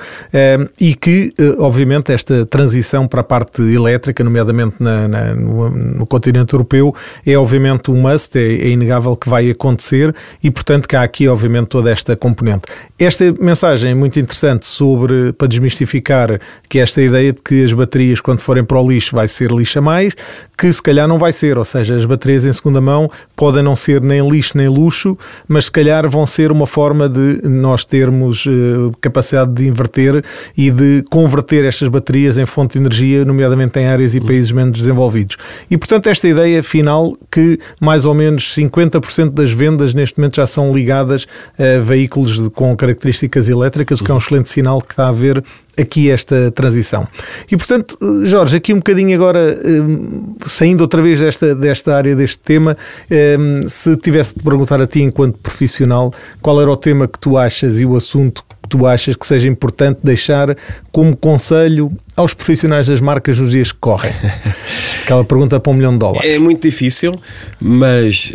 e 0.80 0.96
que, 0.96 1.34
obviamente, 1.60 2.12
esta 2.12 2.26
esta 2.26 2.46
transição 2.46 3.08
para 3.08 3.22
a 3.22 3.24
parte 3.24 3.62
elétrica, 3.62 4.24
nomeadamente 4.24 4.76
na, 4.80 5.08
na, 5.08 5.36
no, 5.36 5.70
no, 5.70 6.06
continente 6.06 6.54
europeu, 6.54 6.94
é 7.26 7.38
obviamente 7.38 7.92
um 7.92 8.02
must, 8.02 8.38
é, 8.38 8.42
é, 8.42 8.70
inegável 8.70 9.16
que 9.16 9.30
vai 9.30 9.50
acontecer 9.50 10.14
e, 10.44 10.50
portanto, 10.50 10.88
que 10.88 10.96
há 10.96 11.04
aqui, 11.04 11.28
obviamente, 11.28 11.68
toda 11.68 11.92
esta 11.92 12.16
componente. 12.16 12.64
Esta 12.98 13.32
mensagem 13.40 13.92
é 13.92 13.94
muito 13.94 14.20
interessante 14.20 14.66
sobre, 14.66 15.34
para 15.34 15.48
desmistificar 15.48 16.40
que 16.68 16.80
esta 16.80 17.02
ideia 17.02 17.32
de 17.32 17.42
que 17.42 17.64
as 17.64 17.74
baterias, 17.74 18.20
quando 18.20 18.40
forem 18.46 18.64
para 18.64 18.80
o 18.80 18.90
lixo, 18.90 19.16
vai 19.16 19.28
ser 19.28 19.52
lixo 19.52 19.80
a 19.80 19.82
mais, 19.82 20.14
que 20.58 20.72
se 20.72 20.82
calhar 20.82 21.08
não 21.08 21.18
vai 21.18 21.34
ser, 21.34 21.58
ou 21.58 21.66
seja, 21.66 21.96
as 21.96 22.06
baterias 22.06 22.46
em 22.46 22.54
segunda 22.54 22.80
mão 22.80 23.10
podem 23.36 23.64
não 23.64 23.76
ser 23.76 24.02
nem 24.02 24.28
lixo 24.28 24.58
nem 24.58 24.68
luxo, 24.68 25.18
mas 25.48 25.66
se 25.66 25.72
calhar 25.72 26.10
vão 26.10 26.26
ser 26.26 26.52
uma 26.52 26.66
forma 26.66 27.10
de 27.10 27.42
nós 27.44 27.84
termos 27.84 28.46
uh, 28.46 28.92
capacidade 29.02 29.52
de 29.54 29.68
inverter 29.68 30.24
e 30.58 30.72
de 30.72 31.04
converter 31.10 31.66
estas 31.66 31.90
baterias 31.90 32.38
em 32.38 32.46
fonte 32.46 32.74
de 32.74 32.80
energia, 32.80 33.26
nomeadamente 33.26 33.80
em 33.80 33.88
áreas 33.88 34.16
e 34.16 34.20
uhum. 34.20 34.26
países 34.26 34.52
menos 34.52 34.78
desenvolvidos. 34.78 35.38
E, 35.70 35.78
portanto, 35.78 36.08
esta 36.08 36.28
ideia 36.28 36.62
final 36.64 37.14
que 37.32 37.60
mais 37.80 38.06
ou 38.06 38.14
menos 38.14 38.56
50% 38.56 39.32
das 39.32 39.52
vendas 39.52 39.94
neste 39.94 40.18
momento 40.18 40.36
já 40.36 40.48
são 40.48 40.72
ligadas 40.74 41.28
a 41.58 41.80
veículos 41.80 42.50
com 42.50 42.76
características 42.76 43.50
elétricas, 43.50 44.00
o 44.00 44.04
que 44.04 44.12
é 44.12 44.14
um 44.14 44.18
uhum. 44.18 44.22
excelente 44.22 44.50
sinal 44.50 44.82
que 44.82 44.94
está 44.94 45.06
a 45.06 45.10
haver 45.10 45.44
aqui 45.78 46.10
esta 46.10 46.52
transição. 46.52 47.08
E 47.52 47.56
portanto, 47.58 47.98
Jorge, 48.26 48.58
aqui 48.58 48.74
um 48.74 48.78
bocadinho 48.78 49.16
agora, 49.16 49.60
hum, 49.66 50.36
saindo 50.46 50.82
outra 50.82 51.02
vez 51.02 51.20
desta, 51.20 51.56
desta 51.56 51.96
área, 51.96 52.16
deste 52.16 52.40
tema, 52.40 52.78
hum, 53.12 53.62
se 53.68 53.96
tivesse 53.98 54.36
de 54.38 54.44
perguntar 54.44 54.82
a 54.82 54.88
ti, 54.88 55.02
enquanto 55.02 55.38
profissional, 55.40 56.14
qual 56.42 56.62
era 56.62 56.72
o 56.72 56.78
tema 56.78 57.08
que 57.08 57.20
tu 57.20 57.38
achas 57.38 57.80
e 57.80 57.86
o 57.86 57.96
assunto 57.96 58.44
que 58.44 58.70
tu 58.70 58.86
achas 58.86 59.16
que 59.16 59.26
seja 59.26 59.48
importante 59.48 60.00
deixar 60.04 60.56
como 60.92 61.16
conselho 61.16 61.92
aos 62.16 62.34
profissionais 62.34 62.88
das 62.88 63.00
marcas 63.00 63.40
nos 63.40 63.52
dias 63.52 63.72
que 63.72 63.80
correm? 63.80 64.14
Aquela 65.04 65.24
pergunta 65.24 65.60
para 65.60 65.72
um 65.72 65.76
milhão 65.76 65.94
de 65.94 66.00
dólares. 66.00 66.32
É 66.32 66.40
muito 66.40 66.64
difícil, 66.64 67.14
mas 67.60 68.34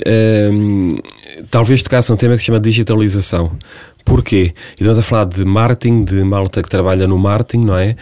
hum, 0.53 0.89
talvez 1.51 1.83
tocasse 1.83 2.13
um 2.13 2.17
tema 2.17 2.35
que 2.35 2.41
se 2.41 2.47
chama 2.47 2.61
digitalização. 2.61 3.51
Porquê? 4.11 4.53
E 4.73 4.83
estamos 4.83 4.99
a 4.99 5.03
falar 5.03 5.27
de 5.27 5.45
marketing, 5.45 6.03
de 6.03 6.25
malta 6.25 6.61
que 6.61 6.69
trabalha 6.69 7.07
no 7.07 7.17
marketing, 7.17 7.65
não 7.65 7.79
é? 7.79 7.95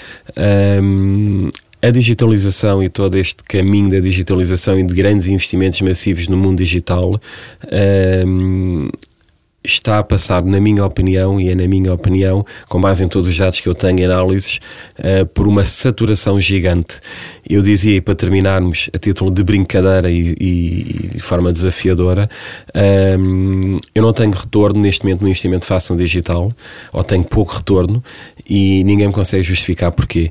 Um, 0.83 1.51
a 1.83 1.91
digitalização 1.91 2.83
e 2.83 2.89
todo 2.89 3.19
este 3.19 3.45
caminho 3.45 3.91
da 3.91 4.01
digitalização 4.01 4.79
e 4.79 4.85
de 4.85 4.95
grandes 4.95 5.27
investimentos 5.27 5.83
massivos 5.83 6.27
no 6.27 6.39
mundo 6.39 6.57
digital 6.57 7.21
um, 8.27 8.89
está 9.69 9.99
a 9.99 10.03
passar, 10.03 10.43
na 10.43 10.61
minha 10.61 10.85
opinião, 10.85 11.41
e 11.41 11.51
é 11.51 11.55
na 11.55 11.69
minha 11.69 11.93
opinião, 11.93 12.45
com 12.69 12.81
base 12.81 13.05
em 13.05 13.09
todos 13.09 13.29
os 13.29 13.37
dados 13.37 13.61
que 13.61 13.69
eu 13.69 13.75
tenho 13.75 14.01
e 14.01 14.05
análises, 14.05 14.59
uh, 14.99 15.27
por 15.27 15.47
uma 15.47 15.65
saturação 15.65 16.41
gigante. 16.41 17.01
Eu 17.49 17.63
dizia, 17.63 18.01
para 18.03 18.15
terminarmos, 18.15 18.91
a 18.93 18.99
título 18.99 19.31
de 19.31 19.43
brincadeira 19.43 20.11
e, 20.11 20.35
e 20.39 21.09
de 21.15 21.21
forma 21.21 21.53
desafiadora, 21.53 22.29
um, 22.75 22.81
ehm, 23.75 23.79
eu 23.95 24.03
não 24.03 24.13
tenho 24.13 24.33
retorno 24.33 24.81
neste 24.81 25.05
momento 25.05 25.23
no 25.23 25.29
investimento 25.29 25.67
de 25.67 25.97
digital, 25.97 26.51
ou 26.93 27.05
tenho 27.05 27.25
pouco 27.25 27.55
retorno, 27.55 28.03
e 28.49 28.83
ninguém 28.85 29.09
me 29.09 29.13
consegue 29.13 29.43
justificar 29.43 29.93
porquê. 29.93 30.31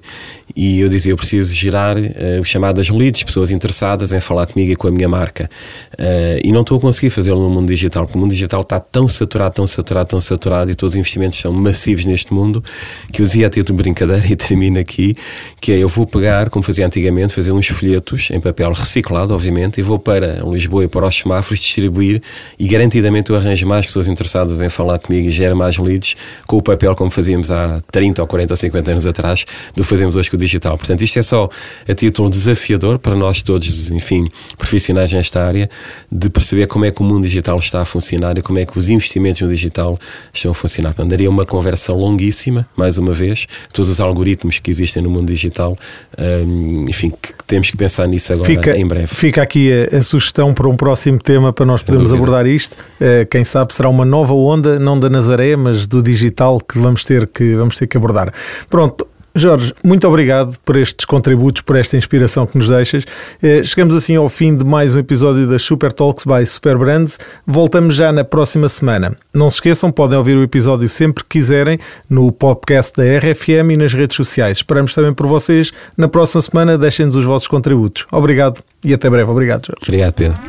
E 0.55 0.79
eu 0.79 0.89
dizia, 0.89 1.11
eu 1.11 1.17
preciso 1.17 1.53
gerar 1.53 1.97
uh, 1.97 2.43
chamadas 2.43 2.89
leads, 2.89 3.23
pessoas 3.23 3.51
interessadas 3.51 4.13
em 4.13 4.19
falar 4.19 4.47
comigo 4.47 4.71
e 4.71 4.75
com 4.75 4.87
a 4.87 4.91
minha 4.91 5.09
marca. 5.09 5.49
Uh, 5.93 6.39
e 6.43 6.51
não 6.51 6.61
estou 6.61 6.77
a 6.77 6.81
conseguir 6.81 7.09
fazê-lo 7.09 7.41
no 7.41 7.49
mundo 7.49 7.67
digital, 7.67 8.05
porque 8.05 8.17
o 8.17 8.21
mundo 8.21 8.31
digital 8.31 8.61
está 8.61 8.79
tão 8.79 9.07
saturado, 9.07 9.55
tão 9.55 9.67
saturado, 9.67 10.09
tão 10.09 10.21
saturado, 10.21 10.71
e 10.71 10.75
todos 10.75 10.93
os 10.93 10.95
investimentos 10.95 11.39
são 11.39 11.51
massivos 11.51 12.05
neste 12.05 12.33
mundo, 12.33 12.63
que 13.11 13.21
eu 13.21 13.25
dizia 13.25 13.47
a 13.47 13.49
título 13.49 13.77
de 13.77 13.83
brincadeira, 13.83 14.25
e 14.31 14.35
termino 14.35 14.79
aqui, 14.79 15.15
que 15.59 15.71
é, 15.73 15.77
eu 15.77 15.87
vou 15.87 16.07
pegar, 16.07 16.49
como 16.49 16.63
fazia 16.63 16.85
antigamente, 16.85 17.33
fazer 17.33 17.51
uns 17.51 17.67
folhetos 17.67 18.29
em 18.31 18.39
papel 18.39 18.71
reciclado, 18.71 19.33
obviamente, 19.33 19.79
e 19.79 19.83
vou 19.83 19.99
para 19.99 20.39
Lisboa 20.45 20.85
e 20.85 20.87
para 20.87 21.05
os 21.05 21.15
semáforos 21.15 21.59
distribuir, 21.59 22.21
e 22.57 22.67
garantidamente 22.67 23.29
eu 23.29 23.35
arranjo 23.35 23.67
mais 23.67 23.85
pessoas 23.85 24.07
interessadas 24.07 24.61
em 24.61 24.69
falar 24.69 24.99
comigo 24.99 25.27
e 25.27 25.31
gero 25.31 25.55
mais 25.55 25.77
leads 25.77 26.15
com 26.45 26.57
o 26.57 26.61
papel 26.61 26.95
como 26.95 27.11
fazíamos 27.11 27.51
há 27.51 27.81
30 27.91 28.21
ou 28.21 28.27
40 28.27 28.53
ou 28.53 28.57
50 28.57 28.91
anos 28.91 29.05
atrás, 29.05 29.45
do 29.75 29.83
fazemos 29.83 30.15
hoje 30.15 30.31
com 30.31 30.36
o 30.37 30.39
digital. 30.39 30.77
Portanto, 30.77 31.01
isto 31.01 31.19
é 31.19 31.23
só 31.23 31.49
a 31.87 31.93
título 31.93 32.29
desafiador 32.29 32.99
para 32.99 33.15
nós 33.15 33.41
todos, 33.41 33.91
enfim, 33.91 34.27
profissionais 34.57 35.11
nesta 35.11 35.43
área, 35.43 35.69
de 36.11 36.29
perceber 36.29 36.67
como 36.67 36.85
é 36.85 36.91
que 36.91 37.01
o 37.01 37.03
mundo 37.03 37.23
digital 37.23 37.57
está 37.57 37.81
a 37.81 37.85
funcionar 37.85 38.37
e 38.37 38.41
como 38.41 38.59
é 38.59 38.65
que 38.65 38.77
os 38.77 38.89
investimentos 38.89 39.41
no 39.41 39.49
digital 39.49 39.97
estão 40.33 40.51
a 40.51 40.53
funcionar. 40.53 40.89
Portanto, 40.89 41.09
daria 41.09 41.29
uma 41.29 41.45
conversa 41.45 41.93
longuíssima, 41.93 42.67
mais 42.75 42.97
uma 42.97 43.13
vez, 43.13 43.47
todos 43.73 43.89
os 43.89 43.99
algoritmos 43.99 44.59
que 44.59 44.71
existem 44.71 45.03
no 45.03 45.09
mundo 45.09 45.27
digital, 45.27 45.77
um, 46.17 46.85
enfim, 46.87 47.09
que 47.09 47.33
temos 47.45 47.71
que 47.71 47.77
pensar 47.77 48.07
nisso 48.07 48.33
agora 48.33 48.47
fica, 48.47 48.77
em 48.77 48.85
breve. 48.85 49.07
Fica 49.07 49.41
aqui 49.41 49.69
a, 49.71 49.97
a, 49.97 50.03
sugestão 50.03 50.53
para 50.53 50.67
um 50.67 50.75
próximo 50.75 51.17
tema 51.17 51.51
para 51.51 51.65
nós 51.65 51.81
podermos 51.81 52.13
abordar 52.13 52.45
isto. 52.45 52.73
Uh, 52.73 53.25
quem 53.29 53.43
sabe 53.43 53.73
será 53.73 53.89
uma 53.89 54.05
nova 54.05 54.33
onda, 54.33 54.79
não 54.79 54.99
da 54.99 55.09
Nazaré, 55.09 55.55
mas 55.55 55.87
do 55.87 56.03
digital 56.03 56.59
que 56.59 56.79
vamos 56.79 57.03
ter 57.03 57.27
que, 57.27 57.55
vamos 57.55 57.75
ter 57.75 57.87
que 57.87 57.97
abordar. 57.97 58.33
Pronto, 58.69 59.07
Jorge, 59.37 59.73
muito 59.83 60.07
obrigado 60.07 60.57
por 60.65 60.75
estes 60.75 61.05
contributos, 61.05 61.61
por 61.61 61.75
esta 61.75 61.95
inspiração 61.95 62.47
que 62.47 62.57
nos 62.57 62.67
deixas. 62.67 63.05
Eh, 63.41 63.63
chegamos 63.63 63.93
assim 63.93 64.15
ao 64.15 64.27
fim 64.29 64.55
de 64.55 64.65
mais 64.65 64.95
um 64.95 64.99
episódio 64.99 65.47
das 65.47 65.61
Super 65.61 65.91
Talks 65.91 66.25
by 66.25 66.45
Super 66.45 66.77
Brands. 66.77 67.19
Voltamos 67.45 67.95
já 67.95 68.11
na 68.11 68.23
próxima 68.23 68.67
semana. 68.67 69.15
Não 69.33 69.49
se 69.49 69.57
esqueçam, 69.57 69.91
podem 69.91 70.17
ouvir 70.17 70.35
o 70.37 70.43
episódio 70.43 70.89
sempre 70.89 71.23
que 71.23 71.39
quiserem 71.39 71.79
no 72.09 72.31
podcast 72.31 72.93
da 72.97 73.03
RFM 73.03 73.71
e 73.73 73.77
nas 73.77 73.93
redes 73.93 74.17
sociais. 74.17 74.57
Esperamos 74.57 74.93
também 74.93 75.13
por 75.13 75.27
vocês 75.27 75.71
na 75.95 76.07
próxima 76.07 76.41
semana. 76.41 76.77
Deixem-nos 76.77 77.15
os 77.15 77.25
vossos 77.25 77.47
contributos. 77.47 78.05
Obrigado 78.11 78.61
e 78.83 78.93
até 78.93 79.09
breve. 79.09 79.29
Obrigado, 79.29 79.67
Jorge. 79.67 79.83
Obrigado, 79.83 80.13
Pedro. 80.13 80.41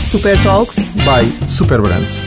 Super 0.00 0.40
Talks 0.42 0.78
by 0.94 1.48
Super 1.48 1.80
Brands. 1.80 2.22